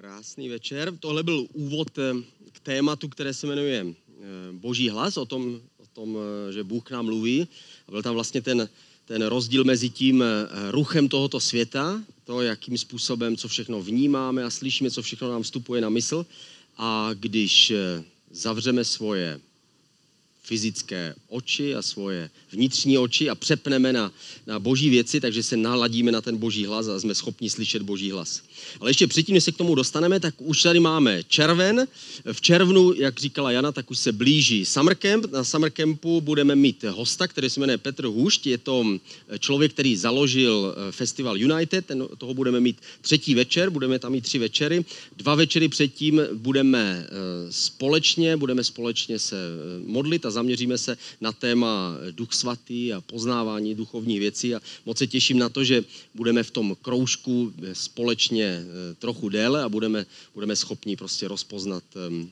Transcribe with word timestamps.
Krásný 0.00 0.48
večer. 0.48 0.92
Tohle 1.00 1.22
byl 1.22 1.46
úvod 1.52 1.98
eh, 1.98 2.12
k 2.52 2.60
tématu, 2.60 3.08
které 3.08 3.34
se 3.34 3.46
jmenuje 3.46 3.86
eh, 3.86 4.24
Boží 4.52 4.88
hlas, 4.88 5.16
o 5.16 5.26
tom, 5.26 5.60
o 5.76 5.86
tom 5.92 6.18
eh, 6.48 6.52
že 6.52 6.64
Bůh 6.64 6.84
k 6.84 6.90
nám 6.90 7.04
mluví. 7.04 7.48
A 7.88 7.90
byl 7.90 8.02
tam 8.02 8.14
vlastně 8.14 8.40
ten, 8.42 8.68
ten 9.04 9.22
rozdíl 9.22 9.64
mezi 9.64 9.90
tím 9.90 10.24
ruchem 10.70 11.08
tohoto 11.08 11.40
světa, 11.40 12.02
to, 12.24 12.42
jakým 12.42 12.78
způsobem, 12.78 13.36
co 13.36 13.48
všechno 13.48 13.82
vnímáme 13.82 14.44
a 14.44 14.50
slyšíme, 14.50 14.90
co 14.90 15.02
všechno 15.02 15.30
nám 15.30 15.42
vstupuje 15.42 15.80
na 15.80 15.88
mysl. 15.88 16.26
A 16.76 17.10
když 17.14 17.72
zavřeme 18.30 18.84
svoje 18.84 19.40
fyzické 20.42 21.14
oči 21.28 21.74
a 21.74 21.82
svoje 21.82 22.30
vnitřní 22.52 22.98
oči 22.98 23.30
a 23.30 23.34
přepneme 23.34 23.92
na, 23.92 24.12
na 24.46 24.58
boží 24.58 24.90
věci, 24.90 25.20
takže 25.20 25.42
se 25.42 25.56
naladíme 25.56 26.12
na 26.12 26.20
ten 26.20 26.36
boží 26.36 26.66
hlas 26.66 26.88
a 26.88 27.00
jsme 27.00 27.14
schopni 27.14 27.50
slyšet 27.50 27.82
boží 27.82 28.10
hlas. 28.10 28.42
Ale 28.80 28.90
ještě 28.90 29.06
předtím, 29.06 29.34
než 29.34 29.44
se 29.44 29.52
k 29.52 29.56
tomu 29.56 29.74
dostaneme, 29.74 30.20
tak 30.20 30.34
už 30.38 30.62
tady 30.62 30.80
máme 30.80 31.22
červen. 31.22 31.86
V 32.32 32.40
červnu, 32.40 32.94
jak 32.94 33.20
říkala 33.20 33.50
Jana, 33.50 33.72
tak 33.72 33.90
už 33.90 33.98
se 33.98 34.12
blíží 34.12 34.64
Summer 34.64 34.94
Camp. 34.94 35.32
Na 35.32 35.44
Summer 35.44 35.70
Campu 35.70 36.20
budeme 36.20 36.56
mít 36.56 36.84
hosta, 36.84 37.28
který 37.28 37.50
se 37.50 37.60
jmenuje 37.60 37.78
Petr 37.78 38.06
Hůšť. 38.06 38.46
Je 38.46 38.58
to 38.58 38.98
člověk, 39.38 39.72
který 39.72 39.96
založil 39.96 40.74
eh, 40.76 40.92
festival 40.92 41.38
United. 41.38 41.86
Ten, 41.86 42.08
toho 42.18 42.34
budeme 42.34 42.60
mít 42.60 42.76
třetí 43.00 43.34
večer, 43.34 43.70
budeme 43.70 43.98
tam 43.98 44.12
mít 44.12 44.24
tři 44.24 44.38
večery. 44.38 44.84
Dva 45.16 45.34
večery 45.34 45.68
předtím 45.68 46.22
budeme 46.34 47.06
eh, 47.06 47.52
společně, 47.52 48.36
budeme 48.36 48.64
společně 48.64 49.18
se 49.18 49.36
eh, 49.36 49.82
modlit 49.86 50.26
a 50.26 50.29
zaměříme 50.30 50.78
se 50.78 50.98
na 51.20 51.32
téma 51.32 51.96
Duch 52.10 52.32
svatý 52.32 52.92
a 52.92 53.00
poznávání 53.00 53.74
duchovních 53.74 54.20
věcí 54.20 54.54
a 54.54 54.60
moc 54.86 54.98
se 54.98 55.06
těším 55.06 55.38
na 55.38 55.48
to, 55.48 55.64
že 55.64 55.84
budeme 56.14 56.42
v 56.42 56.50
tom 56.50 56.76
kroužku 56.82 57.52
společně 57.72 58.44
eh, 58.44 58.94
trochu 58.94 59.28
déle 59.28 59.62
a 59.62 59.68
budeme, 59.68 60.06
budeme 60.34 60.56
schopni 60.56 60.96
prostě 60.96 61.28
rozpoznat 61.28 61.84
ehm, 61.96 62.30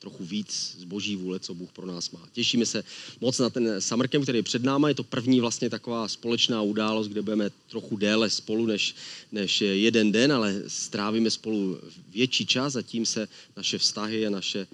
trochu 0.00 0.24
víc 0.24 0.76
z 0.78 0.84
boží 0.84 1.16
vůle, 1.16 1.40
co 1.40 1.54
Bůh 1.54 1.72
pro 1.72 1.86
nás 1.86 2.10
má. 2.10 2.28
Těšíme 2.32 2.66
se 2.66 2.84
moc 3.20 3.38
na 3.38 3.50
ten 3.50 3.80
Summer 3.80 4.08
Camp, 4.08 4.22
který 4.22 4.38
je 4.38 4.42
před 4.42 4.62
náma. 4.62 4.88
Je 4.88 4.94
to 4.94 5.04
první 5.04 5.40
vlastně 5.40 5.70
taková 5.70 6.08
společná 6.08 6.62
událost, 6.62 7.08
kde 7.08 7.22
budeme 7.22 7.50
trochu 7.68 7.96
déle 7.96 8.30
spolu 8.30 8.66
než, 8.66 8.94
než 9.32 9.60
jeden 9.60 10.12
den, 10.12 10.32
ale 10.32 10.62
strávíme 10.66 11.30
spolu 11.30 11.78
větší 12.08 12.46
čas 12.46 12.76
a 12.76 12.82
tím 12.82 13.06
se 13.06 13.28
naše 13.56 13.78
vztahy 13.78 14.26
a 14.26 14.30
naše, 14.30 14.66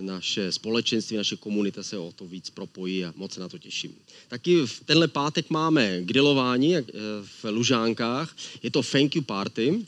naše 0.00 0.52
společenství, 0.52 1.16
naše 1.16 1.36
komunita 1.36 1.82
se 1.82 1.98
o 1.98 2.12
to 2.16 2.26
víc 2.26 2.50
propojí 2.50 3.04
a 3.04 3.14
moc 3.16 3.32
se 3.32 3.40
na 3.40 3.48
to 3.48 3.58
těším. 3.58 3.94
Taky 4.28 4.66
v 4.66 4.80
tenhle 4.84 5.08
pátek 5.08 5.50
máme 5.50 6.02
grilování 6.02 6.76
eh, 6.76 6.82
v 7.42 7.44
Lužánkách. 7.44 8.36
Je 8.62 8.70
to 8.70 8.82
thank 8.82 9.16
you 9.16 9.22
party, 9.22 9.86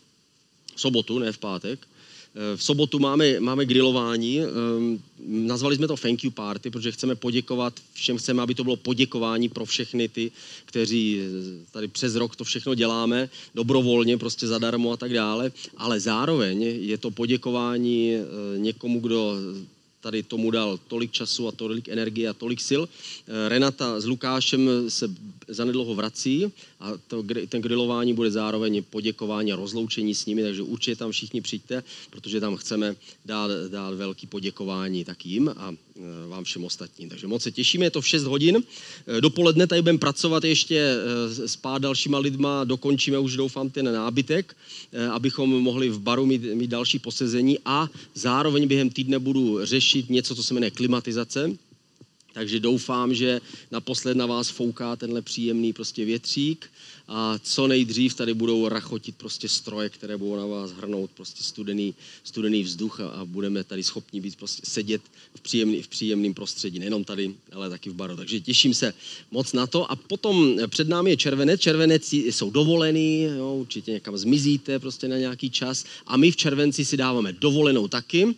v 0.75 0.81
sobotu, 0.81 1.19
ne 1.19 1.33
v 1.33 1.39
pátek. 1.39 1.89
Eh, 2.37 2.57
v 2.57 2.63
sobotu 2.63 2.99
máme, 2.99 3.41
máme 3.41 3.65
grilování, 3.65 4.41
ehm, 4.41 5.01
nazvali 5.27 5.77
jsme 5.77 5.89
to 5.89 5.97
thank 5.97 6.25
you 6.25 6.31
party, 6.31 6.71
protože 6.71 6.93
chceme 6.93 7.15
poděkovat 7.15 7.75
všem, 7.93 8.19
chceme, 8.19 8.43
aby 8.43 8.55
to 8.55 8.65
bylo 8.65 8.77
poděkování 8.77 9.49
pro 9.49 9.65
všechny 9.65 10.09
ty, 10.09 10.33
kteří 10.65 11.21
eh, 11.21 11.73
tady 11.73 11.89
přes 11.89 12.15
rok 12.15 12.37
to 12.37 12.45
všechno 12.45 12.75
děláme, 12.75 13.29
dobrovolně, 13.55 14.19
prostě 14.19 14.47
zadarmo 14.47 14.93
a 14.93 14.97
tak 14.97 15.13
dále, 15.13 15.53
ale 15.77 16.01
zároveň 16.01 16.63
je 16.63 16.99
to 16.99 17.11
poděkování 17.11 18.13
někomu, 18.57 19.01
kdo 19.01 19.37
tady 20.07 20.23
tomu 20.23 20.51
dal 20.51 20.79
tolik 20.89 21.13
času 21.13 21.49
a 21.49 21.53
tolik 21.53 21.89
energie 21.89 22.29
a 22.29 22.35
tolik 22.35 22.61
sil. 22.69 22.83
Eh, 22.87 23.49
Renata 23.49 24.01
s 24.01 24.07
Lukášem 24.07 24.71
se 24.89 25.11
zanedlouho 25.49 25.95
vrací 25.95 26.53
a 26.81 26.93
to, 27.07 27.25
ten 27.49 27.63
grilování 27.63 28.15
bude 28.15 28.31
zároveň 28.31 28.83
poděkování 28.91 29.53
a 29.53 29.57
rozloučení 29.57 30.15
s 30.15 30.27
nimi, 30.27 30.43
takže 30.43 30.63
určitě 30.63 30.97
tam 30.97 31.11
všichni 31.11 31.41
přijďte, 31.41 31.83
protože 32.11 32.41
tam 32.41 32.57
chceme 32.57 32.97
dát, 33.25 33.51
dát 33.69 33.95
velký 33.95 34.27
poděkování 34.27 35.05
tak 35.05 35.27
jim 35.27 35.49
a 35.49 35.73
eh, 35.73 36.01
vám 36.29 36.45
všem 36.45 36.65
ostatním. 36.65 37.09
Takže 37.09 37.27
moc 37.27 37.43
se 37.43 37.53
těšíme, 37.53 37.87
je 37.87 37.91
to 37.91 38.01
v 38.01 38.09
6 38.09 38.25
hodin. 38.25 38.63
Eh, 39.07 39.21
dopoledne 39.21 39.67
tady 39.67 39.83
budeme 39.83 39.99
pracovat 39.99 40.45
ještě 40.45 40.97
s 41.47 41.57
pár 41.57 41.81
dalšíma 41.81 42.19
lidma, 42.19 42.65
dokončíme 42.65 43.19
už 43.19 43.37
doufám 43.37 43.71
ten 43.71 43.93
nábytek, 43.93 44.57
abychom 45.13 45.51
mohli 45.51 45.89
v 45.89 46.01
baru 46.01 46.27
mít, 46.27 46.43
mít 46.55 46.71
další 46.71 46.99
posezení 46.99 47.59
a 47.65 47.89
zároveň 48.15 48.69
během 48.69 48.91
týdne 48.91 49.19
budu 49.19 49.67
řešit 49.67 50.11
něco, 50.11 50.35
co 50.35 50.43
se 50.43 50.55
jmenuje 50.55 50.71
klimatizace. 50.71 51.57
Takže 52.37 52.61
doufám, 52.61 53.15
že 53.15 53.41
naposled 53.71 54.17
na 54.17 54.27
vás 54.27 54.49
fouká 54.49 54.97
tenhle 54.97 55.23
příjemný 55.23 55.73
prostě 55.73 56.05
větřík 56.05 56.69
a 57.09 57.39
co 57.43 57.67
nejdřív 57.67 58.15
tady 58.15 58.35
budou 58.35 58.69
rachotit 58.69 59.17
prostě 59.17 59.49
stroje, 59.49 59.89
které 59.89 60.17
budou 60.17 60.37
na 60.37 60.47
vás 60.47 60.71
hrnout 60.71 61.11
prostě 61.11 61.43
studený, 61.43 61.95
studený 62.25 62.63
vzduch 62.63 63.01
a, 63.01 63.09
a 63.09 63.25
budeme 63.25 63.65
tady 63.65 63.83
schopni 63.83 64.21
být 64.21 64.37
prostě 64.37 64.63
sedět 64.65 65.03
v, 65.35 65.41
příjemný, 65.41 65.83
v 65.83 65.89
příjemném 65.89 66.35
prostředí, 66.35 66.79
nejenom 66.79 67.05
tady, 67.05 67.35
ale 67.53 67.71
taky 67.71 67.91
v 67.91 67.95
baru. 67.95 68.17
Takže 68.17 68.41
těším 68.41 68.75
se 68.75 68.95
moc 69.31 69.53
na 69.53 69.67
to. 69.67 69.91
A 69.91 69.97
potom 69.97 70.59
před 70.69 70.89
námi 70.89 71.11
je 71.11 71.17
červenec, 71.17 71.61
červenec 71.61 72.13
jsou 72.13 72.51
dovolený, 72.51 73.23
jo, 73.23 73.55
určitě 73.55 73.93
někam 73.93 74.17
zmizíte 74.17 74.79
prostě 74.79 75.09
na 75.09 75.17
nějaký 75.17 75.51
čas. 75.51 75.85
A 76.07 76.17
my 76.17 76.31
v 76.31 76.37
červenci 76.37 76.85
si 76.85 76.97
dáváme 76.97 77.33
dovolenou 77.33 77.89
taky, 77.89 78.35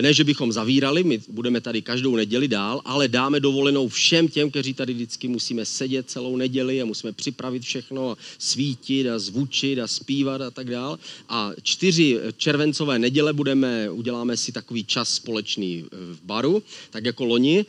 ne, 0.00 0.14
že 0.14 0.24
bychom 0.24 0.52
zavírali, 0.52 1.04
my 1.04 1.20
budeme 1.28 1.60
tady 1.60 1.82
každou 1.82 2.16
neděli 2.16 2.48
dál, 2.48 2.80
ale 2.84 3.08
dáme 3.08 3.39
dovolenou 3.40 3.88
všem 3.88 4.28
těm, 4.28 4.50
kteří 4.50 4.74
tady 4.74 4.94
vždycky 4.94 5.28
musíme 5.28 5.64
sedět 5.64 6.10
celou 6.10 6.36
neděli 6.36 6.82
a 6.82 6.84
musíme 6.84 7.12
připravit 7.12 7.62
všechno 7.62 8.10
a 8.10 8.16
svítit 8.38 9.08
a 9.08 9.18
zvučit 9.18 9.78
a 9.78 9.86
zpívat 9.86 10.40
a 10.40 10.50
tak 10.50 10.70
dál. 10.70 10.98
A 11.28 11.52
čtyři 11.62 12.18
červencové 12.36 12.98
neděle 12.98 13.32
budeme, 13.32 13.90
uděláme 13.90 14.36
si 14.36 14.52
takový 14.52 14.84
čas 14.84 15.14
společný 15.14 15.84
v 15.92 16.18
baru, 16.24 16.62
tak 16.90 17.04
jako 17.04 17.24
loni, 17.24 17.66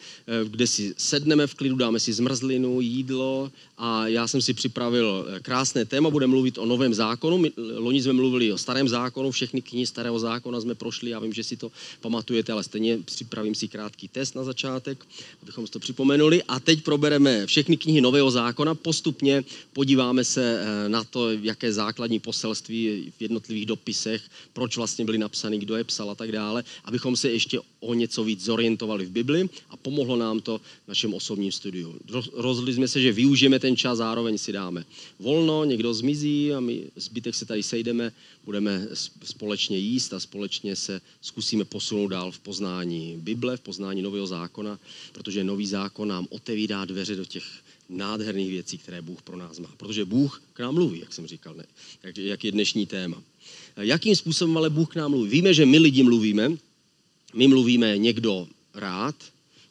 kde 0.48 0.68
si 0.68 0.94
sedneme 0.98 1.48
v 1.48 1.54
klidu, 1.54 1.76
dáme 1.76 2.00
si 2.00 2.14
zmrzlinu, 2.14 2.82
jídlo 2.82 3.52
a 3.78 4.08
já 4.08 4.28
jsem 4.28 4.42
si 4.42 4.54
připravil 4.54 5.28
krásné 5.42 5.86
téma, 5.86 6.10
budeme 6.10 6.32
mluvit 6.32 6.58
o 6.58 6.66
novém 6.66 6.94
zákonu. 6.94 7.38
My, 7.38 7.52
loni 7.58 8.02
jsme 8.02 8.14
mluvili 8.14 8.54
o 8.54 8.58
starém 8.58 8.90
zákonu, 8.90 9.32
všechny 9.32 9.62
knihy 9.62 9.86
starého 9.86 10.20
zákona 10.20 10.62
jsme 10.62 10.76
prošli, 10.76 11.10
já 11.10 11.20
vím, 11.20 11.34
že 11.34 11.44
si 11.44 11.58
to 11.58 11.72
pamatujete, 12.02 12.52
ale 12.52 12.64
stejně 12.64 12.98
připravím 12.98 13.56
si 13.56 13.68
krátký 13.68 14.08
test 14.08 14.36
na 14.36 14.44
začátek, 14.44 15.06
abychom 15.44 15.61
si 15.68 15.74
to 15.74 15.80
připomenuli. 15.80 16.44
A 16.44 16.60
teď 16.60 16.84
probereme 16.84 17.46
všechny 17.46 17.78
knihy 17.78 18.02
nového 18.02 18.32
zákona, 18.32 18.76
postupně 18.76 19.44
podíváme 19.74 20.24
se 20.24 20.62
eh, 20.62 20.90
na 20.90 21.04
to, 21.04 21.32
jaké 21.32 21.74
základní 21.74 22.20
poselství 22.20 23.12
v 23.18 23.22
jednotlivých 23.22 23.66
dopisech, 23.66 24.22
proč 24.54 24.78
vlastně 24.78 25.06
byly 25.06 25.18
napsány, 25.18 25.58
kdo 25.58 25.76
je 25.76 25.84
psal 25.84 26.10
a 26.10 26.16
tak 26.16 26.32
dále, 26.32 26.64
abychom 26.86 27.16
se 27.16 27.30
ještě 27.30 27.60
o 27.80 27.94
něco 27.94 28.24
víc 28.24 28.44
zorientovali 28.44 29.06
v 29.06 29.12
Bibli 29.12 29.50
a 29.70 29.78
pomohlo 29.78 30.16
nám 30.16 30.40
to 30.40 30.58
v 30.58 30.88
našem 30.88 31.14
osobním 31.14 31.52
studiu. 31.52 31.96
Rozhodli 32.34 32.74
jsme 32.74 32.88
se, 32.88 33.02
že 33.02 33.12
využijeme 33.12 33.60
ten 33.60 33.76
čas, 33.78 33.98
zároveň 33.98 34.38
si 34.38 34.52
dáme 34.52 34.86
volno, 35.20 35.66
někdo 35.66 35.94
zmizí 35.94 36.54
a 36.54 36.60
my 36.60 36.84
zbytek 36.96 37.36
se 37.36 37.46
tady 37.46 37.64
sejdeme, 37.64 38.12
budeme 38.46 38.88
společně 39.24 39.78
jíst 39.78 40.14
a 40.14 40.20
společně 40.20 40.76
se 40.76 41.02
zkusíme 41.22 41.66
posunout 41.66 42.08
dál 42.08 42.32
v 42.32 42.40
poznání 42.40 43.18
Bible, 43.18 43.58
v 43.58 43.62
poznání 43.62 44.02
Nového 44.02 44.28
zákona, 44.28 44.80
protože 45.12 45.44
Nový 45.52 45.68
zákon 45.68 46.08
nám 46.08 46.28
otevírá 46.30 46.86
dveře 46.86 47.16
do 47.16 47.26
těch 47.26 47.44
nádherných 47.90 48.50
věcí, 48.50 48.78
které 48.78 49.02
Bůh 49.02 49.22
pro 49.22 49.38
nás 49.38 49.60
má. 49.60 49.70
Protože 49.78 50.06
Bůh 50.06 50.42
k 50.54 50.60
nám 50.60 50.74
mluví, 50.74 51.00
jak 51.00 51.14
jsem 51.14 51.28
říkal, 51.28 51.54
ne? 51.56 51.66
Jak, 52.04 52.18
jak 52.18 52.44
je 52.44 52.52
dnešní 52.52 52.86
téma. 52.86 53.24
Jakým 53.78 54.16
způsobem 54.16 54.58
ale 54.58 54.70
Bůh 54.70 54.90
k 54.90 54.96
nám 54.96 55.12
mluví? 55.12 55.30
Víme, 55.30 55.54
že 55.54 55.66
my 55.66 55.78
lidi 55.78 56.04
mluvíme, 56.04 56.52
my 57.34 57.48
mluvíme 57.48 57.98
někdo 57.98 58.48
rád, 58.74 59.16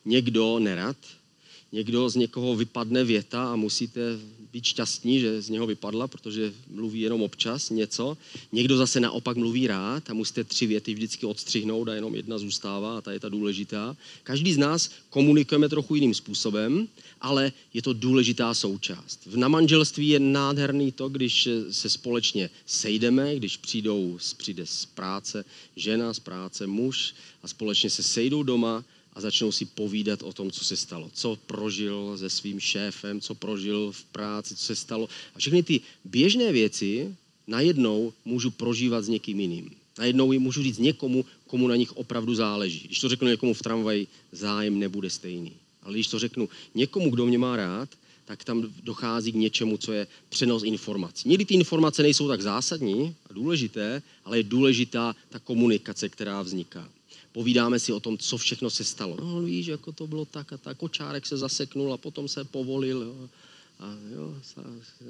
někdo 0.04 0.58
nerad, 0.58 0.96
někdo 1.72 2.08
z 2.08 2.16
někoho 2.16 2.56
vypadne 2.56 3.04
věta 3.04 3.52
a 3.52 3.56
musíte 3.56 4.00
být 4.52 4.64
šťastní, 4.64 5.20
že 5.20 5.42
z 5.42 5.48
něho 5.48 5.66
vypadla, 5.66 6.08
protože 6.08 6.52
mluví 6.70 7.00
jenom 7.00 7.22
občas 7.22 7.70
něco. 7.70 8.16
Někdo 8.52 8.76
zase 8.76 9.00
naopak 9.00 9.36
mluví 9.36 9.66
rád 9.66 10.10
a 10.10 10.14
musíte 10.14 10.44
tři 10.44 10.66
věty 10.66 10.94
vždycky 10.94 11.26
odstřihnout 11.26 11.88
a 11.88 11.94
jenom 11.94 12.14
jedna 12.14 12.38
zůstává 12.38 12.98
a 12.98 13.00
ta 13.00 13.12
je 13.12 13.20
ta 13.20 13.28
důležitá. 13.28 13.96
Každý 14.22 14.52
z 14.52 14.58
nás 14.58 14.90
komunikujeme 15.10 15.68
trochu 15.68 15.94
jiným 15.94 16.14
způsobem, 16.14 16.88
ale 17.20 17.52
je 17.74 17.82
to 17.82 17.92
důležitá 17.92 18.54
součást. 18.54 19.26
V 19.26 19.36
namanželství 19.36 20.08
je 20.08 20.20
nádherný 20.20 20.92
to, 20.92 21.08
když 21.08 21.48
se 21.70 21.90
společně 21.90 22.50
sejdeme, 22.66 23.36
když 23.36 23.56
přijdou, 23.56 24.18
přijde 24.36 24.66
z 24.66 24.84
práce 24.84 25.44
žena, 25.76 26.14
z 26.14 26.18
práce 26.18 26.66
muž 26.66 27.14
a 27.42 27.48
společně 27.48 27.90
se 27.90 28.02
sejdou 28.02 28.42
doma 28.42 28.84
a 29.12 29.20
začnou 29.20 29.52
si 29.52 29.64
povídat 29.64 30.22
o 30.22 30.32
tom, 30.32 30.50
co 30.50 30.64
se 30.64 30.76
stalo. 30.76 31.10
Co 31.14 31.38
prožil 31.46 32.18
se 32.18 32.30
svým 32.30 32.60
šéfem, 32.60 33.20
co 33.20 33.34
prožil 33.34 33.92
v 33.92 34.04
práci, 34.04 34.56
co 34.56 34.64
se 34.64 34.76
stalo. 34.76 35.08
A 35.34 35.38
všechny 35.38 35.62
ty 35.62 35.80
běžné 36.04 36.52
věci 36.52 37.16
najednou 37.46 38.12
můžu 38.24 38.50
prožívat 38.50 39.02
s 39.02 39.08
někým 39.08 39.40
jiným. 39.40 39.70
Najednou 39.98 40.32
jim 40.32 40.42
můžu 40.42 40.62
říct 40.62 40.78
někomu, 40.78 41.24
komu 41.46 41.68
na 41.68 41.76
nich 41.76 41.96
opravdu 41.96 42.34
záleží. 42.34 42.80
Když 42.86 43.00
to 43.00 43.08
řeknu 43.08 43.28
někomu 43.28 43.54
v 43.54 43.62
tramvaji, 43.62 44.06
zájem 44.32 44.78
nebude 44.78 45.10
stejný. 45.10 45.52
Ale 45.82 45.94
když 45.94 46.08
to 46.08 46.18
řeknu 46.18 46.48
někomu, 46.74 47.10
kdo 47.10 47.26
mě 47.26 47.38
má 47.38 47.56
rád, 47.56 47.88
tak 48.24 48.44
tam 48.44 48.74
dochází 48.82 49.32
k 49.32 49.34
něčemu, 49.34 49.76
co 49.76 49.92
je 49.92 50.06
přenos 50.28 50.62
informací. 50.62 51.28
Někdy 51.28 51.44
ty 51.44 51.54
informace 51.54 52.02
nejsou 52.02 52.28
tak 52.28 52.42
zásadní 52.42 53.14
a 53.30 53.32
důležité, 53.32 54.02
ale 54.24 54.38
je 54.38 54.42
důležitá 54.42 55.16
ta 55.28 55.38
komunikace, 55.38 56.08
která 56.08 56.42
vzniká. 56.42 56.88
Povídáme 57.32 57.78
si 57.78 57.92
o 57.92 58.00
tom, 58.00 58.18
co 58.18 58.36
všechno 58.36 58.70
se 58.70 58.84
stalo. 58.84 59.16
No 59.20 59.42
víš, 59.42 59.66
jako 59.66 59.92
to 59.92 60.06
bylo 60.06 60.24
tak 60.24 60.52
a 60.52 60.56
tak, 60.56 60.76
kočárek 60.76 61.26
se 61.26 61.36
zaseknul 61.36 61.92
a 61.92 61.96
potom 61.96 62.28
se 62.28 62.44
povolil. 62.44 63.02
Jo. 63.02 63.28
A 63.80 63.94
jo, 64.14 64.34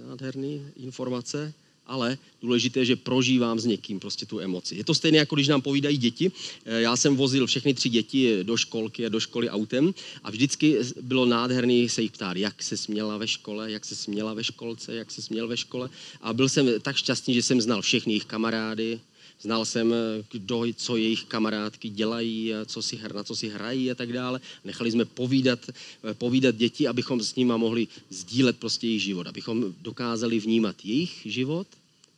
nádherný 0.09 0.67
informace 0.77 1.55
ale 1.91 2.19
důležité 2.43 2.81
je, 2.81 2.85
že 2.85 2.97
prožívám 2.97 3.59
s 3.59 3.65
někým 3.65 4.01
prostě 4.01 4.27
tu 4.27 4.41
emoci. 4.41 4.75
Je 4.77 4.85
to 4.85 4.95
stejné, 4.95 5.19
jako 5.19 5.35
když 5.35 5.49
nám 5.49 5.63
povídají 5.63 5.97
děti. 5.97 6.33
Eh, 6.65 6.81
já 6.81 6.97
jsem 6.97 7.17
vozil 7.17 7.47
všechny 7.47 7.75
tři 7.75 7.89
děti 7.89 8.45
do 8.45 8.57
školky 8.57 9.07
a 9.07 9.09
do 9.09 9.21
školy 9.21 9.51
autem 9.51 9.95
a 10.23 10.31
vždycky 10.31 10.79
bylo 11.03 11.27
nádherný 11.27 11.89
se 11.89 12.03
jich 12.03 12.11
ptát, 12.11 12.37
jak 12.37 12.63
se 12.63 12.77
směla 12.77 13.19
ve 13.19 13.29
škole, 13.29 13.73
jak 13.73 13.85
se 13.85 13.97
směla 13.97 14.35
ve 14.35 14.45
školce, 14.45 14.95
jak 14.95 15.11
se 15.11 15.23
směl 15.23 15.49
ve 15.49 15.57
škole. 15.57 15.91
A 16.21 16.33
byl 16.33 16.49
jsem 16.49 16.81
tak 16.83 16.97
šťastný, 16.97 17.35
že 17.35 17.43
jsem 17.43 17.61
znal 17.61 17.83
všechny 17.83 18.13
jejich 18.13 18.25
kamarády, 18.25 19.01
Znal 19.43 19.65
jsem, 19.65 19.93
eh, 19.93 20.25
kdo, 20.31 20.65
co 20.77 20.97
jejich 20.97 21.25
kamarádky 21.25 21.89
dělají, 21.89 22.53
co 22.67 22.83
si, 22.83 23.01
na 23.15 23.25
co 23.25 23.37
si 23.37 23.49
hrají 23.49 23.91
a 23.91 23.95
tak 23.95 24.13
dále. 24.13 24.41
Nechali 24.65 24.91
jsme 24.91 25.05
povídat, 25.05 25.71
eh, 25.71 26.15
povídat 26.15 26.57
děti, 26.57 26.89
abychom 26.89 27.23
s 27.23 27.35
nimi 27.35 27.53
mohli 27.57 27.89
sdílet 28.11 28.59
prostě 28.59 28.87
jejich 28.87 29.03
život, 29.03 29.27
abychom 29.27 29.75
dokázali 29.81 30.41
vnímat 30.41 30.77
jejich 30.85 31.21
život 31.25 31.67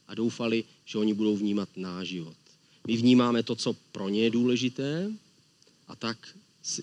a 0.08 0.14
doufali, 0.14 0.64
že 0.84 0.98
oni 0.98 1.14
budou 1.14 1.36
vnímat 1.36 1.68
náš 1.76 2.08
život. 2.08 2.34
My 2.86 2.96
vnímáme 2.96 3.42
to, 3.42 3.56
co 3.56 3.76
pro 3.92 4.08
ně 4.08 4.22
je 4.22 4.30
důležité 4.30 5.12
a 5.88 5.96
tak 5.96 6.18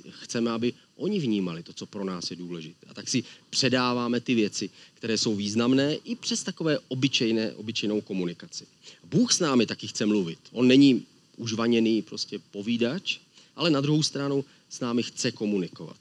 chceme, 0.10 0.52
aby 0.52 0.74
oni 1.00 1.20
vnímali 1.20 1.64
to, 1.64 1.74
co 1.74 1.86
pro 1.86 2.04
nás 2.04 2.32
je 2.32 2.36
důležité. 2.36 2.88
A 2.90 2.94
tak 2.94 3.10
si 3.10 3.24
předáváme 3.50 4.20
ty 4.20 4.36
věci, 4.36 4.70
které 4.94 5.18
jsou 5.18 5.36
významné 5.36 5.96
i 5.96 6.16
přes 6.16 6.44
takové 6.44 6.80
obyčejné, 6.88 7.54
obyčejnou 7.54 8.02
komunikaci. 8.02 8.66
Bůh 9.04 9.34
s 9.34 9.40
námi 9.40 9.66
taky 9.66 9.88
chce 9.88 10.06
mluvit. 10.06 10.40
On 10.52 10.68
není 10.68 11.06
užvaněný 11.38 12.02
prostě 12.02 12.40
povídač, 12.40 13.20
ale 13.56 13.70
na 13.70 13.82
druhou 13.82 14.04
stranu 14.04 14.46
s 14.70 14.80
námi 14.80 15.04
chce 15.04 15.32
komunikovat. 15.32 15.98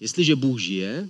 Jestliže 0.00 0.36
Bůh 0.36 0.60
žije 0.60 1.08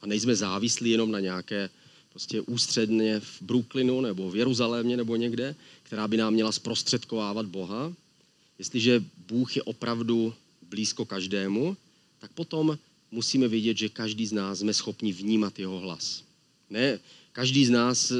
a 0.00 0.06
nejsme 0.06 0.36
závislí 0.36 0.90
jenom 0.90 1.10
na 1.10 1.20
nějaké 1.20 1.70
prostě 2.10 2.40
ústředně 2.40 3.20
v 3.20 3.42
Brooklynu 3.42 4.00
nebo 4.00 4.30
v 4.30 4.36
Jeruzalémě 4.36 4.96
nebo 4.96 5.16
někde, 5.16 5.54
která 5.82 6.08
by 6.08 6.16
nám 6.16 6.34
měla 6.34 6.52
zprostředkovávat 6.52 7.46
Boha, 7.46 7.92
jestliže 8.58 9.04
Bůh 9.28 9.56
je 9.56 9.62
opravdu 9.62 10.34
blízko 10.62 11.04
každému, 11.04 11.76
tak 12.24 12.32
potom 12.32 12.78
musíme 13.10 13.48
vědět, 13.48 13.76
že 13.76 13.88
každý 13.88 14.26
z 14.26 14.32
nás 14.32 14.58
jsme 14.58 14.74
schopni 14.74 15.12
vnímat 15.12 15.58
jeho 15.58 15.80
hlas. 15.80 16.24
Ne, 16.70 16.98
každý 17.32 17.64
z 17.64 17.70
nás 17.70 18.10
eh, 18.10 18.16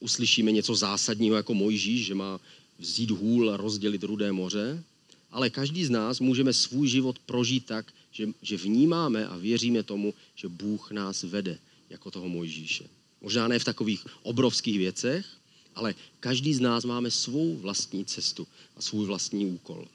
uslyšíme 0.00 0.52
něco 0.52 0.74
zásadního 0.74 1.36
jako 1.36 1.54
Mojžíš, 1.54 2.06
že 2.06 2.14
má 2.14 2.40
vzít 2.78 3.10
hůl 3.10 3.50
a 3.50 3.56
rozdělit 3.56 4.02
rudé 4.02 4.32
moře, 4.32 4.84
ale 5.30 5.50
každý 5.50 5.84
z 5.84 5.90
nás 5.90 6.20
můžeme 6.20 6.52
svůj 6.52 6.88
život 6.88 7.18
prožít 7.18 7.66
tak, 7.66 7.92
že, 8.12 8.28
že 8.42 8.56
vnímáme 8.56 9.26
a 9.26 9.36
věříme 9.36 9.82
tomu, 9.82 10.14
že 10.34 10.48
Bůh 10.48 10.90
nás 10.90 11.22
vede 11.22 11.58
jako 11.90 12.10
toho 12.10 12.28
Mojžíše. 12.28 12.84
Možná 13.20 13.48
ne 13.48 13.58
v 13.58 13.64
takových 13.64 14.06
obrovských 14.22 14.78
věcech, 14.78 15.26
ale 15.74 15.94
každý 16.20 16.54
z 16.54 16.60
nás 16.60 16.84
máme 16.84 17.10
svou 17.10 17.56
vlastní 17.56 18.04
cestu 18.04 18.46
a 18.76 18.82
svůj 18.82 19.06
vlastní 19.06 19.46
úkol. 19.46 19.88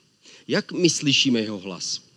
Jak 0.48 0.72
my 0.72 0.90
slyšíme 0.90 1.40
jeho 1.40 1.58
hlas? 1.58 2.13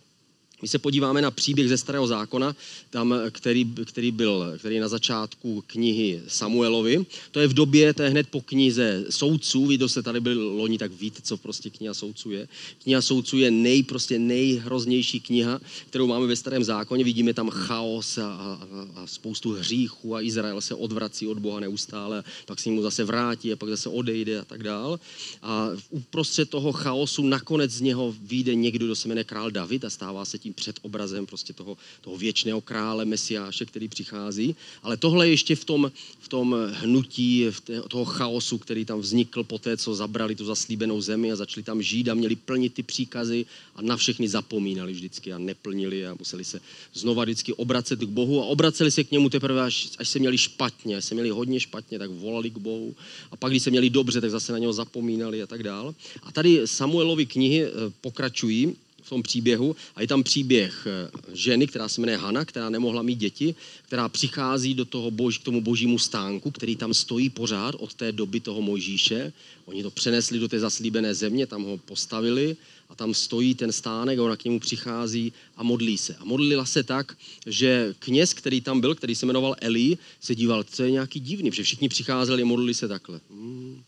My 0.62 0.68
se 0.68 0.78
podíváme 0.78 1.22
na 1.22 1.30
příběh 1.30 1.68
ze 1.68 1.78
Starého 1.78 2.06
zákona, 2.06 2.56
tam, 2.90 3.14
který, 3.30 3.64
který 3.84 4.10
byl 4.10 4.54
který 4.58 4.78
na 4.78 4.88
začátku 4.88 5.64
knihy 5.66 6.22
Samuelovi. 6.28 7.06
To 7.30 7.40
je 7.40 7.48
v 7.48 7.54
době, 7.54 7.94
to 7.94 8.02
je 8.02 8.08
hned 8.08 8.28
po 8.28 8.40
knize 8.40 9.04
soudců. 9.10 9.66
Vy, 9.66 9.76
kdo 9.76 9.88
jste 9.88 10.02
tady 10.02 10.20
byli 10.20 10.34
loni, 10.34 10.78
tak 10.78 10.92
víte, 10.92 11.22
co 11.22 11.36
prostě 11.36 11.70
kniha 11.70 11.94
soudců 11.94 12.30
je. 12.30 12.48
Kniha 12.82 13.02
soudců 13.02 13.38
je 13.38 13.50
nej, 13.50 13.82
prostě 13.82 14.18
nejhroznější 14.18 15.20
kniha, 15.20 15.60
kterou 15.90 16.06
máme 16.06 16.26
ve 16.26 16.36
Starém 16.36 16.64
zákoně. 16.64 17.04
Vidíme 17.04 17.34
tam 17.34 17.50
chaos 17.50 18.18
a, 18.18 18.26
a, 18.26 18.58
a 18.94 19.06
spoustu 19.06 19.52
hříchů 19.52 20.14
a 20.14 20.22
Izrael 20.22 20.60
se 20.60 20.74
odvrací 20.74 21.26
od 21.26 21.38
Boha 21.38 21.60
neustále, 21.60 22.24
pak 22.46 22.60
se 22.60 22.70
mu 22.70 22.82
zase 22.82 23.04
vrátí 23.04 23.52
a 23.52 23.56
pak 23.56 23.68
zase 23.68 23.88
odejde 23.88 24.40
a 24.40 24.44
tak 24.44 24.62
dál. 24.62 25.00
A 25.42 25.68
uprostřed 25.90 26.50
toho 26.50 26.72
chaosu 26.72 27.22
nakonec 27.22 27.70
z 27.70 27.80
něho 27.80 28.14
vyjde 28.22 28.54
někdo, 28.54 28.86
kdo 28.86 28.96
se 28.96 29.08
jmenuje 29.08 29.24
král 29.24 29.50
David 29.50 29.84
a 29.84 29.90
stává 29.90 30.24
se 30.24 30.38
tím 30.38 30.47
tím 30.48 30.54
před 30.54 30.76
obrazem 30.82 31.26
prostě 31.26 31.52
toho, 31.52 31.76
toho 32.00 32.16
věčného 32.16 32.60
krále, 32.60 33.04
mesiáše, 33.04 33.66
který 33.66 33.88
přichází. 33.88 34.56
Ale 34.82 34.96
tohle 34.96 35.26
je 35.26 35.30
ještě 35.30 35.56
v 35.56 35.64
tom, 35.64 35.92
v 36.20 36.28
tom 36.28 36.56
hnutí, 36.72 37.46
v 37.50 37.60
té, 37.60 37.82
toho 37.88 38.04
chaosu, 38.04 38.58
který 38.58 38.84
tam 38.84 39.00
vznikl 39.00 39.44
po 39.44 39.58
té, 39.58 39.76
co 39.76 39.94
zabrali 39.94 40.34
tu 40.34 40.44
zaslíbenou 40.44 41.00
zemi 41.00 41.32
a 41.32 41.36
začali 41.36 41.64
tam 41.64 41.82
žít 41.82 42.08
a 42.08 42.14
měli 42.14 42.36
plnit 42.36 42.74
ty 42.74 42.82
příkazy 42.82 43.46
a 43.76 43.82
na 43.82 43.96
všechny 43.96 44.28
zapomínali 44.28 44.92
vždycky 44.92 45.32
a 45.32 45.38
neplnili 45.38 46.06
a 46.06 46.14
museli 46.18 46.44
se 46.44 46.60
znova 46.94 47.24
vždycky 47.24 47.52
obracet 47.52 48.00
k 48.00 48.08
Bohu 48.08 48.42
a 48.42 48.46
obraceli 48.46 48.90
se 48.90 49.04
k 49.04 49.10
němu 49.10 49.28
teprve, 49.28 49.62
až, 49.62 49.88
až 49.98 50.08
se 50.08 50.18
měli 50.18 50.38
špatně, 50.38 50.96
až 50.96 51.04
se 51.04 51.14
měli 51.14 51.30
hodně 51.30 51.60
špatně, 51.60 51.98
tak 51.98 52.10
volali 52.10 52.50
k 52.50 52.58
Bohu 52.58 52.94
a 53.30 53.36
pak, 53.36 53.52
když 53.52 53.62
se 53.62 53.70
měli 53.70 53.90
dobře, 53.90 54.20
tak 54.20 54.30
zase 54.30 54.52
na 54.52 54.58
něho 54.58 54.72
zapomínali 54.72 55.42
a 55.42 55.46
tak 55.46 55.62
dál. 55.62 55.94
A 56.22 56.32
tady 56.32 56.62
Samuelovi 56.64 57.26
knihy 57.26 57.64
eh, 57.64 57.70
pokračují 58.00 58.76
v 59.08 59.10
tom 59.10 59.22
příběhu. 59.22 59.76
A 59.96 60.00
je 60.00 60.06
tam 60.06 60.22
příběh 60.22 60.86
eh, 60.86 61.10
ženy, 61.32 61.66
která 61.66 61.88
se 61.88 62.00
jmenuje 62.00 62.18
Hana, 62.18 62.44
která 62.44 62.70
nemohla 62.70 63.02
mít 63.02 63.18
děti, 63.18 63.54
která 63.82 64.08
přichází 64.08 64.74
do 64.74 64.84
toho 64.84 65.10
bož, 65.10 65.38
k 65.38 65.44
tomu 65.44 65.60
božímu 65.60 65.98
stánku, 65.98 66.50
který 66.50 66.76
tam 66.76 66.94
stojí 66.94 67.30
pořád 67.30 67.74
od 67.74 67.94
té 67.94 68.12
doby 68.12 68.40
toho 68.40 68.62
Mojžíše. 68.62 69.32
Oni 69.64 69.82
to 69.82 69.90
přenesli 69.90 70.38
do 70.38 70.48
té 70.48 70.60
zaslíbené 70.60 71.14
země, 71.14 71.46
tam 71.46 71.64
ho 71.64 71.78
postavili 71.78 72.56
a 72.88 72.94
tam 72.94 73.14
stojí 73.14 73.54
ten 73.54 73.72
stánek 73.72 74.18
a 74.18 74.22
ona 74.22 74.36
k 74.36 74.44
němu 74.44 74.60
přichází 74.60 75.32
a 75.56 75.62
modlí 75.62 75.98
se. 75.98 76.14
A 76.14 76.24
modlila 76.24 76.66
se 76.66 76.82
tak, 76.82 77.16
že 77.46 77.94
kněz, 77.98 78.32
který 78.34 78.60
tam 78.60 78.80
byl, 78.80 78.94
který 78.94 79.14
se 79.14 79.26
jmenoval 79.26 79.56
Eli, 79.60 79.98
se 80.20 80.34
díval, 80.34 80.64
co 80.64 80.82
je 80.82 80.90
nějaký 80.90 81.20
divný, 81.20 81.50
protože 81.50 81.62
všichni 81.62 81.88
přicházeli 81.88 82.42
a 82.42 82.46
modlili 82.46 82.74
se 82.74 82.88
takhle. 82.88 83.20
Hmm. 83.30 83.82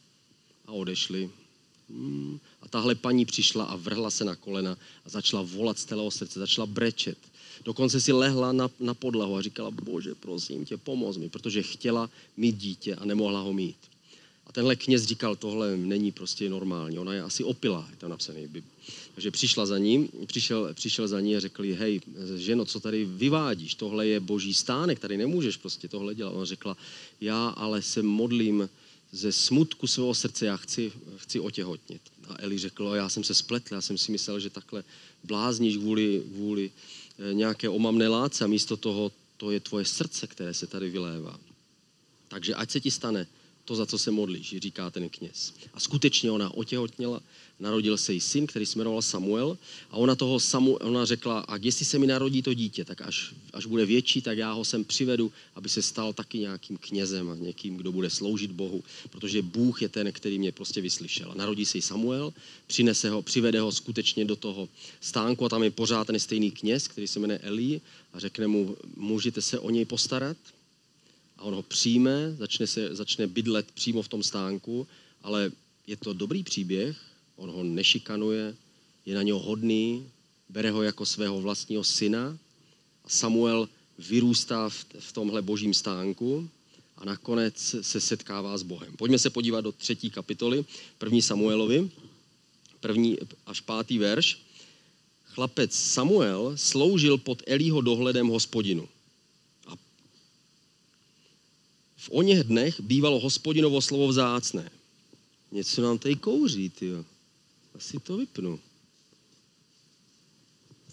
A 0.66 0.72
odešli. 0.72 1.30
Hmm. 1.94 2.38
A 2.62 2.68
tahle 2.68 2.94
paní 2.94 3.24
přišla 3.24 3.64
a 3.64 3.76
vrhla 3.76 4.10
se 4.10 4.24
na 4.24 4.36
kolena 4.36 4.76
a 5.04 5.08
začala 5.08 5.42
volat 5.42 5.78
z 5.78 5.84
celého 5.84 6.10
srdce, 6.10 6.40
začala 6.40 6.66
brečet. 6.66 7.18
Dokonce 7.64 8.00
si 8.00 8.12
lehla 8.12 8.52
na, 8.52 8.70
na 8.80 8.94
podlahu 8.94 9.36
a 9.36 9.42
říkala, 9.42 9.70
bože, 9.70 10.14
prosím 10.14 10.64
tě, 10.64 10.76
pomoz 10.76 11.16
mi, 11.16 11.28
protože 11.28 11.62
chtěla 11.62 12.10
mít 12.36 12.56
dítě 12.56 12.94
a 12.94 13.04
nemohla 13.04 13.40
ho 13.40 13.52
mít. 13.52 13.76
A 14.46 14.52
tenhle 14.52 14.76
kněz 14.76 15.04
říkal, 15.04 15.36
tohle 15.36 15.76
není 15.76 16.12
prostě 16.12 16.50
normální, 16.50 16.98
ona 16.98 17.14
je 17.14 17.22
asi 17.22 17.44
opila, 17.44 17.88
je 17.90 17.96
tam 17.96 18.10
napsaný. 18.10 18.48
Takže 19.14 19.30
přišla 19.30 19.66
za 19.66 19.78
ním, 19.78 20.08
přišel, 20.26 20.74
přišel 20.74 21.08
za 21.08 21.20
ní 21.20 21.36
a 21.36 21.40
řekl 21.40 21.64
jí, 21.64 21.72
hej, 21.72 22.00
ženo, 22.36 22.64
co 22.64 22.80
tady 22.80 23.04
vyvádíš, 23.04 23.74
tohle 23.74 24.06
je 24.06 24.20
boží 24.20 24.54
stánek, 24.54 24.98
tady 24.98 25.16
nemůžeš 25.16 25.56
prostě 25.56 25.88
tohle 25.88 26.14
dělat. 26.14 26.30
Ona 26.30 26.44
řekla, 26.44 26.76
já 27.20 27.48
ale 27.48 27.82
se 27.82 28.02
modlím 28.02 28.68
ze 29.12 29.32
smutku 29.32 29.86
svého 29.86 30.14
srdce, 30.14 30.46
já 30.46 30.56
chci, 30.56 30.92
chci 31.16 31.40
otěhotnit. 31.40 32.02
A 32.28 32.36
Eli 32.38 32.58
řekl, 32.58 32.92
já 32.94 33.08
jsem 33.08 33.24
se 33.24 33.34
spletl, 33.34 33.74
já 33.74 33.80
jsem 33.80 33.98
si 33.98 34.12
myslel, 34.12 34.40
že 34.40 34.50
takhle 34.50 34.84
blázníš 35.24 35.76
kvůli, 35.76 36.22
kvůli 36.34 36.70
eh, 36.70 37.34
nějaké 37.34 37.68
omamné 37.68 38.08
látce 38.08 38.44
a 38.44 38.46
místo 38.46 38.76
toho 38.76 39.12
to 39.36 39.50
je 39.50 39.60
tvoje 39.60 39.84
srdce, 39.84 40.26
které 40.26 40.54
se 40.54 40.66
tady 40.66 40.90
vylévá. 40.90 41.40
Takže 42.28 42.54
ať 42.54 42.70
se 42.70 42.80
ti 42.80 42.90
stane 42.90 43.26
to, 43.70 43.76
za 43.76 43.86
co 43.86 43.98
se 43.98 44.10
modlíš, 44.10 44.54
říká 44.58 44.90
ten 44.90 45.08
kněz. 45.08 45.54
A 45.74 45.80
skutečně 45.80 46.30
ona 46.30 46.54
otěhotněla, 46.54 47.20
narodil 47.60 47.96
se 47.96 48.12
jí 48.12 48.20
syn, 48.20 48.46
který 48.46 48.66
se 48.66 48.78
jmenoval 48.78 49.02
Samuel 49.02 49.58
a 49.90 49.96
ona 49.96 50.14
toho 50.14 50.40
Samu, 50.40 50.74
ona 50.74 51.04
řekla, 51.04 51.40
a 51.40 51.56
jestli 51.56 51.84
se 51.84 51.98
mi 51.98 52.06
narodí 52.06 52.42
to 52.42 52.54
dítě, 52.54 52.84
tak 52.84 53.00
až, 53.00 53.34
až 53.52 53.66
bude 53.66 53.86
větší, 53.86 54.22
tak 54.22 54.38
já 54.38 54.52
ho 54.52 54.64
sem 54.64 54.84
přivedu, 54.84 55.32
aby 55.54 55.68
se 55.68 55.82
stal 55.82 56.12
taky 56.12 56.38
nějakým 56.38 56.76
knězem 56.76 57.30
a 57.30 57.34
někým, 57.34 57.76
kdo 57.76 57.92
bude 57.92 58.10
sloužit 58.10 58.50
Bohu, 58.50 58.82
protože 59.10 59.42
Bůh 59.42 59.82
je 59.82 59.88
ten, 59.88 60.12
který 60.12 60.38
mě 60.38 60.52
prostě 60.52 60.80
vyslyšel. 60.80 61.32
Narodí 61.36 61.66
se 61.66 61.78
jí 61.78 61.82
Samuel, 61.82 62.32
přinese 62.66 63.10
ho, 63.10 63.22
přivede 63.22 63.60
ho 63.60 63.72
skutečně 63.72 64.24
do 64.24 64.36
toho 64.36 64.68
stánku 65.00 65.44
a 65.44 65.48
tam 65.48 65.62
je 65.62 65.70
pořád 65.70 66.06
ten 66.06 66.18
stejný 66.18 66.50
kněz, 66.50 66.88
který 66.88 67.06
se 67.06 67.18
jmenuje 67.20 67.38
Eli 67.38 67.80
a 68.12 68.18
řekne 68.18 68.46
mu, 68.46 68.76
můžete 68.96 69.42
se 69.42 69.58
o 69.58 69.70
něj 69.70 69.84
postarat? 69.84 70.36
A 71.40 71.42
on 71.42 71.54
ho 71.54 71.62
přijme, 71.62 72.36
začne, 72.38 72.66
se, 72.66 72.94
začne 72.94 73.26
bydlet 73.26 73.72
přímo 73.72 74.02
v 74.02 74.08
tom 74.08 74.22
stánku, 74.22 74.86
ale 75.22 75.52
je 75.86 75.96
to 75.96 76.12
dobrý 76.12 76.42
příběh, 76.42 76.96
on 77.36 77.50
ho 77.50 77.64
nešikanuje, 77.64 78.56
je 79.06 79.14
na 79.14 79.22
něho 79.22 79.38
hodný, 79.38 80.06
bere 80.48 80.70
ho 80.70 80.82
jako 80.82 81.06
svého 81.06 81.40
vlastního 81.40 81.84
syna 81.84 82.38
a 83.04 83.08
Samuel 83.08 83.68
vyrůstá 83.98 84.68
v, 84.68 84.84
v 84.98 85.12
tomhle 85.12 85.42
božím 85.42 85.74
stánku 85.74 86.48
a 86.96 87.04
nakonec 87.04 87.76
se 87.80 88.00
setkává 88.00 88.58
s 88.58 88.62
Bohem. 88.62 88.96
Pojďme 88.96 89.18
se 89.18 89.30
podívat 89.30 89.60
do 89.60 89.72
třetí 89.72 90.10
kapitoly, 90.10 90.64
první 90.98 91.22
Samuelovi, 91.22 91.90
první 92.80 93.18
až 93.46 93.60
pátý 93.60 93.98
verš. 93.98 94.38
Chlapec 95.24 95.72
Samuel 95.74 96.52
sloužil 96.56 97.18
pod 97.18 97.42
Elího 97.46 97.80
dohledem 97.80 98.28
hospodinu. 98.28 98.88
V 102.00 102.08
oněch 102.12 102.44
dnech 102.44 102.80
bývalo 102.80 103.20
hospodinovo 103.20 103.82
slovo 103.82 104.08
vzácné. 104.08 104.70
Něco 105.52 105.82
nám 105.82 105.98
tady 105.98 106.16
kouří, 106.16 106.70
tyjo. 106.70 107.04
Asi 107.74 108.00
to 108.00 108.16
vypnu. 108.16 108.60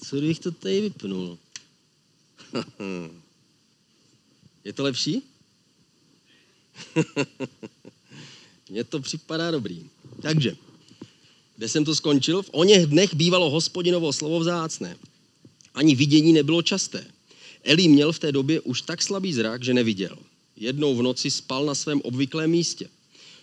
Co 0.03 0.15
bych 0.15 0.39
to 0.39 0.51
tady 0.51 0.81
vypnul? 0.81 1.37
Je 4.63 4.73
to 4.73 4.83
lepší? 4.83 5.21
Mně 8.69 8.83
to 8.83 8.99
připadá 8.99 9.51
dobrý. 9.51 9.89
Takže, 10.21 10.55
kde 11.55 11.69
jsem 11.69 11.85
to 11.85 11.95
skončil? 11.95 12.41
V 12.41 12.49
oněch 12.51 12.85
dnech 12.85 13.13
bývalo 13.13 13.49
hospodinovo 13.49 14.13
slovo 14.13 14.39
vzácné. 14.39 14.97
Ani 15.73 15.95
vidění 15.95 16.33
nebylo 16.33 16.61
časté. 16.61 17.05
Eli 17.63 17.87
měl 17.87 18.11
v 18.11 18.19
té 18.19 18.31
době 18.31 18.61
už 18.61 18.81
tak 18.81 19.01
slabý 19.01 19.33
zrak, 19.33 19.63
že 19.63 19.73
neviděl. 19.73 20.17
Jednou 20.57 20.95
v 20.95 21.01
noci 21.01 21.31
spal 21.31 21.65
na 21.65 21.75
svém 21.75 22.01
obvyklém 22.01 22.51
místě. 22.51 22.89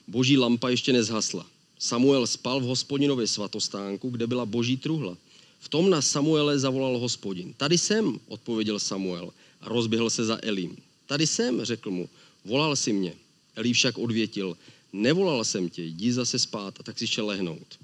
Boží 0.08 0.38
lampa 0.38 0.68
ještě 0.68 0.92
nezhasla. 0.92 1.46
Samuel 1.78 2.26
spal 2.26 2.60
v 2.60 2.64
hospodinově 2.64 3.26
svatostánku, 3.26 4.10
kde 4.10 4.26
byla 4.26 4.46
boží 4.46 4.76
truhla. 4.76 5.16
V 5.60 5.68
tom 5.68 5.90
na 5.90 6.02
Samuele 6.02 6.58
zavolal 6.58 6.98
hospodin. 6.98 7.54
Tady 7.56 7.78
jsem, 7.78 8.20
odpověděl 8.28 8.78
Samuel 8.78 9.32
a 9.60 9.68
rozběhl 9.68 10.10
se 10.10 10.24
za 10.24 10.38
Elím. 10.42 10.76
Tady 11.06 11.26
jsem, 11.26 11.64
řekl 11.64 11.90
mu, 11.90 12.08
volal 12.44 12.76
si 12.76 12.92
mě. 12.92 13.14
Elí 13.56 13.72
však 13.72 13.98
odvětil, 13.98 14.56
nevolal 14.92 15.44
jsem 15.44 15.68
tě, 15.68 15.82
jdi 15.82 16.12
zase 16.12 16.38
spát 16.38 16.80
a 16.80 16.82
tak 16.82 16.98
si 16.98 17.06
šel 17.06 17.26
lehnout. 17.26 17.78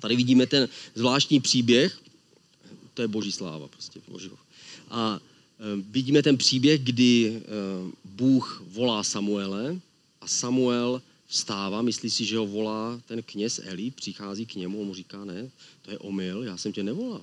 Tady 0.00 0.16
vidíme 0.16 0.46
ten 0.46 0.68
zvláštní 0.94 1.40
příběh, 1.40 2.00
to 2.94 3.02
je 3.02 3.08
boží 3.08 3.32
sláva 3.32 3.68
prostě. 3.68 4.00
Boží. 4.08 4.30
A 4.90 5.20
vidíme 5.90 6.22
ten 6.22 6.36
příběh, 6.36 6.80
kdy 6.80 7.26
e, 7.26 7.40
Bůh 8.04 8.62
volá 8.66 9.02
Samuele 9.02 9.80
a 10.20 10.28
Samuel 10.28 11.02
vstává, 11.26 11.82
myslí 11.82 12.10
si, 12.10 12.24
že 12.24 12.38
ho 12.38 12.46
volá 12.46 13.00
ten 13.06 13.22
kněz 13.22 13.60
Eli, 13.64 13.90
přichází 13.90 14.46
k 14.46 14.54
němu 14.54 14.82
a 14.82 14.84
mu 14.84 14.94
říká, 14.94 15.24
ne, 15.24 15.50
to 15.82 15.90
je 15.90 15.98
omyl, 15.98 16.42
já 16.42 16.56
jsem 16.56 16.72
tě 16.72 16.82
nevolal. 16.82 17.22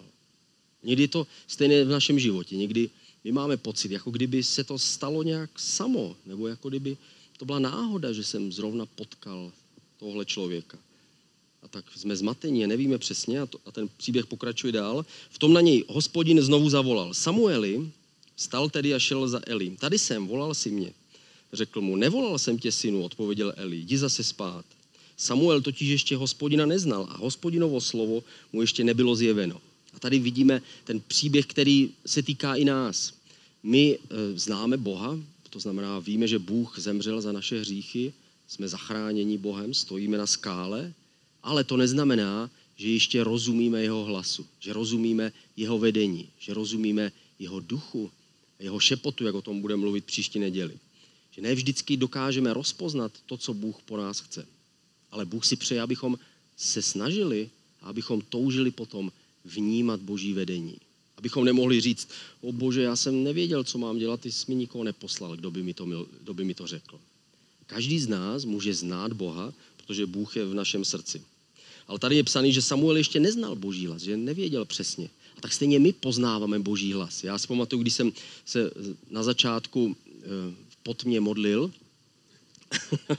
Někdy 0.83 1.03
je 1.03 1.07
to 1.07 1.27
stejné 1.47 1.83
v 1.83 1.89
našem 1.89 2.19
životě. 2.19 2.57
Někdy 2.57 2.89
my 3.23 3.31
máme 3.31 3.57
pocit, 3.57 3.91
jako 3.91 4.11
kdyby 4.11 4.43
se 4.43 4.63
to 4.63 4.79
stalo 4.79 5.23
nějak 5.23 5.59
samo, 5.59 6.15
nebo 6.25 6.47
jako 6.47 6.69
kdyby 6.69 6.97
to 7.37 7.45
byla 7.45 7.59
náhoda, 7.59 8.13
že 8.13 8.23
jsem 8.23 8.51
zrovna 8.51 8.85
potkal 8.85 9.51
tohle 9.99 10.25
člověka. 10.25 10.77
A 11.63 11.67
tak 11.67 11.85
jsme 11.95 12.15
zmatení, 12.15 12.67
nevíme 12.67 12.97
přesně 12.97 13.41
a, 13.41 13.45
to, 13.45 13.59
a 13.65 13.71
ten 13.71 13.89
příběh 13.97 14.25
pokračuje 14.25 14.73
dál. 14.73 15.05
V 15.29 15.39
tom 15.39 15.53
na 15.53 15.61
něj 15.61 15.85
hospodin 15.87 16.41
znovu 16.41 16.69
zavolal. 16.69 17.13
Samueli 17.13 17.91
stal 18.39 18.69
tedy 18.69 18.93
a 18.93 18.99
šel 18.99 19.27
za 19.27 19.41
Elím. 19.47 19.75
Tady 19.75 19.99
jsem, 19.99 20.27
volal 20.27 20.53
si 20.53 20.71
mě. 20.71 20.93
Řekl 21.53 21.81
mu, 21.81 21.95
nevolal 21.95 22.39
jsem 22.39 22.59
tě, 22.59 22.71
synu, 22.71 23.03
odpověděl 23.03 23.53
Eli, 23.55 23.77
jdi 23.77 23.97
zase 23.97 24.23
spát. 24.23 24.65
Samuel 25.17 25.61
totiž 25.61 25.89
ještě 25.89 26.17
hospodina 26.17 26.65
neznal 26.65 27.07
a 27.09 27.17
hospodinovo 27.17 27.81
slovo 27.81 28.23
mu 28.53 28.61
ještě 28.61 28.83
nebylo 28.83 29.15
zjeveno. 29.15 29.61
A 29.93 29.99
tady 29.99 30.19
vidíme 30.19 30.61
ten 30.83 31.01
příběh, 31.07 31.45
který 31.45 31.91
se 32.05 32.23
týká 32.23 32.55
i 32.55 32.65
nás. 32.65 33.13
My 33.63 33.99
e, 33.99 34.39
známe 34.39 34.77
Boha, 34.77 35.19
to 35.49 35.59
znamená, 35.59 35.99
víme, 35.99 36.27
že 36.27 36.39
Bůh 36.39 36.79
zemřel 36.79 37.21
za 37.21 37.31
naše 37.31 37.59
hříchy, 37.59 38.13
jsme 38.47 38.67
zachráněni 38.67 39.37
Bohem, 39.37 39.73
stojíme 39.73 40.17
na 40.17 40.27
skále, 40.27 40.93
ale 41.43 41.63
to 41.63 41.77
neznamená, 41.77 42.49
že 42.77 42.87
ještě 42.87 43.23
rozumíme 43.23 43.83
jeho 43.83 44.05
hlasu, 44.05 44.45
že 44.59 44.73
rozumíme 44.73 45.31
jeho 45.57 45.79
vedení, 45.79 46.29
že 46.39 46.53
rozumíme 46.53 47.11
jeho 47.39 47.59
duchu, 47.59 48.11
jeho 48.59 48.79
šepotu, 48.79 49.25
jak 49.25 49.35
o 49.35 49.41
tom 49.41 49.61
budeme 49.61 49.81
mluvit 49.81 50.05
příští 50.05 50.39
neděli. 50.39 50.79
Že 51.31 51.41
ne 51.41 51.55
vždycky 51.55 51.97
dokážeme 51.97 52.53
rozpoznat 52.53 53.11
to, 53.25 53.37
co 53.37 53.53
Bůh 53.53 53.75
po 53.85 53.97
nás 53.97 54.19
chce. 54.19 54.47
Ale 55.11 55.25
Bůh 55.25 55.45
si 55.45 55.55
přeje, 55.55 55.81
abychom 55.81 56.19
se 56.57 56.81
snažili 56.81 57.49
a 57.81 57.89
abychom 57.89 58.21
toužili 58.21 58.71
potom 58.71 59.11
vnímat 59.45 59.99
boží 59.99 60.33
vedení. 60.33 60.75
Abychom 61.17 61.45
nemohli 61.45 61.81
říct, 61.81 62.09
o 62.41 62.51
bože, 62.51 62.81
já 62.81 62.95
jsem 62.95 63.23
nevěděl, 63.23 63.63
co 63.63 63.77
mám 63.77 63.97
dělat, 63.97 64.21
ty 64.21 64.31
jsi 64.31 64.45
mi 64.47 64.55
nikoho 64.55 64.83
neposlal, 64.83 65.35
kdo 65.35 65.51
by 65.51 65.63
mi 65.63 65.73
to, 65.73 65.85
kdo 66.21 66.33
by 66.33 66.43
mi 66.43 66.53
to 66.53 66.67
řekl. 66.67 66.99
Každý 67.65 67.99
z 67.99 68.07
nás 68.07 68.45
může 68.45 68.73
znát 68.73 69.13
Boha, 69.13 69.53
protože 69.77 70.05
Bůh 70.05 70.35
je 70.35 70.45
v 70.45 70.53
našem 70.53 70.85
srdci. 70.85 71.21
Ale 71.87 71.99
tady 71.99 72.15
je 72.15 72.23
psaný, 72.23 72.53
že 72.53 72.61
Samuel 72.61 72.97
ještě 72.97 73.19
neznal 73.19 73.55
boží 73.55 73.87
hlas, 73.87 74.01
že 74.01 74.17
nevěděl 74.17 74.65
přesně. 74.65 75.09
Tak 75.39 75.53
stejně 75.53 75.79
my 75.79 75.93
poznáváme 75.93 76.59
boží 76.59 76.93
hlas. 76.93 77.23
Já 77.23 77.37
si 77.37 77.47
pamatuju, 77.47 77.81
když 77.81 77.93
jsem 77.93 78.11
se 78.45 78.71
na 79.09 79.23
začátku 79.23 79.95
eh, 80.07 80.25
pod 80.83 81.03
mě 81.03 81.19
modlil 81.19 81.71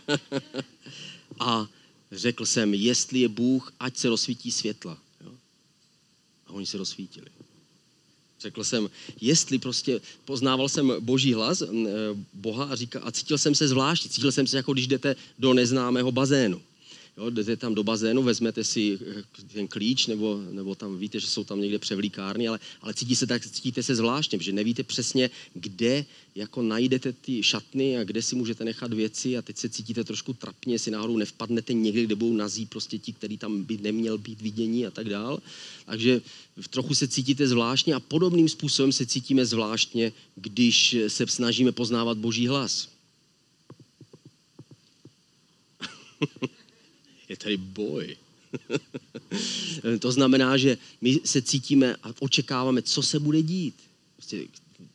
a 1.38 1.68
řekl 2.12 2.46
jsem, 2.46 2.74
jestli 2.74 3.20
je 3.20 3.28
Bůh, 3.28 3.72
ať 3.80 3.96
se 3.96 4.08
rozsvítí 4.08 4.50
světla. 4.50 4.98
A 6.46 6.52
oni 6.52 6.66
se 6.66 6.78
rozsvítili. 6.78 7.26
Řekl 8.40 8.64
jsem, 8.64 8.90
jestli 9.20 9.58
prostě 9.58 10.00
poznával 10.24 10.68
jsem 10.68 10.92
boží 11.00 11.34
hlas, 11.34 11.62
Boha 12.32 12.64
a, 12.64 12.76
říkal, 12.76 13.02
a 13.04 13.12
cítil 13.12 13.38
jsem 13.38 13.54
se 13.54 13.68
zvlášť, 13.68 14.08
cítil 14.08 14.32
jsem 14.32 14.46
se, 14.46 14.56
jako 14.56 14.72
když 14.72 14.86
jdete 14.86 15.16
do 15.38 15.54
neznámého 15.54 16.12
bazénu. 16.12 16.62
Jo, 17.20 17.30
jdete 17.30 17.56
tam 17.56 17.74
do 17.74 17.84
bazénu, 17.84 18.22
vezmete 18.22 18.64
si 18.64 18.98
eh, 19.16 19.22
ten 19.52 19.68
klíč, 19.68 20.06
nebo, 20.06 20.42
nebo 20.50 20.74
tam 20.74 20.98
víte, 20.98 21.20
že 21.20 21.26
jsou 21.26 21.44
tam 21.44 21.60
někde 21.60 21.78
převlíkárny, 21.78 22.48
ale, 22.48 22.58
ale 22.80 22.94
cítí 22.94 23.16
se 23.16 23.26
tak, 23.26 23.46
cítíte 23.46 23.82
se 23.82 23.94
zvláštně, 23.94 24.38
že 24.40 24.52
nevíte 24.52 24.82
přesně, 24.82 25.30
kde 25.54 26.04
jako 26.34 26.62
najdete 26.62 27.12
ty 27.12 27.42
šatny 27.42 27.98
a 27.98 28.04
kde 28.04 28.22
si 28.22 28.36
můžete 28.36 28.64
nechat 28.64 28.92
věci 28.92 29.36
a 29.36 29.42
teď 29.42 29.56
se 29.56 29.68
cítíte 29.68 30.04
trošku 30.04 30.32
trapně, 30.32 30.74
jestli 30.74 30.90
náhodou 30.90 31.16
nevpadnete 31.16 31.72
někde, 31.72 32.02
kde 32.02 32.14
budou 32.14 32.36
nazí 32.36 32.66
prostě 32.66 32.98
ti, 32.98 33.12
který 33.12 33.38
tam 33.38 33.62
by 33.62 33.76
neměl 33.76 34.18
být 34.18 34.40
vidění 34.40 34.86
a 34.86 34.90
tak 34.90 35.08
dál. 35.08 35.42
Takže 35.86 36.20
trochu 36.70 36.94
se 36.94 37.08
cítíte 37.08 37.48
zvláštně 37.48 37.94
a 37.94 38.00
podobným 38.00 38.48
způsobem 38.48 38.92
se 38.92 39.06
cítíme 39.06 39.46
zvláštně, 39.46 40.12
když 40.36 40.96
se 41.08 41.26
snažíme 41.26 41.72
poznávat 41.72 42.18
Boží 42.18 42.46
hlas. 42.46 42.88
je 47.30 47.36
tady 47.36 47.56
boj. 47.56 48.16
to 49.98 50.12
znamená, 50.12 50.56
že 50.56 50.78
my 51.00 51.20
se 51.24 51.42
cítíme 51.42 51.96
a 52.02 52.10
očekáváme, 52.18 52.82
co 52.82 53.02
se 53.02 53.20
bude 53.20 53.42
dít. 53.42 53.74
Prostě 54.16 54.44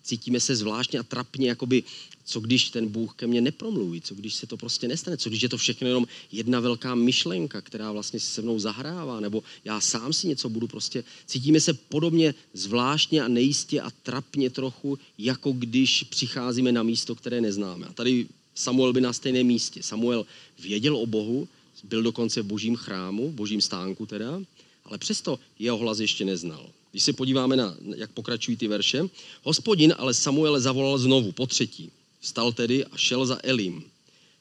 cítíme 0.03 0.39
se 0.39 0.55
zvláštně 0.55 0.99
a 0.99 1.03
trapně, 1.03 1.49
jakoby, 1.49 1.83
co 2.25 2.39
když 2.39 2.69
ten 2.69 2.87
Bůh 2.87 3.13
ke 3.15 3.27
mně 3.27 3.41
nepromluví, 3.41 4.01
co 4.01 4.15
když 4.15 4.35
se 4.35 4.47
to 4.47 4.57
prostě 4.57 4.87
nestane, 4.87 5.17
co 5.17 5.29
když 5.29 5.41
je 5.41 5.49
to 5.49 5.57
všechno 5.57 5.87
jenom 5.87 6.07
jedna 6.31 6.59
velká 6.59 6.95
myšlenka, 6.95 7.61
která 7.61 7.91
vlastně 7.91 8.19
se 8.19 8.41
mnou 8.41 8.59
zahrává, 8.59 9.19
nebo 9.19 9.43
já 9.65 9.81
sám 9.81 10.13
si 10.13 10.27
něco 10.27 10.49
budu 10.49 10.67
prostě. 10.67 11.03
Cítíme 11.25 11.59
se 11.59 11.73
podobně 11.73 12.35
zvláštně 12.53 13.23
a 13.23 13.27
nejistě 13.27 13.81
a 13.81 13.91
trapně 14.03 14.49
trochu, 14.49 14.99
jako 15.17 15.51
když 15.51 16.03
přicházíme 16.03 16.71
na 16.71 16.83
místo, 16.83 17.15
které 17.15 17.41
neznáme. 17.41 17.85
A 17.85 17.93
tady 17.93 18.27
Samuel 18.55 18.93
by 18.93 19.01
na 19.01 19.13
stejném 19.13 19.47
místě. 19.47 19.83
Samuel 19.83 20.25
věděl 20.59 20.97
o 20.97 21.05
Bohu, 21.05 21.47
byl 21.89 22.03
dokonce 22.03 22.41
v 22.41 22.45
božím 22.45 22.75
chrámu, 22.75 23.29
v 23.29 23.33
božím 23.33 23.61
stánku 23.61 24.05
teda, 24.05 24.41
ale 24.85 24.97
přesto 24.97 25.39
jeho 25.59 25.77
hlas 25.77 25.99
ještě 25.99 26.25
neznal. 26.25 26.69
Když 26.91 27.03
se 27.03 27.13
podíváme 27.13 27.55
na, 27.55 27.75
jak 27.95 28.11
pokračují 28.11 28.57
ty 28.57 28.67
verše, 28.67 29.09
hospodin 29.43 29.95
ale 29.97 30.13
Samuele 30.13 30.61
zavolal 30.61 30.97
znovu, 30.97 31.31
po 31.31 31.47
třetí. 31.47 31.91
Vstal 32.19 32.51
tedy 32.51 32.85
a 32.85 32.97
šel 32.97 33.25
za 33.25 33.39
Elím. 33.43 33.83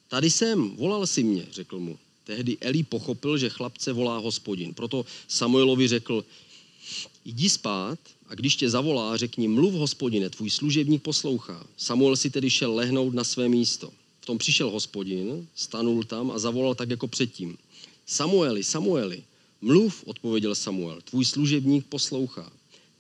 Tady 0.09 0.31
jsem, 0.31 0.77
volal 0.77 1.07
si 1.07 1.23
mě, 1.23 1.47
řekl 1.53 1.79
mu. 1.79 1.99
Tehdy 2.25 2.57
Elí 2.61 2.83
pochopil, 2.83 3.39
že 3.39 3.49
chlapce 3.49 3.93
volá 3.93 4.19
hospodin. 4.19 4.75
Proto 4.75 5.07
Samuelovi 5.29 5.89
řekl, 5.89 6.25
jdi 7.25 7.49
spát 7.51 7.99
a 8.29 8.35
když 8.35 8.57
tě 8.57 8.71
zavolá, 8.71 9.17
řekni, 9.17 9.49
mluv 9.49 9.75
hospodine, 9.75 10.31
tvůj 10.31 10.51
služebník 10.51 11.03
poslouchá. 11.03 11.67
Samuel 11.77 12.17
si 12.17 12.31
tedy 12.31 12.51
šel 12.51 12.75
lehnout 12.75 13.15
na 13.15 13.25
své 13.25 13.49
místo. 13.49 13.91
V 14.25 14.27
tom 14.27 14.39
přišel 14.39 14.71
hospodin, 14.71 15.49
stanul 15.55 16.05
tam 16.05 16.31
a 16.31 16.39
zavolal 16.39 16.75
tak 16.75 16.91
jako 16.91 17.09
předtím. 17.09 17.59
Samueli, 18.07 18.65
Samueli, 18.65 19.23
mluv, 19.61 20.05
odpověděl 20.07 20.55
Samuel, 20.55 21.01
tvůj 21.01 21.25
služebník 21.25 21.87
poslouchá. 21.87 22.53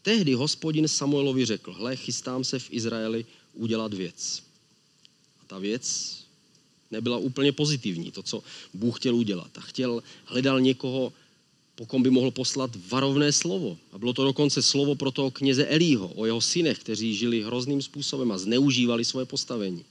Tehdy 0.02 0.34
hospodin 0.34 0.88
Samuelovi 0.88 1.44
řekl, 1.44 1.72
hle, 1.72 1.96
chystám 1.96 2.44
se 2.44 2.58
v 2.58 2.68
Izraeli 2.70 3.24
udělat 3.54 3.94
věc. 3.94 4.42
A 5.40 5.44
ta 5.46 5.58
věc 5.58 6.16
nebyla 6.90 7.18
úplně 7.18 7.52
pozitivní, 7.52 8.10
to, 8.10 8.22
co 8.22 8.42
Bůh 8.74 8.98
chtěl 9.00 9.16
udělat. 9.16 9.50
A 9.58 9.60
chtěl, 9.60 10.02
hledal 10.24 10.60
někoho, 10.60 11.12
po 11.74 11.86
kom 11.86 12.02
by 12.02 12.10
mohl 12.10 12.30
poslat 12.30 12.70
varovné 12.88 13.32
slovo. 13.32 13.78
A 13.92 13.98
bylo 13.98 14.12
to 14.12 14.24
dokonce 14.24 14.62
slovo 14.62 14.94
pro 14.94 15.10
toho 15.10 15.30
kněze 15.30 15.66
Elího, 15.66 16.08
o 16.08 16.26
jeho 16.26 16.40
synech, 16.40 16.78
kteří 16.78 17.16
žili 17.16 17.42
hrozným 17.42 17.82
způsobem 17.82 18.32
a 18.32 18.38
zneužívali 18.38 19.04
svoje 19.04 19.26
postavení. 19.26 19.84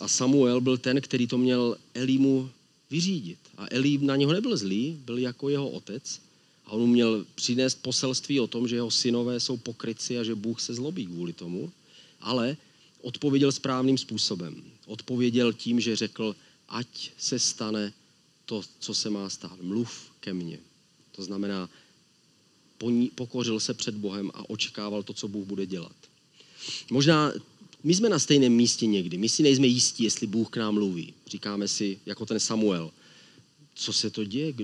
A 0.00 0.08
Samuel 0.08 0.60
byl 0.60 0.78
ten, 0.78 1.00
který 1.00 1.26
to 1.26 1.38
měl 1.38 1.76
Elímu 1.94 2.50
vyřídit. 2.90 3.38
A 3.56 3.66
Elí 3.70 3.98
na 3.98 4.16
něho 4.16 4.32
nebyl 4.32 4.56
zlý, 4.56 5.00
byl 5.04 5.18
jako 5.18 5.48
jeho 5.48 5.70
otec. 5.70 6.20
A 6.66 6.70
on 6.70 6.90
měl 6.90 7.26
přinést 7.34 7.82
poselství 7.82 8.40
o 8.40 8.46
tom, 8.46 8.68
že 8.68 8.76
jeho 8.76 8.90
synové 8.90 9.40
jsou 9.40 9.56
pokryci 9.56 10.18
a 10.18 10.24
že 10.24 10.34
Bůh 10.34 10.60
se 10.60 10.74
zlobí 10.74 11.06
kvůli 11.06 11.32
tomu. 11.32 11.72
Ale 12.20 12.56
odpověděl 13.00 13.52
správným 13.52 13.98
způsobem. 13.98 14.62
Odpověděl 14.86 15.52
tím, 15.52 15.80
že 15.80 15.96
řekl, 15.96 16.36
ať 16.68 17.10
se 17.18 17.38
stane 17.38 17.92
to, 18.44 18.62
co 18.80 18.94
se 18.94 19.10
má 19.10 19.30
stát. 19.30 19.60
Mluv 19.62 20.10
ke 20.20 20.34
mně. 20.34 20.58
To 21.12 21.22
znamená, 21.22 21.70
pokořil 23.14 23.60
se 23.60 23.74
před 23.74 23.94
Bohem 23.94 24.30
a 24.34 24.50
očekával 24.50 25.02
to, 25.02 25.12
co 25.12 25.28
Bůh 25.28 25.46
bude 25.46 25.66
dělat. 25.66 25.96
Možná 26.90 27.32
my 27.84 27.94
jsme 27.94 28.08
na 28.08 28.18
stejném 28.18 28.52
místě 28.52 28.86
někdy. 28.86 29.18
My 29.18 29.28
si 29.28 29.42
nejsme 29.42 29.66
jistí, 29.66 30.04
jestli 30.04 30.26
Bůh 30.26 30.50
k 30.50 30.56
nám 30.56 30.74
mluví. 30.74 31.14
Říkáme 31.26 31.68
si, 31.68 31.98
jako 32.06 32.26
ten 32.26 32.40
Samuel, 32.40 32.90
co 33.74 33.92
se 33.92 34.10
to 34.10 34.24
děje? 34.24 34.54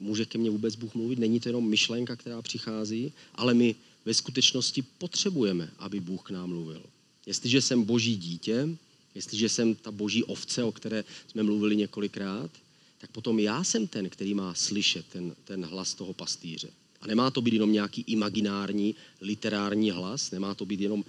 Může 0.00 0.24
ke 0.24 0.38
mně 0.38 0.50
vůbec 0.50 0.76
Bůh 0.76 0.94
mluvit? 0.94 1.18
Není 1.18 1.40
to 1.40 1.48
jenom 1.48 1.68
myšlenka, 1.68 2.16
která 2.16 2.42
přichází, 2.42 3.12
ale 3.34 3.54
my 3.54 3.74
ve 4.04 4.14
skutečnosti 4.14 4.82
potřebujeme, 4.82 5.70
aby 5.78 6.00
Bůh 6.00 6.22
k 6.22 6.30
nám 6.30 6.48
mluvil. 6.48 6.82
Jestliže 7.26 7.62
jsem 7.62 7.82
boží 7.82 8.16
dítě, 8.16 8.68
jestliže 9.14 9.48
jsem 9.48 9.74
ta 9.74 9.90
boží 9.90 10.24
ovce, 10.24 10.64
o 10.64 10.72
které 10.72 11.04
jsme 11.28 11.42
mluvili 11.42 11.76
několikrát, 11.76 12.50
tak 12.98 13.10
potom 13.10 13.38
já 13.38 13.64
jsem 13.64 13.86
ten, 13.86 14.08
který 14.08 14.34
má 14.34 14.54
slyšet 14.54 15.06
ten, 15.12 15.34
ten 15.44 15.64
hlas 15.64 15.94
toho 15.94 16.12
pastýře. 16.12 16.68
A 17.00 17.06
nemá 17.06 17.30
to 17.30 17.40
být 17.40 17.54
jenom 17.54 17.72
nějaký 17.72 18.04
imaginární, 18.06 18.94
literární 19.20 19.90
hlas, 19.90 20.30
nemá 20.30 20.54
to 20.54 20.66
být 20.66 20.80
jenom 20.80 21.04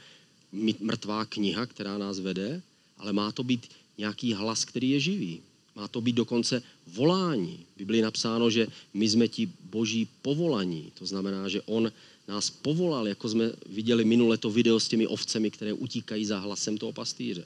mrtvá 0.80 1.26
kniha, 1.26 1.66
která 1.66 1.98
nás 1.98 2.20
vede, 2.20 2.62
ale 2.98 3.14
má 3.14 3.32
to 3.32 3.44
být 3.44 3.68
nějaký 3.98 4.34
hlas, 4.34 4.66
který 4.66 4.90
je 4.90 5.00
živý. 5.00 5.42
Má 5.76 5.88
to 5.88 6.02
být 6.02 6.16
dokonce 6.16 6.64
volání. 6.88 7.60
V 7.76 7.78
Biblii 7.78 8.02
napsáno, 8.02 8.50
že 8.50 8.68
my 8.94 9.10
jsme 9.10 9.28
ti 9.28 9.50
boží 9.64 10.08
povolaní. 10.22 10.92
To 11.00 11.06
znamená, 11.06 11.50
že 11.50 11.62
on 11.62 11.92
nás 12.28 12.50
povolal, 12.50 13.08
jako 13.08 13.30
jsme 13.30 13.52
viděli 13.70 14.06
minule 14.06 14.38
to 14.38 14.50
video 14.50 14.80
s 14.80 14.88
těmi 14.88 15.08
ovcemi, 15.08 15.52
které 15.52 15.74
utíkají 15.74 16.26
za 16.26 16.40
hlasem 16.40 16.78
toho 16.78 16.92
pastýře. 16.92 17.44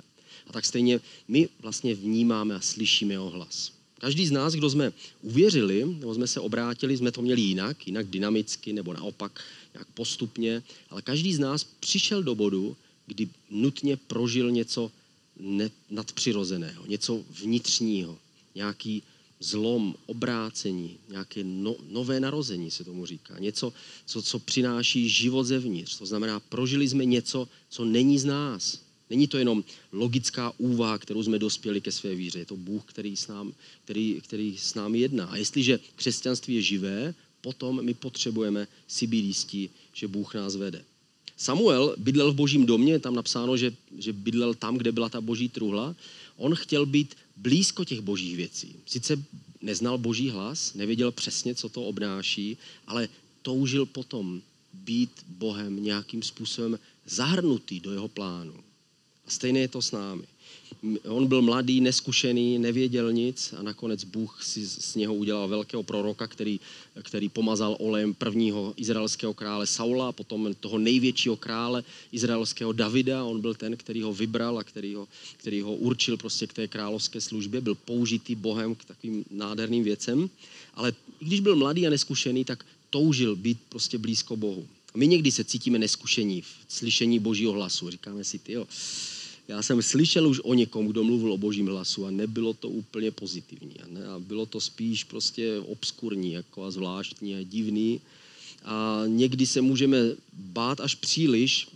A 0.48 0.54
tak 0.54 0.66
stejně 0.66 1.00
my 1.28 1.50
vlastně 1.60 1.96
vnímáme 1.96 2.56
a 2.56 2.62
slyšíme 2.62 3.13
jeho 3.13 3.30
hlas. 3.30 3.72
Každý 4.00 4.28
z 4.28 4.32
nás, 4.32 4.54
kdo 4.54 4.70
jsme 4.70 4.94
uvěřili, 5.22 5.86
nebo 5.86 6.13
jsme 6.16 6.28
se 6.28 6.39
obrátili, 6.39 6.98
jsme 6.98 7.12
to 7.12 7.22
měli 7.22 7.42
jinak, 7.42 7.88
jinak 7.88 8.08
dynamicky, 8.08 8.74
nebo 8.74 8.94
naopak 8.94 9.44
nějak 9.74 9.88
postupně, 9.88 10.63
ale 10.89 11.01
každý 11.01 11.34
z 11.34 11.39
nás 11.39 11.63
přišel 11.63 12.24
do 12.24 12.36
bodu, 12.36 12.78
kdy 13.10 13.30
nutně 13.50 13.98
prožil 13.98 14.51
něco 14.51 14.92
nadpřirozeného, 15.89 16.86
něco 16.86 17.24
vnitřního, 17.30 18.18
nějaký 18.56 19.04
zlom, 19.39 19.96
obrácení, 20.06 20.98
nějaké 21.10 21.44
no, 21.44 21.75
nové 21.89 22.20
narození 22.20 22.72
se 22.72 22.84
tomu 22.84 23.06
říká. 23.06 23.39
Něco, 23.39 23.74
co, 24.06 24.22
co 24.22 24.39
přináší 24.39 25.10
život 25.10 25.44
zevnitř. 25.44 25.98
To 25.98 26.06
znamená, 26.06 26.39
prožili 26.39 26.89
jsme 26.89 27.06
něco, 27.06 27.48
co 27.70 27.86
není 27.86 28.20
z 28.20 28.25
nás. 28.25 28.80
Není 29.10 29.28
to 29.28 29.38
jenom 29.38 29.63
logická 29.92 30.54
úvaha, 30.58 30.98
kterou 30.98 31.24
jsme 31.24 31.39
dospěli 31.39 31.82
ke 31.82 31.92
své 31.92 32.16
víře. 32.16 32.39
Je 32.39 32.46
to 32.46 32.58
Bůh, 32.58 32.84
který 32.86 33.18
s, 33.18 33.28
nám, 33.28 33.54
který, 33.84 34.22
který 34.24 34.58
s 34.58 34.74
námi 34.74 35.00
jedná. 35.00 35.25
A 35.25 35.36
jestliže 35.36 35.80
křesťanství 35.96 36.56
je 36.56 36.62
živé, 36.62 37.16
potom 37.42 37.86
my 37.86 37.94
potřebujeme 37.94 38.68
si 38.88 39.08
být 39.08 39.25
jistí, 39.25 39.70
že 39.94 40.08
Bůh 40.08 40.36
nás 40.36 40.56
vede. 40.56 40.84
Samuel 41.39 41.96
bydlel 41.98 42.31
v 42.31 42.36
božím 42.36 42.65
domě, 42.65 43.00
tam 43.00 43.15
napsáno, 43.15 43.58
že, 43.58 43.72
že 43.98 44.13
bydlel 44.13 44.53
tam, 44.53 44.77
kde 44.77 44.91
byla 44.91 45.10
ta 45.10 45.22
boží 45.22 45.50
truhla. 45.50 45.96
On 46.38 46.55
chtěl 46.55 46.86
být 46.86 47.15
blízko 47.36 47.86
těch 47.86 48.01
božích 48.01 48.36
věcí. 48.36 48.75
Sice 48.86 49.24
neznal 49.62 49.98
boží 49.98 50.29
hlas, 50.29 50.74
nevěděl 50.74 51.12
přesně, 51.12 51.55
co 51.55 51.69
to 51.69 51.84
obnáší, 51.84 52.58
ale 52.88 53.10
toužil 53.41 53.86
potom 53.86 54.41
být 54.74 55.12
Bohem 55.27 55.84
nějakým 55.84 56.24
způsobem 56.24 56.79
zahrnutý 57.05 57.79
do 57.79 57.91
jeho 57.91 58.08
plánu. 58.08 58.53
A 59.27 59.31
stejné 59.31 59.60
je 59.60 59.67
to 59.67 59.81
s 59.81 59.91
námi. 59.91 60.24
On 61.08 61.28
byl 61.28 61.42
mladý, 61.42 61.82
neskušený, 61.82 62.60
nevěděl 62.60 63.14
nic 63.14 63.54
a 63.58 63.64
nakonec 63.64 64.04
Bůh 64.04 64.44
si 64.44 64.66
z 64.66 64.96
něho 64.96 65.16
udělal 65.16 65.48
velkého 65.48 65.84
proroka, 65.84 66.28
který, 66.28 66.60
který 67.04 67.30
pomazal 67.30 67.76
olejem 67.80 68.14
prvního 68.14 68.74
izraelského 68.77 69.34
krále 69.34 69.68
Saula 69.68 70.12
potom 70.12 70.55
toho 70.60 70.77
největšího 70.77 71.36
krále 71.36 71.84
izraelského 72.12 72.72
Davida. 72.72 73.24
On 73.24 73.42
byl 73.42 73.53
ten, 73.53 73.77
který 73.77 74.01
ho 74.01 74.14
vybral 74.14 74.60
a 74.60 74.64
který 74.64 74.96
ho, 74.96 75.08
který 75.38 75.62
ho 75.62 75.75
určil 75.75 76.18
prostě 76.18 76.48
k 76.48 76.53
té 76.53 76.68
královské 76.68 77.22
službě. 77.22 77.62
Byl 77.62 77.75
použitý 77.75 78.36
Bohem 78.36 78.75
k 78.75 78.86
takovým 78.86 79.25
nádherným 79.32 79.84
věcem. 79.84 80.29
Ale 80.74 80.94
i 81.20 81.25
když 81.25 81.40
byl 81.40 81.55
mladý 81.55 81.88
a 81.88 81.90
neskušený, 81.90 82.46
tak 82.46 82.66
toužil 82.90 83.36
být 83.36 83.58
prostě 83.70 83.98
blízko 83.98 84.38
Bohu. 84.38 84.68
A 84.94 84.98
my 84.98 85.08
někdy 85.08 85.32
se 85.32 85.44
cítíme 85.44 85.79
neskušení 85.79 86.42
v 86.42 86.48
slyšení 86.68 87.20
Božího 87.20 87.53
hlasu. 87.53 87.90
Říkáme 87.90 88.24
si, 88.24 88.40
ty 88.40 88.53
jo, 88.53 88.68
já 89.50 89.62
jsem 89.62 89.81
slyšel 89.81 90.27
už 90.27 90.40
o 90.44 90.53
někom, 90.53 90.88
kdo 90.88 91.03
mluvil 91.03 91.33
o 91.33 91.38
božím 91.38 91.68
hlasu 91.68 92.05
a 92.05 92.12
nebylo 92.12 92.53
to 92.53 92.70
úplně 92.70 93.12
pozitivní. 93.12 93.79
A, 93.79 93.88
ne? 93.88 94.07
a 94.07 94.20
bylo 94.20 94.46
to 94.46 94.62
spíš 94.62 95.03
prostě 95.03 95.59
obskurní 95.59 96.31
jako 96.31 96.64
a 96.64 96.72
zvláštní 96.72 97.35
a 97.35 97.44
divný. 97.44 98.01
A 98.66 99.03
někdy 99.07 99.48
se 99.48 99.62
můžeme 99.62 99.98
bát 100.33 100.79
až 100.79 100.96
příliš 100.96 101.68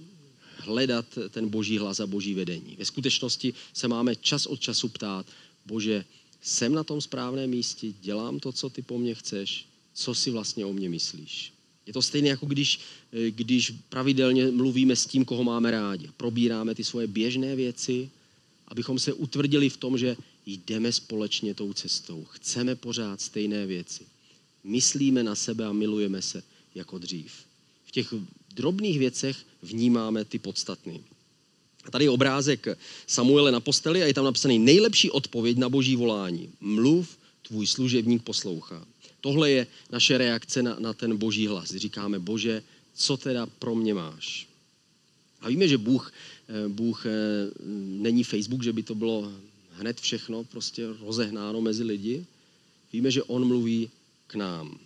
hledat 0.57 1.05
ten 1.29 1.49
boží 1.49 1.77
hlas 1.77 1.99
a 1.99 2.07
boží 2.07 2.33
vedení. 2.33 2.75
Ve 2.77 2.85
skutečnosti 2.85 3.53
se 3.73 3.87
máme 3.87 4.15
čas 4.15 4.45
od 4.45 4.59
času 4.59 4.89
ptát, 4.89 5.25
bože, 5.65 6.05
jsem 6.41 6.73
na 6.73 6.83
tom 6.83 7.01
správném 7.01 7.49
místě, 7.49 7.93
dělám 8.01 8.39
to, 8.39 8.51
co 8.51 8.69
ty 8.69 8.81
po 8.81 8.97
mně 8.97 9.15
chceš, 9.15 9.65
co 9.93 10.15
si 10.15 10.31
vlastně 10.31 10.65
o 10.65 10.73
mě 10.73 10.89
myslíš. 10.89 11.53
Je 11.87 11.93
to 11.93 12.01
stejné, 12.01 12.29
jako 12.29 12.45
když, 12.45 12.79
eh, 13.13 13.31
když 13.31 13.73
pravidelně 13.89 14.51
mluvíme 14.51 14.95
s 14.95 15.05
tím, 15.05 15.25
koho 15.25 15.43
máme 15.43 15.71
rádi. 15.71 16.09
Probíráme 16.17 16.75
ty 16.75 16.83
svoje 16.83 17.07
běžné 17.07 17.55
věci, 17.55 18.09
abychom 18.67 18.99
se 18.99 19.13
utvrdili 19.13 19.69
v 19.69 19.77
tom, 19.77 19.97
že 19.97 20.17
jdeme 20.45 20.91
společně 20.91 21.53
tou 21.53 21.73
cestou. 21.73 22.25
Chceme 22.29 22.75
pořád 22.75 23.21
stejné 23.21 23.65
věci. 23.65 24.03
Myslíme 24.63 25.23
na 25.23 25.35
sebe 25.35 25.65
a 25.65 25.73
milujeme 25.73 26.21
se 26.21 26.43
jako 26.75 26.97
dřív. 26.97 27.31
V 27.85 27.91
těch 27.91 28.13
drobných 28.55 28.99
věcech 28.99 29.37
vnímáme 29.61 30.25
ty 30.25 30.39
podstatné. 30.39 30.99
A 31.85 31.91
tady 31.91 32.05
je 32.05 32.09
obrázek 32.09 32.67
Samuele 33.07 33.51
na 33.51 33.59
posteli 33.59 34.03
a 34.03 34.05
je 34.05 34.13
tam 34.13 34.25
napsaný 34.25 34.59
nejlepší 34.59 35.11
odpověď 35.11 35.57
na 35.57 35.69
boží 35.69 35.95
volání. 35.95 36.49
Mluv, 36.61 37.17
tvůj 37.41 37.67
služebník 37.67 38.23
poslouchá. 38.23 38.85
Tohle 39.23 39.51
je 39.51 39.67
naše 39.91 40.17
reakce 40.17 40.63
na, 40.63 40.75
na 40.79 40.93
ten 40.93 41.17
boží 41.17 41.47
hlas. 41.47 41.71
Říkáme, 41.71 42.19
bože, 42.19 42.63
co 42.93 43.17
teda 43.17 43.45
pro 43.45 43.75
mě 43.75 43.93
máš? 43.93 44.47
A 45.41 45.47
víme, 45.47 45.67
že 45.67 45.77
Bůh, 45.77 46.11
eh, 46.11 46.67
Bůh 46.67 47.05
eh, 47.05 47.09
není 48.03 48.23
Facebook, 48.23 48.63
že 48.63 48.73
by 48.73 48.83
to 48.83 48.95
bylo 48.95 49.31
hned 49.71 49.99
všechno 49.99 50.43
prostě 50.43 50.87
rozehnáno 50.99 51.61
mezi 51.61 51.83
lidi. 51.83 52.25
Víme, 52.93 53.11
že 53.11 53.23
on 53.23 53.47
mluví 53.47 53.89
k 54.27 54.35
nám. 54.35 54.79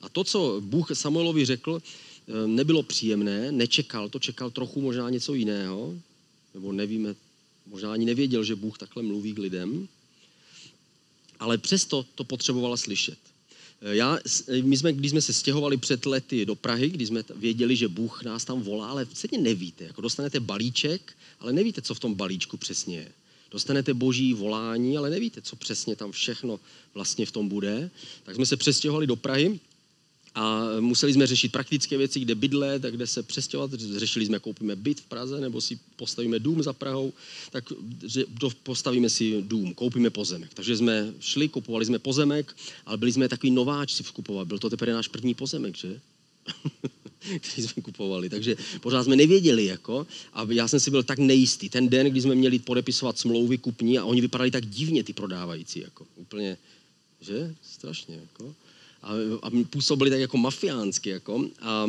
A 0.00 0.08
to, 0.08 0.24
co 0.24 0.60
Bůh 0.60 0.90
Samuelovi 0.92 1.44
řekl, 1.44 1.82
eh, 1.82 2.46
nebylo 2.46 2.82
příjemné, 2.82 3.52
nečekal 3.52 4.08
to, 4.08 4.18
čekal 4.18 4.50
trochu 4.50 4.80
možná 4.80 5.10
něco 5.10 5.34
jiného, 5.34 5.94
nebo 6.54 6.72
nevíme, 6.72 7.14
možná 7.66 7.92
ani 7.92 8.04
nevěděl, 8.04 8.44
že 8.44 8.56
Bůh 8.56 8.78
takhle 8.78 9.02
mluví 9.02 9.32
k 9.32 9.38
lidem, 9.38 9.88
ale 11.38 11.58
přesto 11.58 12.06
to 12.14 12.24
potřebovala 12.24 12.76
slyšet. 12.76 13.33
Eh, 13.84 13.96
já, 13.96 14.18
eh, 14.48 14.62
my 14.62 14.76
jsme, 14.76 14.92
když 14.92 15.10
jsme 15.10 15.20
se 15.20 15.32
stěhovali 15.32 15.76
před 15.76 16.06
lety 16.06 16.46
do 16.46 16.54
Prahy, 16.54 16.90
když 16.90 17.08
jsme 17.08 17.24
věděli, 17.36 17.76
že 17.76 17.88
Bůh 17.88 18.22
nás 18.22 18.44
tam 18.44 18.62
volá, 18.62 18.88
ale 18.88 19.06
stejně 19.12 19.38
nevíte. 19.38 19.84
Jako 19.84 20.00
dostanete 20.00 20.40
balíček, 20.40 21.12
ale 21.40 21.52
nevíte, 21.52 21.82
co 21.82 21.94
v 21.94 22.00
tom 22.00 22.14
balíčku 22.14 22.56
přesně 22.56 22.96
je. 22.96 23.08
Dostanete 23.50 23.94
boží 23.94 24.34
volání, 24.34 24.98
ale 24.98 25.10
nevíte, 25.10 25.42
co 25.42 25.56
přesně 25.56 25.96
tam 25.96 26.12
všechno 26.12 26.60
vlastně 26.94 27.26
v 27.26 27.32
tom 27.32 27.48
bude. 27.48 27.90
Tak 28.22 28.34
jsme 28.34 28.46
se 28.46 28.56
přestěhovali 28.56 29.06
do 29.06 29.16
Prahy 29.16 29.60
a 30.34 30.66
museli 30.80 31.12
jsme 31.12 31.26
řešit 31.26 31.52
praktické 31.52 31.98
věci, 31.98 32.20
kde 32.20 32.34
bydlet, 32.34 32.82
kde 32.82 33.06
se 33.06 33.22
přestěhovat. 33.22 33.72
Řešili 33.72 34.26
jsme, 34.26 34.38
koupíme 34.38 34.76
byt 34.76 35.00
v 35.00 35.04
Praze 35.04 35.40
nebo 35.40 35.60
si 35.60 35.78
postavíme 35.96 36.38
dům 36.38 36.62
za 36.62 36.72
Prahou, 36.72 37.12
tak 37.50 37.72
postavíme 38.62 39.10
si 39.10 39.42
dům, 39.42 39.74
koupíme 39.74 40.10
pozemek. 40.10 40.54
Takže 40.54 40.76
jsme 40.76 41.14
šli, 41.20 41.48
kupovali 41.48 41.84
jsme 41.84 41.98
pozemek, 41.98 42.56
ale 42.86 42.96
byli 42.98 43.12
jsme 43.12 43.28
takový 43.28 43.50
nováčci 43.50 44.02
v 44.02 44.12
kupovat. 44.12 44.48
Byl 44.48 44.58
to 44.58 44.70
teprve 44.70 44.92
náš 44.92 45.08
první 45.08 45.34
pozemek, 45.34 45.76
že? 45.76 46.00
který 47.38 47.68
jsme 47.68 47.82
kupovali. 47.82 48.30
Takže 48.30 48.56
pořád 48.80 49.04
jsme 49.04 49.16
nevěděli, 49.16 49.64
jako, 49.64 50.06
a 50.32 50.46
já 50.50 50.68
jsem 50.68 50.80
si 50.80 50.90
byl 50.90 51.02
tak 51.02 51.18
nejistý. 51.18 51.68
Ten 51.68 51.88
den, 51.88 52.06
kdy 52.06 52.20
jsme 52.20 52.34
měli 52.34 52.58
podepisovat 52.58 53.18
smlouvy 53.18 53.58
kupní 53.58 53.98
a 53.98 54.04
oni 54.04 54.20
vypadali 54.20 54.50
tak 54.50 54.66
divně, 54.66 55.04
ty 55.04 55.12
prodávající, 55.12 55.80
jako, 55.80 56.06
úplně, 56.16 56.56
že? 57.20 57.54
Strašně, 57.62 58.14
jako. 58.14 58.54
A, 59.04 59.12
a 59.42 59.50
působili 59.70 60.10
tak 60.10 60.20
jako 60.20 60.36
mafiánsky. 60.36 61.10
Jako. 61.10 61.44
A 61.60 61.86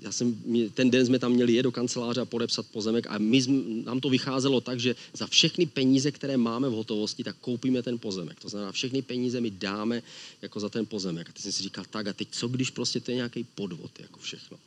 já 0.00 0.12
jsem, 0.12 0.42
ten 0.74 0.90
den 0.90 1.06
jsme 1.06 1.18
tam 1.18 1.32
měli 1.32 1.52
je 1.52 1.62
do 1.62 1.72
kanceláře 1.72 2.20
a 2.20 2.24
podepsat 2.24 2.66
pozemek 2.66 3.06
a 3.08 3.18
my, 3.18 3.42
nám 3.84 4.00
to 4.00 4.08
vycházelo 4.08 4.60
tak, 4.60 4.80
že 4.80 4.94
za 5.12 5.26
všechny 5.26 5.66
peníze, 5.66 6.12
které 6.12 6.36
máme 6.36 6.68
v 6.68 6.72
hotovosti, 6.72 7.24
tak 7.24 7.36
koupíme 7.40 7.82
ten 7.82 7.98
pozemek. 7.98 8.40
To 8.40 8.48
znamená, 8.48 8.72
všechny 8.72 9.02
peníze 9.02 9.40
mi 9.40 9.50
dáme 9.50 10.02
jako 10.42 10.60
za 10.60 10.68
ten 10.68 10.86
pozemek. 10.86 11.28
A 11.30 11.32
teď 11.32 11.42
jsem 11.42 11.52
si 11.52 11.62
říkal, 11.62 11.84
tak 11.90 12.06
a 12.06 12.12
teď 12.12 12.28
co, 12.30 12.48
když 12.48 12.70
prostě 12.70 13.00
to 13.00 13.10
je 13.10 13.14
nějaký 13.14 13.44
podvod, 13.54 13.90
jako 14.00 14.20
všechno. 14.20 14.58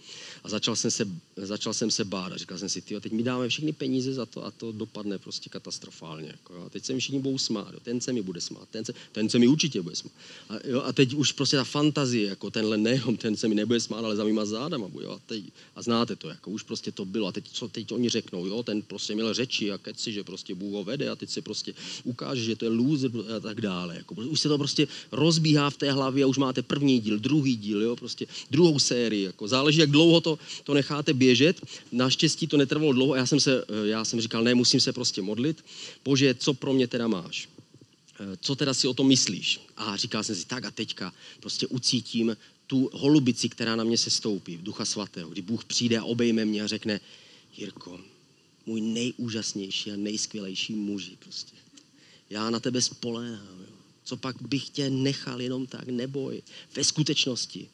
A 0.43 0.49
začal 0.49 0.75
jsem 0.75 0.91
se, 0.91 1.07
začal 1.37 1.73
jsem 1.73 1.91
se 1.91 2.05
bát 2.05 2.33
a 2.33 2.37
říkal 2.37 2.57
jsem 2.57 2.69
si, 2.69 2.81
ty, 2.81 2.99
teď 2.99 3.11
mi 3.11 3.23
dáme 3.23 3.49
všechny 3.49 3.73
peníze 3.73 4.13
za 4.13 4.25
to 4.25 4.45
a 4.45 4.51
to 4.51 4.71
dopadne 4.71 5.17
prostě 5.17 5.49
katastrofálně. 5.49 6.27
Jako, 6.27 6.63
a 6.65 6.69
teď 6.69 6.85
se 6.85 6.93
mi 6.93 6.99
všichni 6.99 7.19
budou 7.19 7.37
smát, 7.37 7.73
jo. 7.73 7.79
ten 7.79 8.01
se 8.01 8.13
mi 8.13 8.21
bude 8.21 8.41
smát, 8.41 8.69
ten 8.71 8.85
se, 8.85 8.93
ten 9.11 9.29
se 9.29 9.39
mi 9.39 9.47
určitě 9.47 9.81
bude 9.81 9.95
smát. 9.95 10.13
A, 10.49 10.53
jo, 10.67 10.81
a 10.81 10.93
teď 10.93 11.13
už 11.13 11.31
prostě 11.31 11.52
ta 11.57 11.63
fantazie, 11.63 12.29
jako 12.29 12.51
tenhle 12.51 12.77
nejenom 12.77 13.17
ten 13.17 13.37
se 13.37 13.47
mi 13.47 13.55
nebude 13.55 13.79
smát, 13.79 14.05
ale 14.05 14.15
za 14.15 14.23
mýma 14.23 14.45
zádama. 14.45 14.87
Jo, 15.01 15.11
a, 15.11 15.19
teď, 15.25 15.43
a 15.75 15.81
znáte 15.81 16.15
to, 16.15 16.29
jako 16.29 16.51
už 16.51 16.63
prostě 16.63 16.91
to 16.91 17.05
bylo. 17.05 17.27
A 17.27 17.31
teď 17.31 17.45
co 17.51 17.67
teď 17.67 17.91
oni 17.91 18.09
řeknou, 18.09 18.45
jo, 18.45 18.63
ten 18.63 18.81
prostě 18.81 19.15
měl 19.15 19.33
řeči 19.33 19.71
a 19.71 19.77
keci, 19.77 20.13
že 20.13 20.23
prostě 20.23 20.55
Bůh 20.55 20.73
ho 20.73 20.83
vede 20.83 21.09
a 21.09 21.15
teď 21.15 21.29
se 21.29 21.41
prostě 21.41 21.73
ukáže, 22.03 22.43
že 22.43 22.55
to 22.55 22.65
je 22.65 22.71
loser 22.71 23.11
a 23.37 23.39
tak 23.39 23.61
dále. 23.61 23.95
Jako, 23.95 24.15
už 24.15 24.39
se 24.39 24.49
to 24.49 24.57
prostě 24.57 24.87
rozbíhá 25.11 25.69
v 25.69 25.77
té 25.77 25.91
hlavě 25.91 26.23
a 26.23 26.27
už 26.27 26.37
máte 26.37 26.61
první 26.61 26.99
díl, 26.99 27.19
druhý 27.19 27.55
díl, 27.55 27.81
jo, 27.81 27.95
prostě 27.95 28.25
druhou 28.51 28.79
sérii. 28.79 29.23
Jako, 29.23 29.47
záleží, 29.47 29.79
jak 29.79 29.91
dlouho 29.91 30.21
to, 30.21 30.39
to 30.63 30.73
necháte 30.73 31.13
běžet. 31.13 31.61
Naštěstí 31.91 32.47
to 32.47 32.57
netrvalo 32.57 32.93
dlouho 32.93 33.13
a 33.13 33.17
já 33.17 33.25
jsem, 33.25 33.39
se, 33.39 33.65
já 33.83 34.05
jsem 34.05 34.21
říkal, 34.21 34.43
ne, 34.43 34.55
musím 34.55 34.79
se 34.79 34.93
prostě 34.93 35.21
modlit. 35.21 35.65
Bože, 36.05 36.35
co 36.35 36.53
pro 36.53 36.73
mě 36.73 36.87
teda 36.87 37.07
máš? 37.07 37.52
Eh, 38.19 38.37
co 38.41 38.55
teda 38.55 38.73
si 38.73 38.87
o 38.87 38.93
tom 38.93 39.07
myslíš? 39.07 39.59
A 39.77 39.97
říkal 39.97 40.23
jsem 40.23 40.35
si, 40.35 40.45
tak 40.45 40.65
a 40.65 40.71
teďka 40.71 41.13
prostě 41.39 41.67
ucítím 41.67 42.37
tu 42.67 42.89
holubici, 42.93 43.49
která 43.49 43.75
na 43.75 43.83
mě 43.83 43.97
se 43.97 44.09
stoupí, 44.09 44.57
v 44.57 44.63
Ducha 44.63 44.85
Svatého, 44.85 45.29
kdy 45.29 45.41
Bůh 45.41 45.65
přijde 45.65 45.97
a 45.97 46.03
obejme 46.03 46.45
mě 46.45 46.63
a 46.63 46.67
řekne, 46.67 46.99
Jirko, 47.57 47.99
můj 48.65 48.81
nejúžasnější 48.81 49.91
a 49.91 49.95
nejskvělejší 49.95 50.73
muži 50.73 51.17
prostě. 51.19 51.55
Já 52.29 52.49
na 52.49 52.59
tebe 52.59 52.81
spoléhám. 52.81 53.59
Jo. 53.59 53.73
Co 54.03 54.17
pak 54.17 54.41
bych 54.41 54.69
tě 54.69 54.89
nechal 54.89 55.41
jenom 55.41 55.65
tak, 55.67 55.87
neboj. 55.87 56.41
Ve 56.75 56.83
skutečnosti 56.83 57.69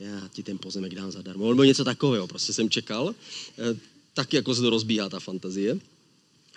já 0.00 0.28
ti 0.32 0.42
ten 0.42 0.58
pozemek 0.58 0.94
dám 0.94 1.10
zadarmo. 1.10 1.48
Nebo 1.48 1.64
něco 1.64 1.84
takového, 1.84 2.26
prostě 2.26 2.52
jsem 2.52 2.70
čekal. 2.70 3.14
Eh, 3.58 3.78
tak 4.14 4.32
jako 4.32 4.54
se 4.54 4.60
to 4.60 4.70
rozbíhá 4.70 5.08
ta 5.08 5.20
fantazie. 5.20 5.80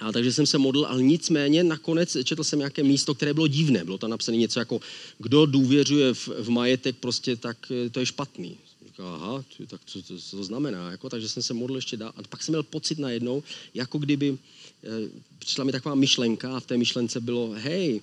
A 0.01 0.11
takže 0.11 0.33
jsem 0.33 0.45
se 0.45 0.57
modlil, 0.57 0.85
ale 0.85 1.03
nicméně 1.03 1.63
nakonec 1.63 2.17
četl 2.23 2.43
jsem 2.43 2.59
nějaké 2.59 2.83
místo, 2.83 3.15
které 3.15 3.33
bylo 3.33 3.47
divné. 3.47 3.83
Bylo 3.83 3.97
tam 3.97 4.09
napsané 4.09 4.37
něco 4.37 4.59
jako, 4.59 4.81
kdo 5.17 5.45
důvěřuje 5.45 6.13
v, 6.13 6.27
v 6.27 6.49
majetek, 6.49 6.95
prostě 6.97 7.35
tak 7.35 7.57
eh, 7.71 7.89
to 7.89 7.99
je 7.99 8.05
špatný. 8.05 8.57
Říkal, 8.85 9.07
aha, 9.07 9.43
tak 9.67 9.81
co, 9.85 10.03
co, 10.03 10.19
co 10.19 10.37
to 10.37 10.43
znamená? 10.43 10.91
Jako, 10.91 11.09
takže 11.09 11.29
jsem 11.29 11.43
se 11.43 11.53
modlil 11.53 11.77
ještě 11.77 11.97
dál. 11.97 12.13
A 12.15 12.21
pak 12.29 12.43
jsem 12.43 12.51
měl 12.51 12.63
pocit 12.63 12.99
najednou, 12.99 13.43
jako 13.73 13.97
kdyby 13.97 14.29
e, 14.29 14.37
přišla 15.39 15.63
mi 15.63 15.71
taková 15.71 15.95
myšlenka 15.95 16.57
a 16.57 16.59
v 16.59 16.65
té 16.65 16.77
myšlence 16.77 17.19
bylo, 17.19 17.51
hej, 17.55 18.01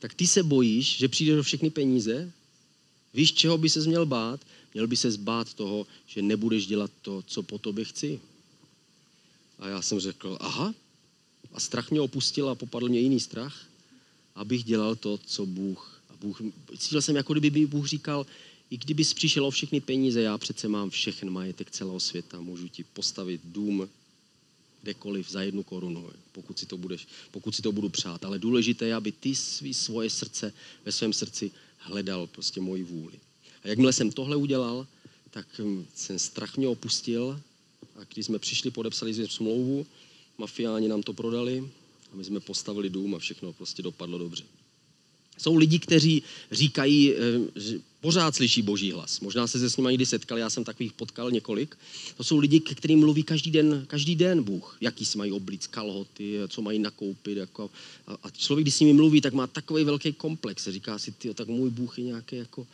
tak 0.00 0.14
ty 0.14 0.26
se 0.26 0.42
bojíš, 0.42 0.96
že 0.96 1.08
přijdeš 1.08 1.36
do 1.36 1.42
všechny 1.42 1.70
peníze? 1.70 2.32
Víš, 3.14 3.32
čeho 3.32 3.58
by 3.58 3.70
se 3.70 3.80
měl 3.80 4.06
bát? 4.06 4.40
Měl 4.74 4.86
by 4.86 4.96
se 4.96 5.10
zbát 5.10 5.54
toho, 5.54 5.86
že 6.06 6.22
nebudeš 6.22 6.66
dělat 6.66 6.90
to, 7.02 7.22
co 7.26 7.42
po 7.42 7.58
tobě 7.58 7.84
chci. 7.84 8.20
A 9.58 9.68
já 9.68 9.82
jsem 9.82 10.00
řekl, 10.00 10.38
aha, 10.40 10.74
a 11.52 11.60
strach 11.60 11.90
mě 11.90 12.00
opustil 12.00 12.48
a 12.48 12.54
popadl 12.54 12.88
mě 12.88 13.00
jiný 13.00 13.20
strach, 13.20 13.66
abych 14.34 14.64
dělal 14.64 14.96
to, 14.96 15.18
co 15.26 15.46
Bůh. 15.46 16.02
A 16.10 16.12
Bůh 16.20 16.40
cítil 16.78 17.02
jsem, 17.02 17.16
jako 17.16 17.32
kdyby 17.32 17.66
Bůh 17.66 17.86
říkal, 17.86 18.26
i 18.70 18.76
kdyby 18.76 19.04
přišel 19.04 19.46
o 19.46 19.50
všechny 19.50 19.80
peníze, 19.80 20.22
já 20.22 20.38
přece 20.38 20.68
mám 20.68 20.90
všechen 20.90 21.30
majetek 21.30 21.70
celého 21.70 22.00
světa, 22.00 22.40
můžu 22.40 22.68
ti 22.68 22.84
postavit 22.84 23.40
dům 23.44 23.88
kdekoliv 24.82 25.30
za 25.30 25.42
jednu 25.42 25.62
korunu, 25.62 26.10
pokud 26.32 26.58
si 26.58 26.66
to, 26.66 26.76
budeš, 26.76 27.08
pokud 27.30 27.54
si 27.54 27.62
to 27.62 27.72
budu 27.72 27.88
přát. 27.88 28.24
Ale 28.24 28.38
důležité 28.38 28.86
je, 28.86 28.94
aby 28.94 29.12
ty 29.12 29.34
svý, 29.34 29.74
svoje 29.74 30.10
srdce, 30.10 30.52
ve 30.84 30.92
svém 30.92 31.12
srdci 31.12 31.50
hledal 31.78 32.26
prostě 32.26 32.60
moji 32.60 32.82
vůli. 32.82 33.14
A 33.62 33.68
jakmile 33.68 33.92
jsem 33.92 34.12
tohle 34.12 34.36
udělal, 34.36 34.86
tak 35.30 35.46
hm, 35.58 35.86
jsem 35.94 36.18
strach 36.18 36.56
mě 36.56 36.68
opustil 36.68 37.40
a 37.96 38.04
když 38.04 38.26
jsme 38.26 38.38
přišli, 38.38 38.70
podepsali 38.70 39.14
jsme 39.14 39.28
smlouvu, 39.28 39.86
mafiáni 40.40 40.88
nám 40.88 41.02
to 41.02 41.12
prodali 41.12 41.70
a 42.12 42.16
my 42.16 42.24
jsme 42.24 42.40
postavili 42.40 42.90
dům 42.90 43.14
a 43.14 43.18
všechno 43.18 43.52
prostě 43.52 43.82
dopadlo 43.82 44.18
dobře. 44.18 44.44
Jsou 45.38 45.56
lidi, 45.56 45.78
kteří 45.78 46.22
říkají, 46.52 47.14
eh, 47.14 47.16
že 47.56 47.80
pořád 48.00 48.34
slyší 48.34 48.62
boží 48.62 48.92
hlas. 48.92 49.20
Možná 49.20 49.46
se 49.46 49.58
se 49.58 49.70
s 49.70 49.76
nimi 49.76 49.88
někdy 49.88 50.06
setkali, 50.06 50.40
já 50.40 50.50
jsem 50.50 50.64
takových 50.64 50.92
potkal 50.92 51.30
několik. 51.30 51.78
To 52.16 52.24
jsou 52.24 52.38
lidi, 52.38 52.60
ke 52.60 52.74
kterým 52.74 52.98
mluví 52.98 53.22
každý 53.22 53.50
den, 53.50 53.84
každý 53.86 54.16
den 54.16 54.42
Bůh. 54.42 54.76
Jaký 54.80 55.04
si 55.04 55.18
mají 55.18 55.32
oblíc, 55.32 55.66
kalhoty, 55.66 56.38
co 56.48 56.62
mají 56.62 56.78
nakoupit. 56.78 57.36
Jako, 57.36 57.70
a, 58.06 58.16
a 58.22 58.30
člověk, 58.30 58.64
když 58.64 58.74
s 58.74 58.80
nimi 58.80 58.92
mluví, 58.92 59.20
tak 59.20 59.32
má 59.32 59.46
takový 59.46 59.84
velký 59.84 60.12
komplex. 60.12 60.68
Říká 60.68 60.98
si, 60.98 61.12
ty, 61.12 61.34
tak 61.34 61.48
můj 61.48 61.70
Bůh 61.70 61.98
je 61.98 62.04
nějaký 62.04 62.36
jako 62.36 62.66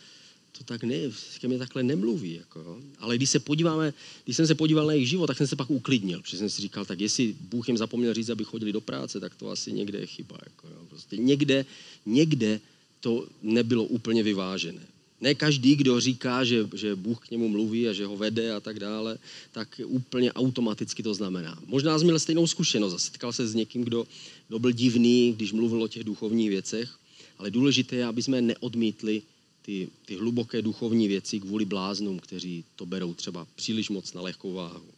to 0.58 0.64
tak 0.64 0.84
ne, 0.84 0.96
ke 1.40 1.48
mně 1.48 1.58
takhle 1.58 1.82
nemluví. 1.82 2.34
Jako. 2.34 2.78
Ale 2.98 3.16
když 3.16 3.30
se 3.30 3.38
podíváme, 3.38 3.94
když 4.24 4.36
jsem 4.36 4.46
se 4.46 4.54
podíval 4.54 4.86
na 4.86 4.92
jejich 4.92 5.08
život, 5.08 5.26
tak 5.26 5.36
jsem 5.36 5.46
se 5.46 5.56
pak 5.56 5.70
uklidnil, 5.70 6.22
protože 6.22 6.38
jsem 6.38 6.50
si 6.50 6.62
říkal, 6.62 6.84
tak 6.84 7.00
jestli 7.00 7.34
Bůh 7.40 7.68
jim 7.68 7.76
zapomněl 7.76 8.14
říct, 8.14 8.30
aby 8.30 8.44
chodili 8.44 8.72
do 8.72 8.80
práce, 8.80 9.20
tak 9.20 9.34
to 9.34 9.50
asi 9.50 9.72
někde 9.72 9.98
je 9.98 10.06
chyba. 10.06 10.38
Jako, 10.44 10.68
jo. 10.68 10.86
Prostě 10.88 11.16
někde, 11.16 11.66
někde 12.06 12.60
to 13.00 13.28
nebylo 13.42 13.84
úplně 13.84 14.22
vyvážené. 14.22 14.82
Ne 15.20 15.34
každý, 15.34 15.76
kdo 15.76 16.00
říká, 16.00 16.44
že, 16.44 16.68
že 16.74 16.96
Bůh 16.96 17.28
k 17.28 17.30
němu 17.30 17.48
mluví 17.48 17.88
a 17.88 17.92
že 17.92 18.06
ho 18.06 18.16
vede 18.16 18.52
a 18.52 18.60
tak 18.60 18.78
dále, 18.78 19.18
tak 19.52 19.80
úplně 19.86 20.32
automaticky 20.32 21.02
to 21.02 21.14
znamená. 21.14 21.58
Možná 21.66 21.98
jsem 21.98 22.06
měl 22.06 22.18
stejnou 22.18 22.46
zkušenost 22.46 23.04
setkal 23.04 23.32
se 23.32 23.46
s 23.48 23.54
někým, 23.54 23.84
kdo, 23.84 24.06
kdo 24.48 24.58
byl 24.58 24.72
divný, 24.72 25.32
když 25.32 25.52
mluvil 25.52 25.82
o 25.82 25.88
těch 25.88 26.04
duchovních 26.04 26.48
věcech, 26.48 26.90
ale 27.38 27.50
důležité 27.50 27.96
je, 27.96 28.04
aby 28.04 28.22
jsme 28.22 28.42
neodmítli 28.42 29.22
ty, 29.66 29.88
ty 30.04 30.16
hluboké 30.16 30.62
duchovní 30.62 31.08
věci 31.08 31.40
kvůli 31.40 31.64
bláznům, 31.64 32.18
kteří 32.18 32.64
to 32.76 32.86
berou 32.86 33.14
třeba 33.14 33.46
příliš 33.54 33.90
moc 33.90 34.12
na 34.12 34.22
lehkou 34.22 34.52
váhu. 34.52 34.88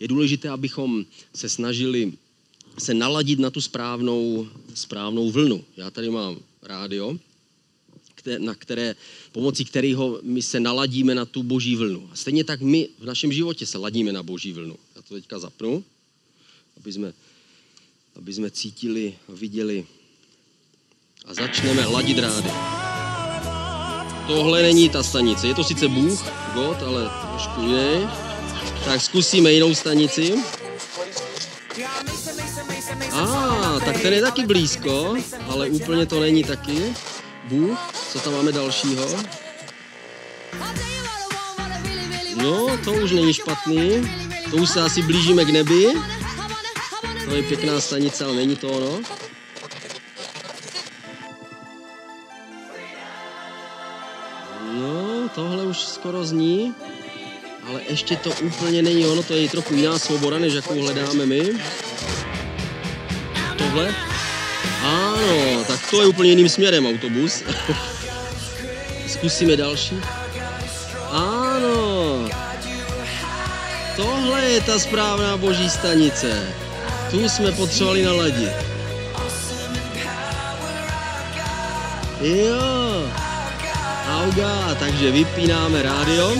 Je 0.00 0.08
důležité, 0.08 0.48
abychom 0.48 1.06
se 1.34 1.48
snažili 1.48 2.12
se 2.78 2.94
naladit 2.94 3.38
na 3.38 3.50
tu 3.50 3.60
správnou, 3.60 4.48
správnou 4.74 5.30
vlnu. 5.30 5.64
Já 5.76 5.90
tady 5.90 6.10
mám 6.10 6.38
rádio, 6.62 7.18
na 8.38 8.54
které, 8.54 8.96
pomocí 9.32 9.64
kterého 9.64 10.20
my 10.22 10.42
se 10.42 10.60
naladíme 10.60 11.14
na 11.14 11.24
tu 11.24 11.42
boží 11.42 11.76
vlnu. 11.76 12.08
A 12.12 12.16
stejně 12.16 12.44
tak 12.44 12.60
my 12.60 12.88
v 12.98 13.04
našem 13.04 13.32
životě 13.32 13.66
se 13.66 13.78
ladíme 13.78 14.12
na 14.12 14.22
boží 14.22 14.52
vlnu. 14.52 14.76
Já 14.96 15.02
to 15.02 15.14
teďka 15.14 15.38
zapnu, 15.38 15.84
aby 16.76 16.92
jsme, 16.92 17.14
aby 18.16 18.34
jsme 18.34 18.50
cítili, 18.50 19.14
viděli 19.28 19.86
a 21.24 21.34
začneme 21.34 21.86
ladit 21.86 22.18
rádio. 22.18 22.77
Tohle 24.28 24.62
není 24.62 24.88
ta 24.88 25.02
stanice. 25.02 25.46
Je 25.46 25.54
to 25.54 25.64
sice 25.64 25.88
Bůh, 25.88 26.24
God, 26.54 26.82
ale 26.82 27.10
trošku 27.30 27.60
jiný. 27.60 28.08
Tak 28.84 29.00
zkusíme 29.00 29.52
jinou 29.52 29.74
stanici. 29.74 30.34
A, 33.12 33.20
ah, 33.20 33.80
tak 33.84 34.00
ten 34.00 34.12
je 34.12 34.22
taky 34.22 34.46
blízko, 34.46 35.14
ale 35.48 35.68
úplně 35.68 36.06
to 36.06 36.20
není 36.20 36.44
taky. 36.44 36.94
Bůh, 37.44 37.78
co 38.12 38.20
tam 38.20 38.32
máme 38.32 38.52
dalšího? 38.52 39.06
No, 42.36 42.78
to 42.84 42.92
už 42.92 43.12
není 43.12 43.34
špatný. 43.34 44.10
To 44.50 44.56
už 44.56 44.70
se 44.70 44.82
asi 44.82 45.02
blížíme 45.02 45.44
k 45.44 45.50
nebi. 45.50 45.92
To 47.24 47.34
je 47.34 47.42
pěkná 47.42 47.80
stanice, 47.80 48.24
ale 48.24 48.34
není 48.34 48.56
to 48.56 48.68
ono. 48.68 49.00
Skoro 55.98 56.24
zní, 56.24 56.74
ale 57.68 57.80
ještě 57.88 58.16
to 58.16 58.30
úplně 58.42 58.82
není 58.82 59.06
ono, 59.06 59.22
to 59.22 59.34
je 59.34 59.48
trochu 59.48 59.74
jiná 59.74 59.98
svoboda, 59.98 60.38
než 60.38 60.54
jakou 60.54 60.80
hledáme 60.80 61.26
my. 61.26 61.42
Tohle? 63.56 63.94
Ano, 64.82 65.64
tak 65.66 65.90
to 65.90 66.00
je 66.00 66.06
úplně 66.06 66.30
jiným 66.30 66.48
směrem 66.48 66.86
autobus. 66.86 67.42
Zkusíme 69.08 69.56
další. 69.56 69.96
Ano. 71.10 72.28
Tohle 73.96 74.44
je 74.44 74.60
ta 74.60 74.78
správná 74.78 75.36
boží 75.36 75.70
stanice. 75.70 76.54
Tu 77.10 77.28
jsme 77.28 77.52
potřebovali 77.52 78.02
naladit. 78.02 78.52
Jo. 82.20 82.77
Auga, 84.28 84.74
takže 84.74 85.10
vypínáme 85.10 85.82
rádio. 85.82 86.36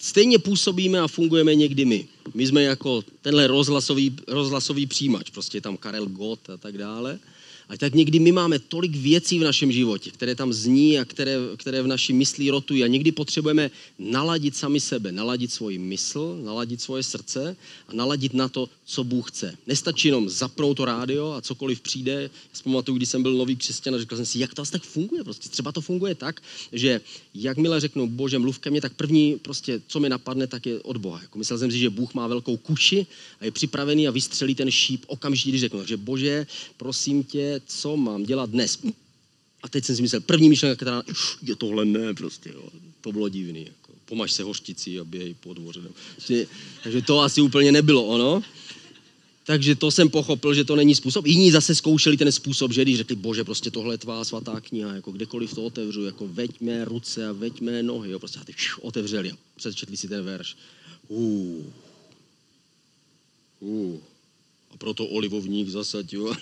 Stejně 0.00 0.38
působíme 0.38 1.00
a 1.00 1.08
fungujeme 1.08 1.54
někdy 1.54 1.84
my. 1.84 2.06
My 2.34 2.46
jsme 2.46 2.62
jako 2.62 3.04
tenhle 3.22 3.46
rozhlasový, 3.46 4.16
rozhlasový 4.28 4.86
přijímač, 4.86 5.30
prostě 5.30 5.56
je 5.56 5.62
tam 5.62 5.76
Karel 5.76 6.06
Gott 6.06 6.50
a 6.50 6.56
tak 6.56 6.78
dále. 6.78 7.18
A 7.68 7.76
tak 7.76 7.94
někdy 7.94 8.18
my 8.18 8.32
máme 8.32 8.58
tolik 8.58 8.96
věcí 8.96 9.38
v 9.38 9.42
našem 9.42 9.72
životě, 9.72 10.10
které 10.10 10.34
tam 10.34 10.52
zní 10.52 10.98
a 10.98 11.04
které, 11.04 11.36
které 11.56 11.82
v 11.82 11.86
naší 11.86 12.12
mysli 12.12 12.50
rotují. 12.50 12.84
A 12.84 12.86
někdy 12.86 13.12
potřebujeme 13.12 13.70
naladit 13.98 14.56
sami 14.56 14.80
sebe, 14.80 15.12
naladit 15.12 15.52
svoji 15.52 15.78
mysl, 15.78 16.38
naladit 16.44 16.82
svoje 16.82 17.02
srdce 17.02 17.56
a 17.88 17.92
naladit 17.92 18.34
na 18.34 18.48
to, 18.48 18.68
co 18.88 19.04
Bůh 19.04 19.30
chce. 19.30 19.58
Nestačí 19.66 20.08
jenom 20.08 20.28
zapnout 20.28 20.76
to 20.76 20.84
rádio 20.84 21.32
a 21.32 21.40
cokoliv 21.40 21.80
přijde. 21.80 22.22
Já 22.22 22.28
si 22.52 22.62
pamatuju, 22.62 22.96
když 22.96 23.08
jsem 23.08 23.22
byl 23.22 23.34
nový 23.34 23.56
křesťan 23.56 23.94
a 23.94 23.98
říkal 23.98 24.16
jsem 24.16 24.26
si, 24.26 24.38
jak 24.38 24.54
to 24.54 24.62
asi 24.62 24.72
tak 24.72 24.82
funguje. 24.82 25.24
Prostě 25.24 25.48
třeba 25.48 25.72
to 25.72 25.80
funguje 25.80 26.14
tak, 26.14 26.42
že 26.72 27.00
jakmile 27.34 27.80
řeknu, 27.80 28.08
bože, 28.08 28.38
mluv 28.38 28.58
ke 28.58 28.70
mně, 28.70 28.80
tak 28.80 28.94
první, 28.94 29.38
prostě, 29.38 29.82
co 29.86 30.00
mi 30.00 30.08
napadne, 30.08 30.46
tak 30.46 30.66
je 30.66 30.80
od 30.80 30.96
Boha. 30.96 31.22
Jako 31.22 31.38
myslel 31.38 31.58
jsem 31.58 31.70
si, 31.70 31.78
že 31.78 31.90
Bůh 31.90 32.14
má 32.14 32.26
velkou 32.26 32.56
kuši 32.56 33.06
a 33.40 33.44
je 33.44 33.50
připravený 33.50 34.08
a 34.08 34.10
vystřelí 34.10 34.54
ten 34.54 34.70
šíp 34.70 35.04
okamžitě, 35.06 35.50
když 35.50 35.60
řeknu. 35.60 35.78
Takže 35.78 35.96
bože, 35.96 36.46
prosím 36.76 37.24
tě, 37.24 37.60
co 37.66 37.96
mám 37.96 38.22
dělat 38.22 38.50
dnes? 38.50 38.78
A 39.62 39.68
teď 39.68 39.84
jsem 39.84 39.96
si 39.96 40.02
myslel, 40.02 40.20
první 40.20 40.48
myšlenka, 40.48 40.76
která, 40.76 41.02
je 41.42 41.56
tohle 41.56 41.84
ne, 41.84 42.14
prostě, 42.14 42.50
jo. 42.54 42.68
to 43.00 43.12
bylo 43.12 43.28
divný. 43.28 43.60
Jako, 43.60 43.92
pomaž 44.04 44.32
se 44.32 44.42
hoštici 44.42 45.00
a 45.00 45.04
běj 45.04 45.34
po 45.34 45.54
dvoře. 45.54 45.80
Takže 46.82 47.02
to 47.02 47.20
asi 47.20 47.40
úplně 47.40 47.72
nebylo 47.72 48.04
ono. 48.04 48.42
Takže 49.46 49.74
to 49.74 49.90
jsem 49.90 50.08
pochopil, 50.08 50.54
že 50.54 50.64
to 50.64 50.76
není 50.76 50.94
způsob. 50.94 51.26
Jiní 51.26 51.50
zase 51.50 51.74
zkoušeli 51.74 52.16
ten 52.16 52.32
způsob, 52.32 52.72
že 52.72 52.82
když 52.82 52.96
řekli, 52.96 53.16
bože, 53.16 53.44
prostě 53.44 53.70
tohle 53.70 53.94
je 53.94 53.98
tvá 53.98 54.24
svatá 54.24 54.60
kniha, 54.60 54.94
jako 54.94 55.12
kdekoliv 55.12 55.54
to 55.54 55.64
otevřu, 55.64 56.04
jako 56.04 56.28
veď 56.28 56.60
mé 56.60 56.84
ruce 56.84 57.28
a 57.28 57.32
veď 57.32 57.60
mé 57.60 57.82
nohy, 57.82 58.10
jo, 58.10 58.18
prostě 58.18 58.38
a 58.40 58.44
ty 58.44 58.54
otevřeli 58.80 59.30
a 59.30 59.36
přečetli 59.56 59.96
si 59.96 60.08
ten 60.08 60.24
verš. 60.24 60.56
Uh. 61.08 61.64
Uh 63.60 63.96
proto 64.78 65.06
olivovník 65.06 65.68
zasadil. 65.68 66.34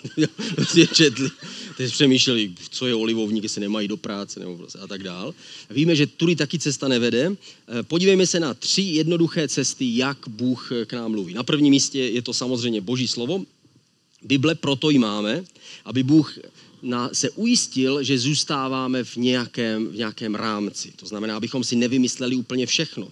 prostě 0.54 0.86
četli. 0.94 1.30
Teď 1.76 1.92
přemýšleli, 1.92 2.52
co 2.70 2.86
je 2.86 2.94
olivovník, 2.94 3.42
jestli 3.42 3.60
nemají 3.60 3.88
do 3.88 3.96
práce 3.96 4.40
nebo 4.40 4.56
prostě 4.56 4.78
a 4.78 4.86
tak 4.86 5.02
dál. 5.02 5.34
Víme, 5.70 5.96
že 5.96 6.06
tudy 6.06 6.36
taky 6.36 6.58
cesta 6.58 6.88
nevede. 6.88 7.36
Eh, 7.68 7.82
podívejme 7.82 8.26
se 8.26 8.40
na 8.40 8.54
tři 8.54 8.82
jednoduché 8.82 9.48
cesty, 9.48 9.96
jak 9.96 10.18
Bůh 10.28 10.70
k 10.86 10.92
nám 10.92 11.10
mluví. 11.10 11.34
Na 11.34 11.42
prvním 11.42 11.70
místě 11.70 11.98
je 11.98 12.22
to 12.22 12.34
samozřejmě 12.34 12.80
Boží 12.80 13.08
slovo. 13.08 13.44
Bible 14.22 14.54
proto 14.54 14.90
ji 14.90 14.98
máme, 14.98 15.44
aby 15.84 16.02
Bůh 16.02 16.38
na, 16.82 17.10
se 17.12 17.30
ujistil, 17.30 18.02
že 18.02 18.18
zůstáváme 18.18 19.04
v 19.04 19.16
nějakém, 19.16 19.88
v 19.88 19.96
nějakém 19.96 20.34
rámci. 20.34 20.92
To 20.96 21.06
znamená, 21.06 21.36
abychom 21.36 21.64
si 21.64 21.76
nevymysleli 21.76 22.36
úplně 22.36 22.66
všechno. 22.66 23.08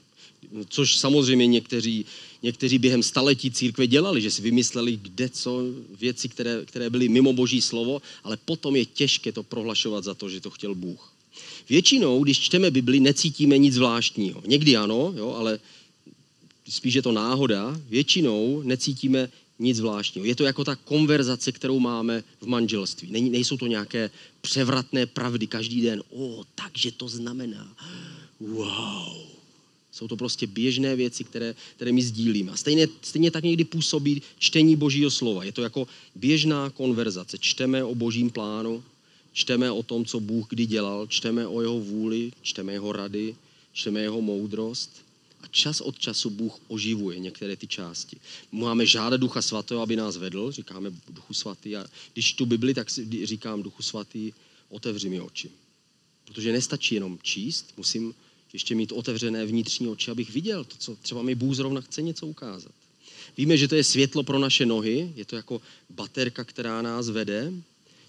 Což 0.69 0.97
samozřejmě 0.97 1.47
někteří 1.47 2.07
někteří 2.43 2.79
během 2.79 3.03
staletí 3.03 3.51
církve 3.51 3.87
dělali, 3.87 4.23
že 4.23 4.31
si 4.31 4.43
vymysleli 4.43 4.99
kde 5.03 5.29
co, 5.29 5.63
věci, 6.01 6.29
které, 6.29 6.65
které 6.65 6.91
byly 6.91 7.09
mimo 7.09 7.33
boží 7.33 7.61
slovo, 7.63 8.03
ale 8.25 8.37
potom 8.37 8.77
je 8.77 8.85
těžké 8.85 9.33
to 9.33 9.43
prohlašovat 9.43 10.05
za 10.05 10.15
to, 10.15 10.29
že 10.29 10.41
to 10.41 10.51
chtěl 10.51 10.75
Bůh. 10.75 11.13
Většinou, 11.69 12.25
když 12.25 12.41
čteme 12.41 12.71
Bibli, 12.71 13.01
necítíme 13.01 13.59
nic 13.59 13.75
zvláštního. 13.75 14.43
Někdy 14.47 14.77
ano, 14.77 15.13
jo, 15.17 15.31
ale 15.31 15.59
spíš 16.69 16.95
je 16.95 17.03
to 17.03 17.13
náhoda. 17.13 17.81
Většinou 17.89 18.63
necítíme 18.63 19.29
nic 19.59 19.77
zvláštního. 19.77 20.27
Je 20.27 20.35
to 20.35 20.45
jako 20.45 20.65
ta 20.65 20.77
konverzace, 20.77 21.53
kterou 21.53 21.79
máme 21.79 22.25
v 22.41 22.47
manželství. 22.47 23.09
Není, 23.11 23.31
nejsou 23.31 23.57
to 23.57 23.67
nějaké 23.67 24.11
převratné 24.41 25.07
pravdy 25.07 25.47
každý 25.47 25.81
den. 25.81 26.03
O, 26.11 26.45
takže 26.55 26.93
to 26.93 27.09
znamená. 27.09 27.77
Wow. 28.41 29.42
Jsou 29.93 30.09
to 30.09 30.17
prostě 30.17 30.47
běžné 30.47 30.97
věci, 30.97 31.25
které, 31.25 31.55
které 31.77 31.93
my 31.93 32.03
sdílíme. 32.03 32.53
A 32.53 32.57
stejně, 32.57 32.89
stejně 33.03 33.31
tak 33.31 33.45
někdy 33.45 33.65
působí 33.65 34.23
čtení 34.39 34.77
Božího 34.77 35.11
slova. 35.11 35.45
Je 35.45 35.53
to 35.53 35.63
jako 35.63 35.89
běžná 36.15 36.71
konverzace. 36.71 37.39
Čteme 37.39 37.85
o 37.85 37.95
Božím 37.95 38.31
plánu, 38.31 38.85
čteme 39.33 39.71
o 39.71 39.83
tom, 39.83 40.05
co 40.05 40.21
Bůh 40.21 40.49
kdy 40.49 40.67
dělal, 40.67 41.07
čteme 41.07 41.47
o 41.47 41.61
jeho 41.61 41.81
vůli, 41.81 42.33
čteme 42.43 42.73
jeho 42.73 42.93
rady, 42.93 43.37
čteme 43.73 44.01
jeho 44.01 44.23
moudrost. 44.23 44.91
A 45.43 45.47
čas 45.47 45.81
od 45.81 45.99
času 45.99 46.31
Bůh 46.31 46.59
oživuje 46.69 47.19
některé 47.19 47.57
ty 47.57 47.67
části. 47.67 48.17
Máme 48.53 48.87
žádat 48.87 49.21
Ducha 49.21 49.43
Svatého, 49.43 49.83
aby 49.83 49.97
nás 49.97 50.17
vedl, 50.17 50.53
říkáme 50.53 50.91
Duchu 51.11 51.35
Svatý. 51.35 51.77
A 51.77 51.87
když 52.13 52.33
tu 52.33 52.47
Bibli, 52.47 52.75
tak 52.75 52.89
říkám 53.23 53.63
Duchu 53.63 53.83
Svatý, 53.83 54.33
otevři 54.69 55.09
mi 55.09 55.21
oči. 55.21 55.51
Protože 56.25 56.53
nestačí 56.53 56.95
jenom 56.95 57.19
číst, 57.23 57.73
musím 57.77 58.15
ještě 58.53 58.75
mít 58.75 58.93
otevřené 58.93 59.47
vnitřní 59.47 59.89
oči, 59.89 60.11
abych 60.11 60.31
viděl 60.31 60.65
to, 60.65 60.77
co 60.79 60.97
třeba 60.97 61.23
mi 61.23 61.35
Bůh 61.35 61.55
zrovna 61.55 61.81
chce 61.81 62.03
něco 62.03 62.27
ukázat. 62.27 62.73
Víme, 63.37 63.57
že 63.57 63.69
to 63.69 63.75
je 63.75 63.85
světlo 63.85 64.23
pro 64.23 64.39
naše 64.39 64.67
nohy, 64.67 65.13
je 65.17 65.25
to 65.25 65.37
jako 65.37 65.61
baterka, 65.91 66.45
která 66.45 66.83
nás 66.83 67.09
vede, 67.09 67.53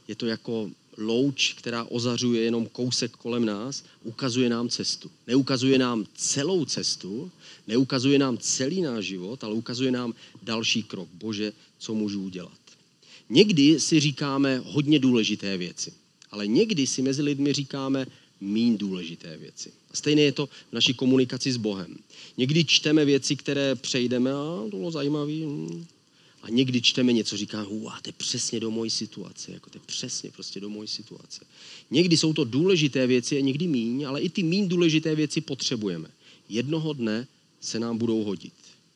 je 0.07 0.15
to 0.15 0.25
jako 0.25 0.71
louč, 0.97 1.53
která 1.53 1.83
ozařuje 1.83 2.43
jenom 2.43 2.67
kousek 2.67 3.11
kolem 3.11 3.45
nás, 3.45 3.83
ukazuje 4.03 4.49
nám 4.49 4.69
cestu. 4.69 5.11
Neukazuje 5.27 5.77
nám 5.77 6.05
celou 6.15 6.65
cestu, 6.65 7.31
neukazuje 7.67 8.19
nám 8.19 8.37
celý 8.37 8.81
náš 8.81 9.05
život, 9.05 9.43
ale 9.43 9.53
ukazuje 9.53 9.91
nám 9.91 10.13
další 10.43 10.83
krok. 10.83 11.07
Bože, 11.13 11.53
co 11.79 11.93
můžu 11.93 12.23
udělat? 12.23 12.57
Někdy 13.29 13.79
si 13.79 13.99
říkáme 13.99 14.61
hodně 14.65 14.99
důležité 14.99 15.57
věci, 15.57 15.93
ale 16.31 16.47
někdy 16.47 16.87
si 16.87 17.01
mezi 17.01 17.21
lidmi 17.21 17.53
říkáme 17.53 18.07
méně 18.41 18.77
důležité 18.77 19.37
věci. 19.37 19.71
A 19.93 19.97
stejně 19.97 20.23
je 20.23 20.31
to 20.31 20.45
v 20.45 20.73
naší 20.73 20.93
komunikaci 20.93 21.51
s 21.51 21.57
Bohem. 21.57 21.95
Někdy 22.37 22.65
čteme 22.65 23.05
věci, 23.05 23.35
které 23.35 23.75
přejdeme 23.75 24.31
a 24.31 24.67
to 24.71 24.77
bylo 24.77 24.91
zajímavé. 24.91 25.33
Hmm. 25.33 25.85
A 26.43 26.49
někdy 26.49 26.81
čteme 26.81 27.13
něco, 27.13 27.37
říká, 27.37 27.63
wow, 27.63 27.91
to 28.01 28.09
je 28.09 28.13
přesně 28.17 28.59
do 28.59 28.71
mojí 28.71 28.89
situace, 28.89 29.51
jako 29.51 29.69
to 29.69 29.77
je 29.77 29.81
přesně 29.85 30.31
prostě 30.31 30.59
do 30.59 30.69
mojí 30.69 30.87
situace. 30.87 31.45
Někdy 31.91 32.17
jsou 32.17 32.33
to 32.33 32.43
důležité 32.43 33.07
věci 33.07 33.37
a 33.37 33.41
někdy 33.41 33.67
míň, 33.67 34.03
ale 34.03 34.21
i 34.21 34.29
ty 34.29 34.43
míň 34.43 34.67
důležité 34.67 35.15
věci 35.15 35.41
potřebujeme. 35.41 36.09
Jednoho 36.49 36.93
dne 36.93 37.27
se 37.61 37.79
nám 37.79 37.97
budou 37.97 38.23
hodit. 38.23 38.53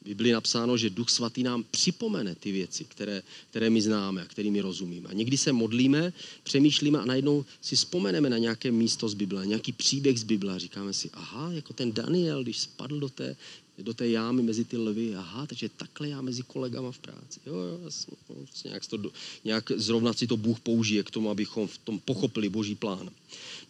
Bibli 0.08 0.32
napsáno, 0.32 0.78
že 0.78 0.90
Duch 0.90 1.10
Svatý 1.10 1.44
nám 1.44 1.64
připomene 1.72 2.36
ty 2.36 2.52
věci, 2.52 2.84
které, 2.84 3.24
které 3.50 3.70
my 3.70 3.82
známe 3.82 4.22
a 4.22 4.26
kterými 4.26 4.62
rozumíme. 4.62 5.10
A 5.10 5.14
někdy 5.14 5.38
se 5.38 5.54
modlíme, 5.54 6.14
přemýšlíme 6.44 7.00
a 7.00 7.06
najednou 7.06 7.46
si 7.62 7.76
vzpomeneme 7.76 8.30
na 8.30 8.38
nějaké 8.38 8.72
místo 8.72 9.10
z 9.10 9.14
Bible, 9.14 9.46
nějaký 9.46 9.72
příběh 9.72 10.20
z 10.20 10.24
Bible 10.24 10.54
a 10.54 10.58
říkáme 10.58 10.94
si, 10.94 11.10
aha, 11.14 11.52
jako 11.52 11.74
ten 11.74 11.92
Daniel, 11.92 12.44
když 12.44 12.58
spadl 12.60 13.00
do 13.00 13.10
té, 13.10 13.36
do 13.78 13.94
té 13.94 14.08
jámy 14.08 14.42
mezi 14.42 14.66
ty 14.66 14.78
lvy, 14.78 15.16
aha, 15.16 15.46
takže 15.46 15.70
takhle 15.70 16.10
já 16.10 16.22
mezi 16.22 16.44
kolegama 16.44 16.92
v 16.92 17.00
práci. 17.00 17.40
Jo, 17.46 17.56
jo, 17.56 17.80
no, 17.84 18.36
nějak, 18.66 18.86
to, 18.86 18.98
nějak 19.44 19.72
zrovna 19.76 20.14
si 20.14 20.28
to 20.28 20.38
Bůh 20.38 20.60
použije 20.60 21.04
k 21.04 21.12
tomu, 21.12 21.30
abychom 21.30 21.68
v 21.68 21.78
tom 21.78 22.00
pochopili 22.00 22.50
Boží 22.50 22.76
plán. 22.76 23.10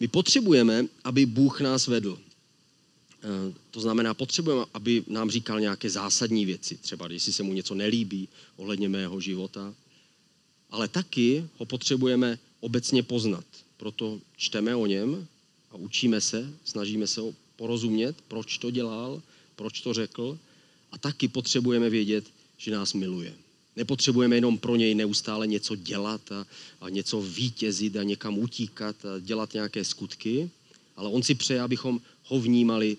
My 0.00 0.08
potřebujeme, 0.08 0.86
aby 1.04 1.26
Bůh 1.26 1.60
nás 1.60 1.86
vedl. 1.86 2.18
Eh, 3.22 3.54
to 3.70 3.80
znamená, 3.80 4.14
potřebujeme, 4.14 4.64
aby 4.74 5.04
nám 5.06 5.30
říkal 5.30 5.60
nějaké 5.60 5.90
zásadní 5.90 6.44
věci, 6.44 6.76
třeba 6.76 7.08
jestli 7.10 7.32
se 7.32 7.42
mu 7.42 7.52
něco 7.52 7.74
nelíbí 7.74 8.28
ohledně 8.56 8.88
mého 8.88 9.20
života, 9.20 9.74
ale 10.70 10.88
taky 10.88 11.44
ho 11.58 11.66
potřebujeme 11.66 12.38
obecně 12.60 13.02
poznat. 13.02 13.44
Proto 13.76 14.20
čteme 14.36 14.76
o 14.76 14.86
něm 14.86 15.26
a 15.70 15.76
učíme 15.76 16.20
se, 16.20 16.52
snažíme 16.64 17.06
se 17.06 17.20
ho 17.20 17.34
porozumět, 17.56 18.16
proč 18.28 18.58
to 18.58 18.70
dělal, 18.70 19.22
proč 19.56 19.80
to 19.80 19.94
řekl 19.94 20.38
a 20.92 20.98
taky 20.98 21.28
potřebujeme 21.28 21.90
vědět, 21.90 22.24
že 22.56 22.70
nás 22.70 22.94
miluje. 22.94 23.34
Nepotřebujeme 23.76 24.36
jenom 24.36 24.58
pro 24.58 24.76
něj 24.76 24.94
neustále 24.94 25.46
něco 25.46 25.76
dělat 25.76 26.32
a, 26.32 26.46
a 26.80 26.88
něco 26.88 27.20
vítězit 27.20 27.96
a 27.96 28.02
někam 28.02 28.38
utíkat 28.38 29.04
a 29.04 29.18
dělat 29.20 29.54
nějaké 29.54 29.84
skutky, 29.84 30.50
ale 30.96 31.08
on 31.08 31.22
si 31.22 31.34
přeje, 31.34 31.60
abychom 31.60 32.00
ho 32.24 32.40
vnímali 32.40 32.96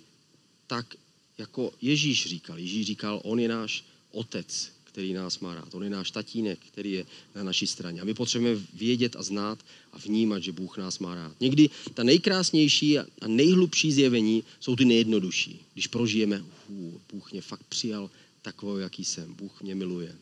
tak 0.70 0.96
jako 1.38 1.74
Ježíš 1.82 2.26
říkal. 2.26 2.58
Ježíš 2.58 2.86
říkal, 2.86 3.22
on 3.24 3.40
je 3.40 3.50
náš 3.50 3.84
otec, 4.12 4.72
který 4.84 5.14
nás 5.14 5.40
má 5.40 5.56
rád. 5.56 5.74
On 5.74 5.84
je 5.84 5.90
náš 5.90 6.12
tatínek, 6.12 6.60
který 6.68 6.92
je 6.92 7.06
na 7.36 7.44
naší 7.44 7.68
straně. 7.68 8.02
A 8.02 8.06
my 8.06 8.14
potřebujeme 8.14 8.62
vědět 8.74 9.16
a 9.16 9.24
znát 9.24 9.60
a 9.94 9.98
vnímat, 9.98 10.40
že 10.44 10.52
Bůh 10.52 10.78
nás 10.78 11.00
má 11.00 11.16
rád. 11.16 11.42
Někdy 11.42 11.70
ta 11.94 12.04
nejkrásnější 12.04 13.00
a 13.00 13.06
nejhlubší 13.28 13.92
zjevení 13.92 14.44
jsou 14.60 14.76
ty 14.76 14.86
nejjednodušší. 14.86 15.60
Když 15.74 15.88
prožijeme, 15.88 16.44
hů, 16.70 17.02
Bůh 17.12 17.32
mě 17.32 17.42
fakt 17.42 17.64
přijal 17.70 18.10
takovou, 18.42 18.78
jaký 18.78 19.06
jsem. 19.06 19.34
Bůh 19.34 19.62
mě 19.62 19.76
miluje. 19.76 20.16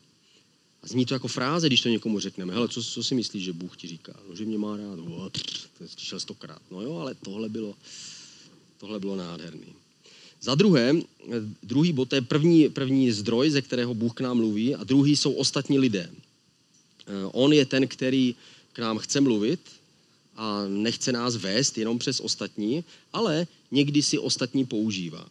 A 0.82 0.86
zní 0.86 1.06
to 1.06 1.14
jako 1.14 1.28
fráze, 1.28 1.66
když 1.66 1.80
to 1.80 1.88
někomu 1.88 2.20
řekneme. 2.20 2.54
Hele, 2.54 2.68
co, 2.68 2.84
co 2.84 3.04
si 3.04 3.14
myslíš, 3.14 3.44
že 3.44 3.52
Bůh 3.52 3.76
ti 3.76 3.88
říká? 3.88 4.12
No, 4.28 4.36
že 4.36 4.44
mě 4.44 4.58
má 4.58 4.76
rád. 4.76 4.98
O, 4.98 5.30
to 5.30 5.40
slyšel 5.86 6.20
stokrát. 6.20 6.62
No 6.70 6.82
jo, 6.82 6.96
ale 6.96 7.14
tohle 7.14 7.48
bylo, 7.48 7.74
tohle 8.78 9.00
bylo 9.00 9.16
nádherný. 9.16 9.74
Za 10.40 10.54
druhé, 10.54 10.94
druhý 11.62 11.92
bod, 11.92 12.08
to 12.08 12.14
je 12.14 12.22
první, 12.22 12.68
první 12.68 13.12
zdroj, 13.12 13.50
ze 13.50 13.62
kterého 13.62 13.94
Bůh 13.94 14.14
k 14.14 14.20
nám 14.20 14.36
mluví, 14.36 14.74
a 14.74 14.84
druhý 14.84 15.16
jsou 15.16 15.32
ostatní 15.32 15.78
lidé. 15.78 16.10
Eh, 16.10 17.12
on 17.32 17.52
je 17.52 17.66
ten, 17.66 17.88
který 17.88 18.34
k 18.72 18.78
nám 18.78 18.98
chce 18.98 19.20
mluvit 19.20 19.60
a 20.36 20.64
nechce 20.68 21.12
nás 21.12 21.36
vést 21.36 21.78
jenom 21.78 21.98
přes 21.98 22.20
ostatní, 22.20 22.84
ale 23.12 23.46
někdy 23.70 24.02
si 24.02 24.18
ostatní 24.18 24.66
používá. 24.66 25.26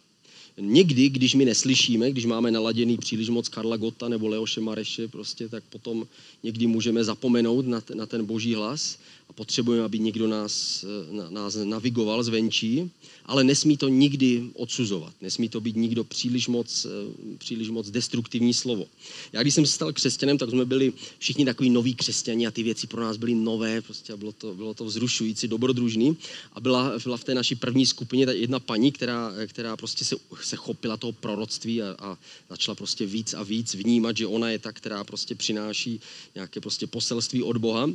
Někdy, 0.60 1.10
když 1.10 1.36
my 1.36 1.46
neslyšíme, 1.46 2.12
když 2.12 2.26
máme 2.26 2.52
naladěný 2.52 2.98
příliš 2.98 3.30
moc 3.30 3.50
Karla 3.50 3.78
Gota 3.78 4.10
nebo 4.10 4.28
Leoše 4.28 4.62
Mareše, 4.62 5.08
prostě, 5.08 5.50
tak 5.50 5.64
potom 5.70 6.08
někdy 6.44 6.68
můžeme 6.68 7.04
zapomenout 7.04 7.68
na, 7.68 7.84
na 7.96 8.06
ten 8.06 8.26
boží 8.26 8.56
hlas 8.56 8.98
a 9.30 9.34
potřebujeme, 9.34 9.86
aby 9.86 10.00
někdo 10.00 10.28
nás, 10.28 10.86
na, 11.12 11.30
nás 11.30 11.58
navigoval 11.64 12.24
zvenčí, 12.24 12.92
ale 13.26 13.44
nesmí 13.44 13.78
to 13.78 13.88
nikdy 13.88 14.44
odsuzovat. 14.54 15.14
Nesmí 15.22 15.50
to 15.50 15.62
být 15.62 15.76
nikdo 15.76 16.04
příliš 16.04 16.48
moc, 16.48 16.86
eh, 16.86 17.38
příliš 17.38 17.70
moc 17.70 17.90
destruktivní 17.90 18.54
slovo. 18.54 18.88
Já 19.34 19.42
když 19.42 19.54
jsem 19.54 19.66
se 19.66 19.74
stal 19.74 19.94
křesťanem, 19.94 20.38
tak 20.38 20.50
jsme 20.50 20.66
byli 20.66 20.94
všichni 21.20 21.46
takový 21.46 21.70
noví 21.70 21.96
křesťani 21.96 22.48
a 22.48 22.52
ty 22.52 22.64
věci 22.64 22.88
pro 22.88 23.02
nás 23.02 23.18
byly 23.18 23.36
nové, 23.36 23.82
prostě 23.82 24.16
bylo 24.16 24.32
to, 24.32 24.56
bylo 24.56 24.74
to 24.74 24.86
vzrušující, 24.86 25.48
dobrodružný. 25.48 26.18
A 26.54 26.60
byla, 26.60 26.94
byla 27.04 27.18
v 27.18 27.24
té 27.24 27.36
naší 27.36 27.56
první 27.56 27.86
skupině 27.86 28.26
jedna 28.32 28.60
paní, 28.60 28.92
která, 28.92 29.34
která 29.48 29.78
prostě 29.78 30.06
se, 30.06 30.16
se 30.48 30.56
chopila 30.56 30.98
toho 30.98 31.12
proroctví 31.12 31.82
a, 31.82 31.96
a 32.00 32.18
začala 32.50 32.76
prostě 32.76 33.06
víc 33.06 33.34
a 33.34 33.44
víc 33.44 33.74
vnímat, 33.74 34.18
že 34.18 34.28
ona 34.28 34.50
je 34.50 34.60
ta, 34.60 34.72
která 34.72 35.04
prostě 35.04 35.36
přináší 35.36 36.02
nějaké 36.36 36.62
prostě 36.62 36.88
poselství 36.88 37.44
od 37.44 37.58
Boha. 37.58 37.90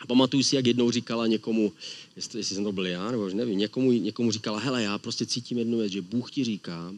A 0.00 0.06
pamatuju 0.06 0.42
si, 0.42 0.56
jak 0.56 0.66
jednou 0.66 0.90
říkala 0.90 1.26
někomu, 1.26 1.72
jestli, 2.16 2.40
jestli 2.40 2.54
jsem 2.54 2.64
to 2.64 2.72
byl 2.72 2.86
já, 2.86 3.10
nebo 3.10 3.28
nevím, 3.28 3.58
někomu, 3.58 3.92
někomu 3.92 4.32
říkala, 4.32 4.58
hele, 4.58 4.82
já 4.82 4.98
prostě 4.98 5.26
cítím 5.26 5.58
jednu 5.58 5.78
věc, 5.78 5.92
že 5.92 6.02
Bůh 6.02 6.30
ti 6.30 6.44
říká, 6.44 6.94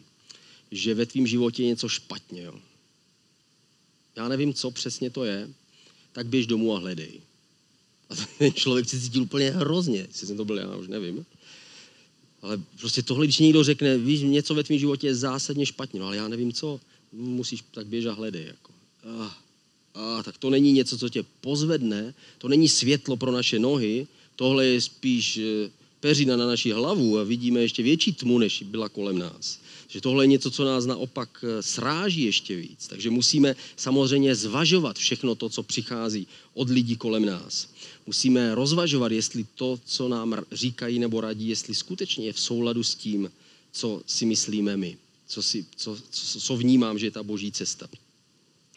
že 0.70 0.94
ve 0.94 1.06
tvém 1.06 1.26
životě 1.26 1.62
je 1.62 1.68
něco 1.68 1.88
špatně. 1.88 2.42
Jo. 2.42 2.54
Já 4.16 4.28
nevím, 4.28 4.54
co 4.54 4.70
přesně 4.70 5.10
to 5.10 5.24
je, 5.24 5.50
tak 6.12 6.26
běž 6.26 6.46
domů 6.46 6.74
a 6.74 6.78
hledej. 6.78 7.20
A 8.10 8.14
ten 8.38 8.52
člověk 8.52 8.88
se 8.88 9.00
cítil 9.00 9.22
úplně 9.22 9.50
hrozně, 9.50 9.98
jestli 9.98 10.26
jsem 10.26 10.36
to 10.36 10.44
byl 10.44 10.58
já, 10.58 10.76
už 10.76 10.88
nevím. 10.88 11.26
Ale 12.46 12.60
prostě 12.80 13.02
tohle, 13.02 13.26
když 13.26 13.38
někdo 13.38 13.64
řekne, 13.64 13.98
víš, 13.98 14.20
něco 14.20 14.54
ve 14.54 14.64
tvém 14.64 14.78
životě 14.78 15.06
je 15.06 15.14
zásadně 15.14 15.66
špatně, 15.66 16.00
no 16.00 16.06
ale 16.06 16.16
já 16.16 16.28
nevím 16.28 16.52
co, 16.52 16.80
musíš 17.12 17.64
tak 17.70 17.86
běž 17.86 18.06
a 18.06 18.12
hledej. 18.12 18.46
Jako. 18.46 18.72
Ah 19.04 19.46
a 19.96 20.22
tak 20.22 20.38
to 20.38 20.50
není 20.50 20.72
něco, 20.72 20.98
co 20.98 21.08
tě 21.08 21.24
pozvedne, 21.40 22.14
to 22.38 22.48
není 22.48 22.68
světlo 22.68 23.16
pro 23.16 23.32
naše 23.32 23.58
nohy, 23.58 24.06
tohle 24.36 24.66
je 24.66 24.80
spíš 24.80 25.38
eh, 25.38 25.70
peřina 26.00 26.36
na 26.36 26.46
naši 26.46 26.72
hlavu 26.72 27.18
a 27.18 27.24
vidíme 27.24 27.60
ještě 27.60 27.82
větší 27.82 28.12
tmu, 28.12 28.38
než 28.38 28.62
byla 28.62 28.88
kolem 28.88 29.18
nás. 29.18 29.58
Že 29.88 30.00
tohle 30.00 30.24
je 30.24 30.28
něco, 30.28 30.50
co 30.50 30.64
nás 30.64 30.86
naopak 30.86 31.44
eh, 31.44 31.62
sráží 31.62 32.22
ještě 32.22 32.56
víc. 32.56 32.86
Takže 32.88 33.10
musíme 33.10 33.56
samozřejmě 33.76 34.34
zvažovat 34.34 34.96
všechno 34.98 35.34
to, 35.34 35.48
co 35.48 35.62
přichází 35.62 36.26
od 36.54 36.70
lidí 36.70 36.96
kolem 36.96 37.24
nás. 37.24 37.68
Musíme 38.06 38.54
rozvažovat, 38.54 39.12
jestli 39.12 39.46
to, 39.54 39.80
co 39.84 40.08
nám 40.08 40.36
říkají 40.52 40.98
nebo 40.98 41.20
radí, 41.20 41.48
jestli 41.48 41.74
skutečně 41.74 42.26
je 42.26 42.32
v 42.32 42.40
souladu 42.40 42.82
s 42.82 42.94
tím, 42.94 43.30
co 43.72 44.02
si 44.06 44.26
myslíme 44.26 44.76
my, 44.76 44.96
co, 45.26 45.42
si, 45.42 45.66
co, 45.76 45.98
co, 46.10 46.40
co 46.40 46.56
vnímám, 46.56 46.98
že 46.98 47.06
je 47.06 47.10
ta 47.10 47.22
boží 47.22 47.52
cesta. 47.52 47.88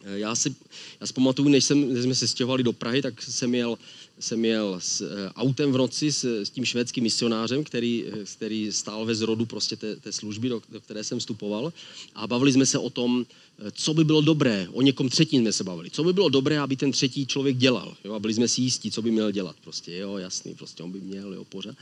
Eh, 0.04 0.20
já 0.20 0.36
si, 0.36 0.56
já 1.02 1.08
si 1.08 1.14
pamatuju, 1.14 1.50
než, 1.50 1.64
jsem, 1.64 1.94
než 1.94 2.04
jsme 2.04 2.16
se 2.16 2.28
stěhovali 2.28 2.64
do 2.64 2.74
Prahy, 2.74 3.02
tak 3.02 3.22
jsem 3.22 3.56
jel, 3.56 3.78
jsem 4.20 4.46
jel 4.46 4.80
s 4.80 5.02
uh, 5.02 5.08
autem 5.36 5.72
v 5.72 5.78
noci 5.78 6.12
s, 6.12 6.24
s 6.24 6.50
tím 6.50 6.66
švédským 6.66 7.04
misionářem, 7.04 7.64
který, 7.64 8.06
eh, 8.08 8.26
který 8.36 8.72
stál 8.72 9.06
ve 9.06 9.16
zrodu 9.16 9.46
prostě 9.46 9.76
té, 9.76 9.96
té 9.96 10.12
služby, 10.12 10.50
do, 10.50 10.62
do 10.70 10.82
které 10.82 11.04
jsem 11.04 11.20
vstupoval. 11.20 11.74
A 12.16 12.28
bavili 12.28 12.54
jsme 12.54 12.66
se 12.66 12.78
o 12.78 12.90
tom, 12.90 13.26
co 13.72 13.94
by 13.94 14.04
bylo 14.04 14.22
dobré, 14.22 14.68
o 14.72 14.82
někom 14.82 15.10
třetím 15.10 15.42
jsme 15.42 15.54
se 15.54 15.64
bavili, 15.64 15.90
co 15.90 16.04
by 16.04 16.14
bylo 16.14 16.30
dobré, 16.30 16.60
aby 16.60 16.76
ten 16.76 16.92
třetí 16.92 17.26
člověk 17.26 17.58
dělal. 17.58 17.98
Jo? 18.04 18.14
A 18.14 18.20
byli 18.20 18.34
jsme 18.34 18.48
si 18.48 18.62
jistí, 18.62 18.92
co 18.92 19.02
by 19.02 19.12
měl 19.12 19.32
dělat. 19.32 19.56
Prostě, 19.64 19.98
jo, 19.98 20.18
jasný, 20.18 20.56
prostě 20.56 20.84
on 20.84 20.92
by 20.92 21.02
měl, 21.02 21.34
jo, 21.34 21.44
pořád. 21.44 21.76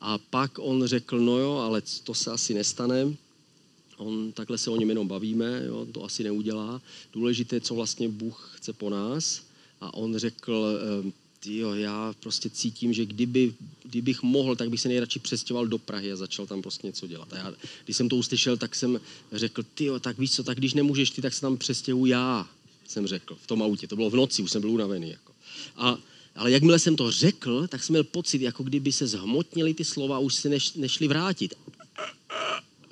A 0.00 0.18
pak 0.18 0.58
on 0.58 0.86
řekl, 0.86 1.18
no 1.18 1.38
jo, 1.38 1.52
ale 1.52 1.82
to 2.04 2.14
se 2.14 2.30
asi 2.30 2.54
nestane, 2.54 3.16
On, 3.96 4.32
takhle 4.32 4.58
se 4.58 4.70
o 4.70 4.76
něm 4.76 4.88
jenom 4.88 5.08
bavíme, 5.08 5.62
jo, 5.66 5.86
to 5.92 6.04
asi 6.04 6.24
neudělá. 6.24 6.82
Důležité, 7.12 7.60
co 7.60 7.74
vlastně 7.74 8.08
Bůh 8.08 8.52
chce 8.56 8.72
po 8.72 8.90
nás. 8.90 9.42
A 9.80 9.94
on 9.94 10.16
řekl, 10.16 10.78
ehm, 11.00 11.12
jo, 11.46 11.74
já 11.74 12.14
prostě 12.20 12.50
cítím, 12.50 12.92
že 12.92 13.06
kdyby, 13.06 13.54
kdybych 13.82 14.22
mohl, 14.22 14.56
tak 14.56 14.70
bych 14.70 14.80
se 14.80 14.88
nejradši 14.88 15.18
přestěhoval 15.18 15.66
do 15.66 15.78
Prahy 15.78 16.12
a 16.12 16.16
začal 16.16 16.46
tam 16.46 16.62
prostě 16.62 16.86
něco 16.86 17.06
dělat. 17.06 17.32
A 17.32 17.36
já, 17.36 17.54
když 17.84 17.96
jsem 17.96 18.08
to 18.08 18.16
uslyšel, 18.16 18.56
tak 18.56 18.74
jsem 18.74 19.00
řekl, 19.32 19.62
ty 19.74 19.88
tak 20.00 20.18
víš 20.18 20.32
co, 20.32 20.44
tak 20.44 20.58
když 20.58 20.74
nemůžeš 20.74 21.10
ty, 21.10 21.22
tak 21.22 21.34
se 21.34 21.40
tam 21.40 21.56
přestěhu 21.56 22.06
já, 22.06 22.48
jsem 22.88 23.06
řekl, 23.06 23.36
v 23.42 23.46
tom 23.46 23.62
autě. 23.62 23.86
To 23.86 23.96
bylo 23.96 24.10
v 24.10 24.16
noci, 24.16 24.42
už 24.42 24.50
jsem 24.50 24.60
byl 24.60 24.70
unavený. 24.70 25.10
Jako. 25.10 25.32
A, 25.76 25.98
ale 26.36 26.50
jakmile 26.50 26.78
jsem 26.78 26.96
to 26.96 27.10
řekl, 27.10 27.66
tak 27.66 27.82
jsem 27.82 27.92
měl 27.92 28.04
pocit, 28.04 28.42
jako 28.42 28.62
kdyby 28.62 28.92
se 28.92 29.06
zhmotnily 29.06 29.74
ty 29.74 29.84
slova 29.84 30.16
a 30.16 30.18
už 30.18 30.34
se 30.34 30.48
neš, 30.48 30.72
nešli 30.72 31.08
vrátit 31.08 31.54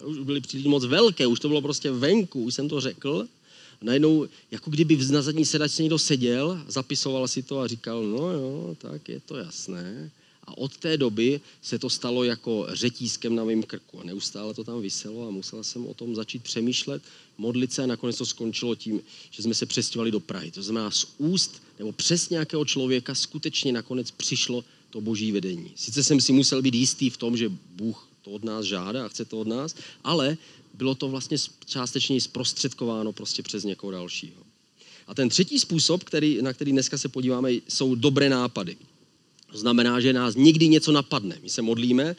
už 0.04 0.18
byly 0.18 0.40
příliš 0.40 0.66
moc 0.66 0.84
velké, 0.84 1.26
už 1.26 1.40
to 1.40 1.48
bylo 1.48 1.62
prostě 1.62 1.90
venku, 1.90 2.42
už 2.42 2.54
jsem 2.54 2.68
to 2.68 2.80
řekl. 2.80 3.26
A 3.80 3.84
najednou, 3.84 4.26
jako 4.50 4.70
kdyby 4.70 4.96
na 4.96 5.22
zadní 5.22 5.44
sedačce 5.44 5.82
někdo 5.82 5.98
seděl, 5.98 6.60
zapisoval 6.68 7.28
si 7.28 7.42
to 7.42 7.60
a 7.60 7.66
říkal, 7.66 8.02
no 8.02 8.30
jo, 8.30 8.76
tak 8.78 9.08
je 9.08 9.20
to 9.20 9.36
jasné. 9.36 10.10
A 10.46 10.58
od 10.58 10.76
té 10.76 10.96
doby 10.96 11.40
se 11.62 11.78
to 11.78 11.90
stalo 11.90 12.24
jako 12.24 12.66
řetízkem 12.72 13.34
na 13.34 13.44
mém 13.44 13.62
krku. 13.62 14.00
A 14.00 14.04
neustále 14.04 14.54
to 14.54 14.64
tam 14.64 14.82
vyselo 14.82 15.28
a 15.28 15.30
musel 15.30 15.64
jsem 15.64 15.86
o 15.86 15.94
tom 15.94 16.14
začít 16.14 16.42
přemýšlet, 16.42 17.02
modlit 17.38 17.72
se 17.72 17.82
a 17.82 17.86
nakonec 17.86 18.18
to 18.18 18.26
skončilo 18.26 18.74
tím, 18.74 19.00
že 19.30 19.42
jsme 19.42 19.54
se 19.54 19.66
přestěhovali 19.66 20.10
do 20.10 20.20
Prahy. 20.20 20.50
To 20.50 20.62
znamená 20.62 20.90
z 20.90 21.06
úst 21.18 21.62
nebo 21.78 21.92
přes 21.92 22.30
nějakého 22.30 22.64
člověka 22.64 23.14
skutečně 23.14 23.72
nakonec 23.72 24.10
přišlo 24.10 24.64
to 24.90 25.00
boží 25.00 25.32
vedení. 25.32 25.72
Sice 25.76 26.04
jsem 26.04 26.20
si 26.20 26.32
musel 26.32 26.62
být 26.62 26.74
jistý 26.74 27.10
v 27.10 27.16
tom, 27.16 27.36
že 27.36 27.52
Bůh 27.76 28.08
to 28.24 28.30
od 28.30 28.44
nás 28.44 28.64
žádá 28.64 29.04
a 29.04 29.08
chce 29.08 29.24
to 29.24 29.40
od 29.40 29.46
nás, 29.46 29.74
ale 30.04 30.36
bylo 30.74 30.94
to 30.94 31.08
vlastně 31.08 31.36
částečně 31.66 32.20
zprostředkováno 32.20 33.12
prostě 33.12 33.42
přes 33.42 33.64
někoho 33.64 33.90
dalšího. 33.90 34.42
A 35.06 35.14
ten 35.14 35.28
třetí 35.28 35.58
způsob, 35.58 36.04
který, 36.04 36.42
na 36.42 36.52
který 36.52 36.72
dneska 36.72 36.98
se 36.98 37.08
podíváme, 37.08 37.52
jsou 37.68 37.94
dobré 37.94 38.28
nápady. 38.28 38.76
To 39.52 39.58
znamená, 39.58 40.00
že 40.00 40.12
nás 40.12 40.34
nikdy 40.34 40.68
něco 40.68 40.92
napadne. 40.92 41.38
My 41.42 41.48
se 41.48 41.62
modlíme 41.62 42.16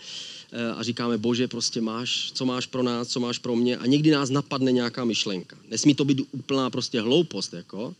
eh, 0.51 0.71
a 0.71 0.83
říkáme, 0.83 1.17
bože, 1.17 1.47
prostě 1.47 1.81
máš, 1.81 2.31
co 2.33 2.45
máš 2.45 2.65
pro 2.65 2.83
nás, 2.83 3.07
co 3.07 3.19
máš 3.19 3.37
pro 3.37 3.55
mě 3.55 3.77
a 3.77 3.85
někdy 3.85 4.11
nás 4.11 4.29
napadne 4.29 4.71
nějaká 4.71 5.05
myšlenka. 5.05 5.57
Nesmí 5.69 5.95
to 5.95 6.05
být 6.05 6.21
úplná 6.31 6.69
prostě 6.69 7.01
hloupost, 7.01 7.53
jako, 7.53 7.95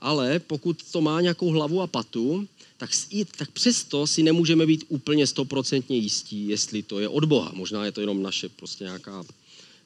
ale 0.00 0.38
pokud 0.38 0.82
to 0.92 1.00
má 1.00 1.20
nějakou 1.20 1.48
hlavu 1.48 1.82
a 1.82 1.86
patu, 1.86 2.48
tak, 2.76 2.90
tak 3.36 3.50
přesto 3.50 4.06
si 4.06 4.22
nemůžeme 4.22 4.66
být 4.66 4.84
úplně 4.88 5.26
stoprocentně 5.26 5.96
jistí, 5.96 6.48
jestli 6.48 6.82
to 6.82 7.00
je 7.00 7.08
od 7.08 7.24
Boha. 7.24 7.52
Možná 7.54 7.84
je 7.84 7.92
to 7.92 8.00
jenom 8.00 8.22
naše 8.22 8.48
prostě 8.48 8.84
nějaká 8.84 9.24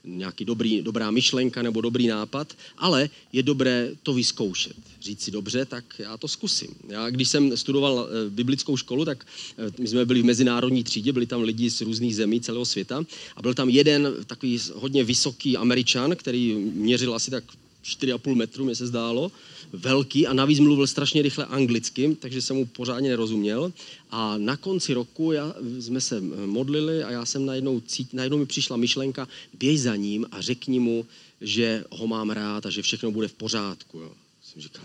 nějaký 0.05 0.44
dobrý, 0.44 0.83
dobrá 0.83 1.11
myšlenka 1.11 1.62
nebo 1.62 1.81
dobrý 1.81 2.07
nápad, 2.07 2.55
ale 2.79 3.11
je 3.33 3.42
dobré 3.42 3.90
to 4.03 4.14
vyzkoušet. 4.14 4.77
Říct 5.00 5.22
si 5.22 5.31
dobře, 5.31 5.64
tak 5.64 5.85
já 5.98 6.16
to 6.16 6.29
zkusím. 6.29 6.68
Já, 6.88 7.11
když 7.11 7.29
jsem 7.29 7.57
studoval 7.57 8.09
e, 8.09 8.31
biblickou 8.31 8.77
školu, 8.77 9.05
tak 9.05 9.27
e, 9.59 9.83
my 9.83 9.88
jsme 9.88 10.05
byli 10.05 10.22
v 10.22 10.24
mezinárodní 10.24 10.85
třídě, 10.85 11.12
byli 11.12 11.27
tam 11.27 11.42
lidi 11.42 11.70
z 11.70 11.81
různých 11.81 12.16
zemí 12.16 12.40
celého 12.40 12.64
světa 12.64 13.05
a 13.37 13.42
byl 13.42 13.55
tam 13.55 13.68
jeden 13.68 14.14
takový 14.27 14.61
hodně 14.74 15.05
vysoký 15.05 15.57
američan, 15.57 16.16
který 16.16 16.55
měřil 16.55 17.14
asi 17.14 17.31
tak 17.31 17.44
4,5 17.85 18.35
metru, 18.35 18.64
mě 18.64 18.75
se 18.75 18.87
zdálo, 18.87 19.33
velký 19.73 20.27
a 20.27 20.33
navíc 20.33 20.59
mluvil 20.59 20.87
strašně 20.87 21.23
rychle 21.23 21.47
anglicky, 21.47 22.16
takže 22.20 22.42
jsem 22.42 22.57
mu 22.57 22.66
pořádně 22.66 23.09
nerozuměl. 23.11 23.73
A 24.11 24.38
na 24.38 24.57
konci 24.57 24.94
roku 24.94 25.33
já, 25.33 25.55
jsme 25.81 26.01
se 26.01 26.20
modlili 26.47 27.05
a 27.05 27.11
já 27.11 27.27
jsem 27.27 27.47
najednou, 27.47 27.81
cít, 27.81 28.14
najednou 28.14 28.38
mi 28.38 28.47
přišla 28.47 28.77
myšlenka, 28.77 29.29
běž 29.59 29.81
za 29.81 29.97
ním 29.97 30.27
a 30.31 30.40
řekni 30.40 30.81
mu, 30.81 31.07
že 31.40 31.85
ho 31.90 32.07
mám 32.07 32.31
rád 32.31 32.66
a 32.66 32.70
že 32.70 32.83
všechno 32.83 33.11
bude 33.11 33.29
v 33.29 33.35
pořádku. 33.35 33.99
Jo. 33.99 34.12
Jsem 34.44 34.62
říkal, 34.62 34.85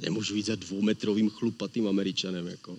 nemůžu 0.00 0.36
jít 0.36 0.46
za 0.46 0.54
dvoumetrovým 0.54 1.30
chlupatým 1.30 1.88
američanem, 1.88 2.46
jako, 2.46 2.78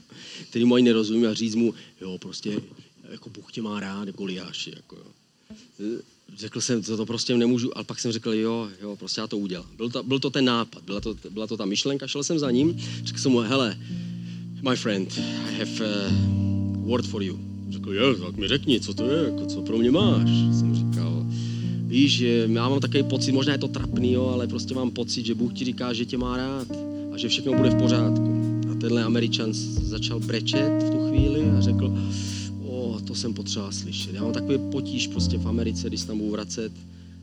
který 0.49 0.65
mu 0.65 0.75
ani 0.75 0.85
nerozumím 0.85 1.27
a 1.27 1.33
říct 1.33 1.55
mu, 1.55 1.73
jo, 2.01 2.17
prostě 2.17 2.61
jako 3.09 3.29
Bůh 3.29 3.51
tě 3.51 3.61
má 3.61 3.79
rád, 3.79 4.07
jako 4.07 4.25
Liáši. 4.25 4.73
Jako, 4.75 4.95
jo 4.95 5.11
řekl 6.37 6.61
jsem, 6.61 6.83
to, 6.83 6.97
to 6.97 7.05
prostě 7.05 7.37
nemůžu, 7.37 7.77
ale 7.77 7.85
pak 7.85 7.99
jsem 7.99 8.11
řekl, 8.11 8.33
jo, 8.33 8.69
jo, 8.81 8.95
prostě 8.95 9.21
já 9.21 9.27
to 9.27 9.37
udělám. 9.37 9.65
Byl 9.77 9.89
to, 9.89 10.03
byl 10.03 10.19
to 10.19 10.29
ten 10.29 10.45
nápad, 10.45 10.83
byla 10.83 11.01
to, 11.01 11.15
byla 11.29 11.47
to 11.47 11.57
ta 11.57 11.65
myšlenka, 11.65 12.07
šel 12.07 12.23
jsem 12.23 12.39
za 12.39 12.51
ním, 12.51 12.77
řekl 13.03 13.19
jsem 13.19 13.31
mu, 13.31 13.39
hele, 13.39 13.77
my 14.69 14.75
friend, 14.75 15.19
I 15.49 15.59
have 15.59 15.85
a 15.85 16.11
word 16.77 17.05
for 17.05 17.23
you. 17.23 17.39
Řekl, 17.69 17.93
jo, 17.93 18.15
tak 18.15 18.35
mi 18.35 18.47
řekni, 18.47 18.79
co 18.79 18.93
to 18.93 19.05
je, 19.05 19.23
jako, 19.23 19.45
co 19.45 19.61
pro 19.61 19.77
mě 19.77 19.91
máš. 19.91 20.29
Jsem 20.59 20.75
říkal, 20.75 21.25
víš, 21.85 22.19
já 22.47 22.69
mám 22.69 22.79
takový 22.79 23.03
pocit, 23.03 23.31
možná 23.31 23.53
je 23.53 23.59
to 23.59 23.67
trapný, 23.67 24.11
jo, 24.11 24.25
ale 24.25 24.47
prostě 24.47 24.73
mám 24.73 24.91
pocit, 24.91 25.25
že 25.25 25.35
Bůh 25.35 25.53
ti 25.53 25.65
říká, 25.65 25.93
že 25.93 26.05
tě 26.05 26.17
má 26.17 26.37
rád 26.37 26.67
a 27.13 27.17
že 27.17 27.27
všechno 27.27 27.53
bude 27.53 27.69
v 27.69 27.75
pořádku. 27.75 28.61
A 28.71 28.75
tenhle 28.75 29.03
američan 29.03 29.53
začal 29.81 30.19
brečet 30.19 30.83
v 30.83 30.89
tu 30.89 31.09
chvíli 31.09 31.41
a 31.57 31.61
řekl, 31.61 31.97
to 33.11 33.15
jsem 33.15 33.33
potřeba 33.33 33.71
slyšet. 33.71 34.13
Já 34.15 34.23
mám 34.23 34.33
takový 34.33 34.57
potíž 34.71 35.07
prostě 35.07 35.37
v 35.37 35.47
Americe, 35.47 35.87
když 35.87 36.03
tam 36.03 36.17
budu 36.17 36.31
vracet 36.31 36.71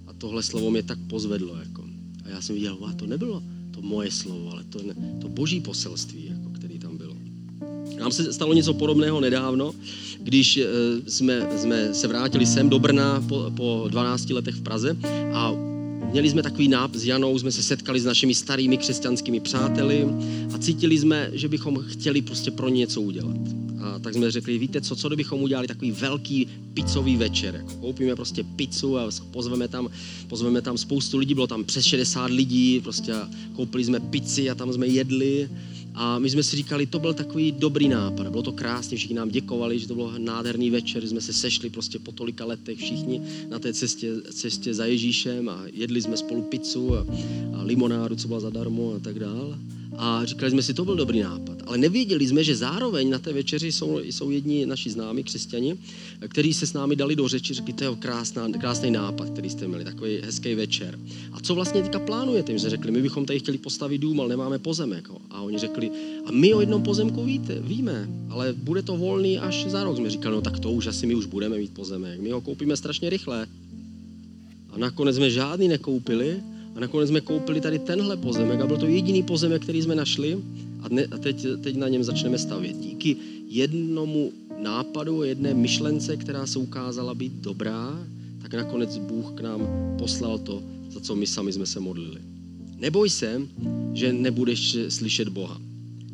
a 0.06 0.12
tohle 0.12 0.42
slovo 0.42 0.70
mě 0.70 0.82
tak 0.82 0.98
pozvedlo. 1.06 1.56
Jako. 1.56 1.84
A 2.24 2.28
já 2.28 2.42
jsem 2.42 2.54
viděl, 2.54 2.78
a 2.86 2.92
to 2.92 3.06
nebylo 3.06 3.42
to 3.70 3.82
moje 3.82 4.10
slovo, 4.10 4.50
ale 4.52 4.64
to, 4.64 4.80
to 5.20 5.28
boží 5.28 5.60
poselství, 5.60 6.26
jako, 6.26 6.50
který 6.50 6.78
tam 6.78 6.96
bylo. 6.96 7.16
Nám 8.00 8.12
se 8.12 8.32
stalo 8.32 8.54
něco 8.54 8.74
podobného 8.74 9.20
nedávno, 9.20 9.74
když 10.20 10.56
eh, 10.56 10.66
jsme, 11.10 11.48
jsme 11.56 11.94
se 11.94 12.08
vrátili 12.08 12.46
sem 12.46 12.68
do 12.68 12.78
Brna 12.78 13.24
po, 13.28 13.52
po 13.56 13.84
12 13.88 14.30
letech 14.30 14.54
v 14.54 14.62
Praze 14.62 14.96
a 15.32 15.52
měli 16.12 16.30
jsme 16.30 16.42
takový 16.42 16.68
náp 16.68 16.94
s 16.94 17.04
Janou, 17.04 17.38
jsme 17.38 17.52
se 17.52 17.62
setkali 17.62 18.00
s 18.00 18.04
našimi 18.04 18.34
starými 18.34 18.76
křesťanskými 18.76 19.40
přáteli 19.40 20.06
a 20.54 20.58
cítili 20.58 20.98
jsme, 20.98 21.30
že 21.32 21.48
bychom 21.48 21.78
chtěli 21.88 22.22
prostě 22.22 22.50
pro 22.50 22.68
něco 22.68 23.00
udělat. 23.00 23.67
A 23.94 23.98
tak 23.98 24.14
jsme 24.14 24.30
řekli, 24.30 24.58
víte 24.58 24.80
co, 24.80 24.96
co 24.96 25.08
kdybychom 25.08 25.42
udělali 25.42 25.68
takový 25.68 25.90
velký 25.90 26.48
pizzový 26.74 27.16
večer. 27.16 27.54
Jako 27.54 27.74
koupíme 27.74 28.16
prostě 28.16 28.44
pizzu 28.44 28.98
a 28.98 29.10
pozveme 29.30 29.68
tam, 29.68 29.88
pozveme 30.28 30.62
tam 30.62 30.78
spoustu 30.78 31.18
lidí, 31.18 31.34
bylo 31.34 31.46
tam 31.46 31.64
přes 31.64 31.84
60 31.84 32.30
lidí, 32.30 32.80
prostě 32.80 33.12
koupili 33.56 33.84
jsme 33.84 34.00
pizzi 34.00 34.50
a 34.50 34.54
tam 34.54 34.72
jsme 34.72 34.86
jedli 34.86 35.48
a 35.94 36.18
my 36.18 36.30
jsme 36.30 36.42
si 36.42 36.56
říkali, 36.56 36.86
to 36.86 36.98
byl 36.98 37.14
takový 37.14 37.52
dobrý 37.52 37.88
nápad. 37.88 38.28
Bylo 38.28 38.42
to 38.42 38.52
krásně, 38.52 38.96
všichni 38.96 39.16
nám 39.16 39.30
děkovali, 39.30 39.78
že 39.78 39.88
to 39.88 39.94
bylo 39.94 40.18
nádherný 40.18 40.70
večer, 40.70 41.06
jsme 41.06 41.20
se 41.20 41.32
sešli 41.32 41.70
prostě 41.70 41.98
po 41.98 42.12
tolika 42.12 42.44
letech 42.44 42.78
všichni 42.78 43.22
na 43.50 43.58
té 43.58 43.72
cestě, 43.72 44.12
cestě 44.32 44.74
za 44.74 44.84
Ježíšem 44.84 45.48
a 45.48 45.62
jedli 45.72 46.02
jsme 46.02 46.16
spolu 46.16 46.42
pizzu 46.42 46.96
a, 46.96 47.06
a 47.54 47.62
limonádu, 47.62 48.16
co 48.16 48.28
byla 48.28 48.40
zadarmo 48.40 48.94
a 48.94 48.98
tak 48.98 49.18
dále 49.18 49.58
a 49.98 50.24
říkali 50.24 50.50
jsme 50.50 50.62
si, 50.62 50.74
to 50.74 50.84
byl 50.84 50.96
dobrý 50.96 51.20
nápad. 51.20 51.58
Ale 51.66 51.78
nevěděli 51.78 52.26
jsme, 52.26 52.44
že 52.44 52.56
zároveň 52.56 53.10
na 53.10 53.18
té 53.18 53.32
večeři 53.32 53.72
jsou, 53.72 53.98
jsou 53.98 54.30
jedni 54.30 54.66
naši 54.66 54.90
známí 54.90 55.24
křesťani, 55.24 55.76
kteří 56.28 56.54
se 56.54 56.66
s 56.66 56.72
námi 56.72 56.96
dali 56.96 57.16
do 57.16 57.28
řeči, 57.28 57.54
řekli, 57.54 57.72
to 57.72 57.84
je 57.84 57.90
krásná, 57.98 58.48
krásný 58.48 58.90
nápad, 58.90 59.30
který 59.30 59.50
jste 59.50 59.68
měli, 59.68 59.84
takový 59.84 60.18
hezký 60.24 60.54
večer. 60.54 60.98
A 61.32 61.40
co 61.40 61.54
vlastně 61.54 61.82
teďka 61.82 61.98
plánujete? 61.98 62.52
My 62.52 62.60
jsme 62.60 62.70
řekli, 62.70 62.90
my 62.90 63.02
bychom 63.02 63.26
tady 63.26 63.38
chtěli 63.38 63.58
postavit 63.58 63.98
dům, 63.98 64.20
ale 64.20 64.28
nemáme 64.28 64.58
pozemek. 64.58 65.08
A 65.30 65.42
oni 65.42 65.58
řekli, 65.58 65.90
a 66.26 66.32
my 66.32 66.54
o 66.54 66.60
jednom 66.60 66.82
pozemku 66.82 67.24
víte, 67.24 67.60
víme, 67.60 68.08
ale 68.30 68.52
bude 68.52 68.82
to 68.82 68.96
volný 68.96 69.38
až 69.38 69.66
za 69.66 69.84
rok. 69.84 69.96
Jsme 69.96 70.10
říkali, 70.10 70.34
no 70.34 70.42
tak 70.42 70.58
to 70.58 70.72
už 70.72 70.86
asi 70.86 71.06
my 71.06 71.14
už 71.14 71.26
budeme 71.26 71.58
mít 71.58 71.74
pozemek, 71.74 72.20
my 72.20 72.30
ho 72.30 72.40
koupíme 72.40 72.76
strašně 72.76 73.10
rychle. 73.10 73.46
A 74.70 74.78
nakonec 74.78 75.16
jsme 75.16 75.30
žádný 75.30 75.68
nekoupili, 75.68 76.40
a 76.74 76.80
nakonec 76.80 77.08
jsme 77.08 77.20
koupili 77.20 77.60
tady 77.60 77.78
tenhle 77.78 78.16
pozemek 78.16 78.60
a 78.60 78.66
byl 78.66 78.76
to 78.76 78.86
jediný 78.86 79.22
pozemek, 79.22 79.62
který 79.62 79.82
jsme 79.82 79.94
našli 79.94 80.38
a, 80.82 80.88
dne, 80.88 81.04
a 81.04 81.18
teď, 81.18 81.46
teď 81.62 81.76
na 81.76 81.88
něm 81.88 82.04
začneme 82.04 82.38
stavět. 82.38 82.76
Díky 82.76 83.16
jednomu 83.48 84.32
nápadu, 84.62 85.22
jedné 85.22 85.54
myšlence, 85.54 86.16
která 86.16 86.46
se 86.46 86.58
ukázala 86.58 87.14
být 87.14 87.32
dobrá, 87.32 88.06
tak 88.42 88.54
nakonec 88.54 88.98
Bůh 88.98 89.32
k 89.34 89.40
nám 89.40 89.68
poslal 89.98 90.38
to, 90.38 90.62
za 90.90 91.00
co 91.00 91.16
my 91.16 91.26
sami 91.26 91.52
jsme 91.52 91.66
se 91.66 91.80
modlili. 91.80 92.20
Neboj 92.78 93.10
se, 93.10 93.42
že 93.92 94.12
nebudeš 94.12 94.76
slyšet 94.88 95.28
Boha. 95.28 95.60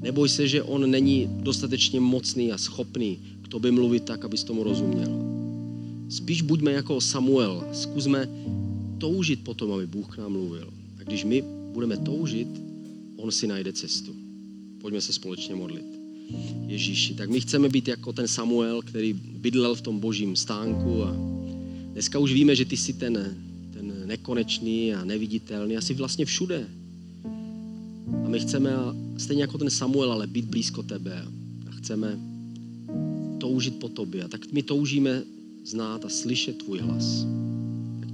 Neboj 0.02 0.28
se, 0.28 0.48
že 0.48 0.62
On 0.62 0.90
není 0.90 1.28
dostatečně 1.30 2.00
mocný 2.00 2.52
a 2.52 2.58
schopný 2.58 3.18
k 3.42 3.48
tobě 3.48 3.72
mluvit 3.72 4.04
tak, 4.04 4.24
abys 4.24 4.44
tomu 4.44 4.64
rozuměl. 4.64 5.08
Spíš 6.08 6.42
buďme 6.42 6.72
jako 6.72 7.00
Samuel. 7.00 7.64
Zkusme 7.72 8.28
toužit 9.04 9.44
potom, 9.44 9.72
aby 9.72 9.86
Bůh 9.86 10.16
k 10.16 10.18
nám 10.18 10.32
mluvil. 10.32 10.72
A 11.00 11.02
když 11.02 11.24
my 11.24 11.44
budeme 11.72 11.96
toužit, 11.96 12.48
On 13.16 13.30
si 13.30 13.46
najde 13.46 13.72
cestu. 13.72 14.16
Pojďme 14.80 15.00
se 15.00 15.12
společně 15.12 15.54
modlit. 15.54 15.84
Ježíši, 16.66 17.14
tak 17.14 17.30
my 17.30 17.40
chceme 17.40 17.68
být 17.68 17.88
jako 17.88 18.12
ten 18.12 18.28
Samuel, 18.28 18.82
který 18.82 19.12
bydlel 19.12 19.74
v 19.74 19.80
tom 19.80 20.00
božím 20.00 20.36
stánku 20.36 21.04
a 21.04 21.16
dneska 21.92 22.18
už 22.18 22.32
víme, 22.32 22.56
že 22.56 22.64
ty 22.64 22.76
jsi 22.76 22.92
ten, 22.92 23.36
ten 23.72 23.92
nekonečný 24.06 24.94
a 24.94 25.04
neviditelný, 25.04 25.76
asi 25.76 25.94
vlastně 25.94 26.24
všude. 26.24 26.66
A 28.24 28.28
my 28.28 28.40
chceme, 28.40 28.72
stejně 29.18 29.42
jako 29.42 29.58
ten 29.58 29.70
Samuel, 29.70 30.12
ale 30.12 30.26
být 30.26 30.44
blízko 30.44 30.82
tebe 30.82 31.24
a 31.68 31.70
chceme 31.70 32.18
toužit 33.40 33.76
po 33.76 33.88
tobě. 33.88 34.24
A 34.24 34.28
tak 34.28 34.52
my 34.52 34.62
toužíme 34.62 35.22
znát 35.64 36.04
a 36.04 36.08
slyšet 36.08 36.58
tvůj 36.58 36.78
hlas 36.78 37.26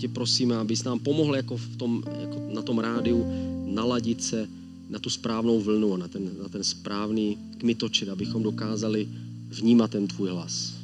tě 0.01 0.09
prosíme, 0.09 0.57
abys 0.57 0.85
nám 0.85 0.99
pomohl 0.99 1.37
jako, 1.37 1.57
v 1.57 1.77
tom, 1.77 2.03
jako 2.21 2.43
na 2.53 2.63
tom 2.63 2.79
rádiu 2.79 3.27
naladit 3.67 4.25
se 4.25 4.49
na 4.91 4.99
tu 4.99 5.11
správnou 5.11 5.61
vlnu 5.61 5.95
a 5.95 5.97
na 5.97 6.09
ten, 6.09 6.31
na 6.43 6.49
ten 6.49 6.65
správný 6.65 7.39
kmitočit, 7.59 8.09
abychom 8.09 8.43
dokázali 8.43 9.09
vnímat 9.49 9.91
ten 9.91 10.07
tvůj 10.07 10.29
hlas. 10.31 10.75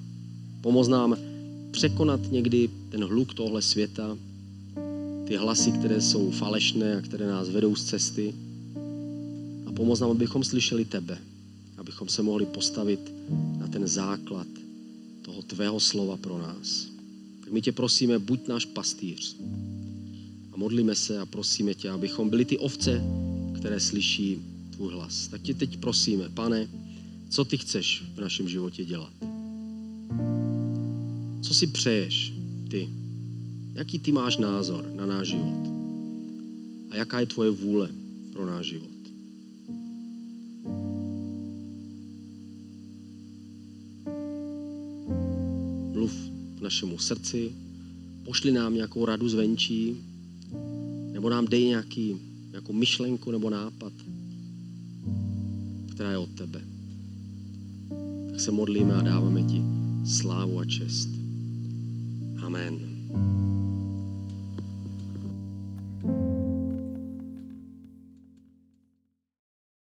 Pomoz 0.61 0.89
nám 0.89 1.17
překonat 1.71 2.21
někdy 2.31 2.71
ten 2.91 3.05
hluk 3.05 3.35
tohle 3.35 3.63
světa, 3.63 4.17
ty 5.27 5.37
hlasy, 5.37 5.73
které 5.73 6.01
jsou 6.01 6.31
falešné 6.31 6.97
a 6.97 7.01
které 7.01 7.27
nás 7.27 7.49
vedou 7.49 7.77
z 7.77 7.85
cesty. 7.85 8.35
A 9.67 9.73
pomoz 9.73 10.01
nám, 10.01 10.11
abychom 10.11 10.45
slyšeli 10.45 10.85
tebe, 10.85 11.19
abychom 11.79 12.09
se 12.09 12.23
mohli 12.23 12.47
postavit 12.47 13.01
na 13.59 13.69
ten 13.69 13.89
základ 13.89 14.47
toho 15.23 15.43
tvého 15.43 15.81
slova 15.81 16.17
pro 16.17 16.39
nás 16.39 16.96
tak 17.47 17.53
my 17.53 17.63
tě 17.63 17.73
prosíme, 17.73 18.19
buď 18.19 18.49
náš 18.49 18.65
pastýř. 18.65 19.37
A 20.53 20.57
modlíme 20.57 20.95
se 20.95 21.19
a 21.19 21.27
prosíme 21.27 21.75
tě, 21.75 21.91
abychom 21.91 22.31
byli 22.31 22.45
ty 22.45 22.59
ovce, 22.59 23.05
které 23.59 23.81
slyší 23.81 24.43
tvůj 24.71 24.93
hlas. 24.93 25.29
Tak 25.29 25.43
tě 25.43 25.55
teď 25.55 25.77
prosíme, 25.77 26.29
pane, 26.29 26.69
co 27.31 27.45
ty 27.45 27.57
chceš 27.59 28.05
v 28.15 28.21
našem 28.21 28.49
životě 28.49 28.85
dělat? 28.85 29.13
Co 31.43 31.55
si 31.55 31.67
přeješ 31.67 32.33
ty? 32.71 32.89
Jaký 33.75 33.99
ty 33.99 34.13
máš 34.13 34.37
názor 34.37 34.91
na 34.95 35.07
náš 35.07 35.29
život? 35.29 35.67
A 36.91 36.97
jaká 36.97 37.21
je 37.21 37.27
tvoje 37.27 37.51
vůle 37.51 37.89
pro 38.33 38.47
náš 38.47 38.67
život? 38.67 38.96
Našemu 46.77 46.99
srdci, 46.99 47.53
pošli 48.25 48.53
nám 48.53 48.75
nějakou 48.75 49.05
radu 49.05 49.29
zvenčí, 49.29 49.97
nebo 51.13 51.31
nám 51.31 51.47
dej 51.47 51.65
nějaký, 51.65 52.17
nějakou 52.51 52.73
myšlenku 52.73 53.31
nebo 53.31 53.51
nápad, 53.51 53.93
která 55.91 56.11
je 56.11 56.19
od 56.19 56.31
tebe. 56.31 56.61
Tak 58.31 58.41
se 58.41 58.51
modlíme 58.51 58.95
a 58.95 59.03
dáváme 59.03 59.43
ti 59.43 59.63
slávu 60.05 60.59
a 60.59 60.65
čest. 60.65 61.09
Amen. 62.45 62.79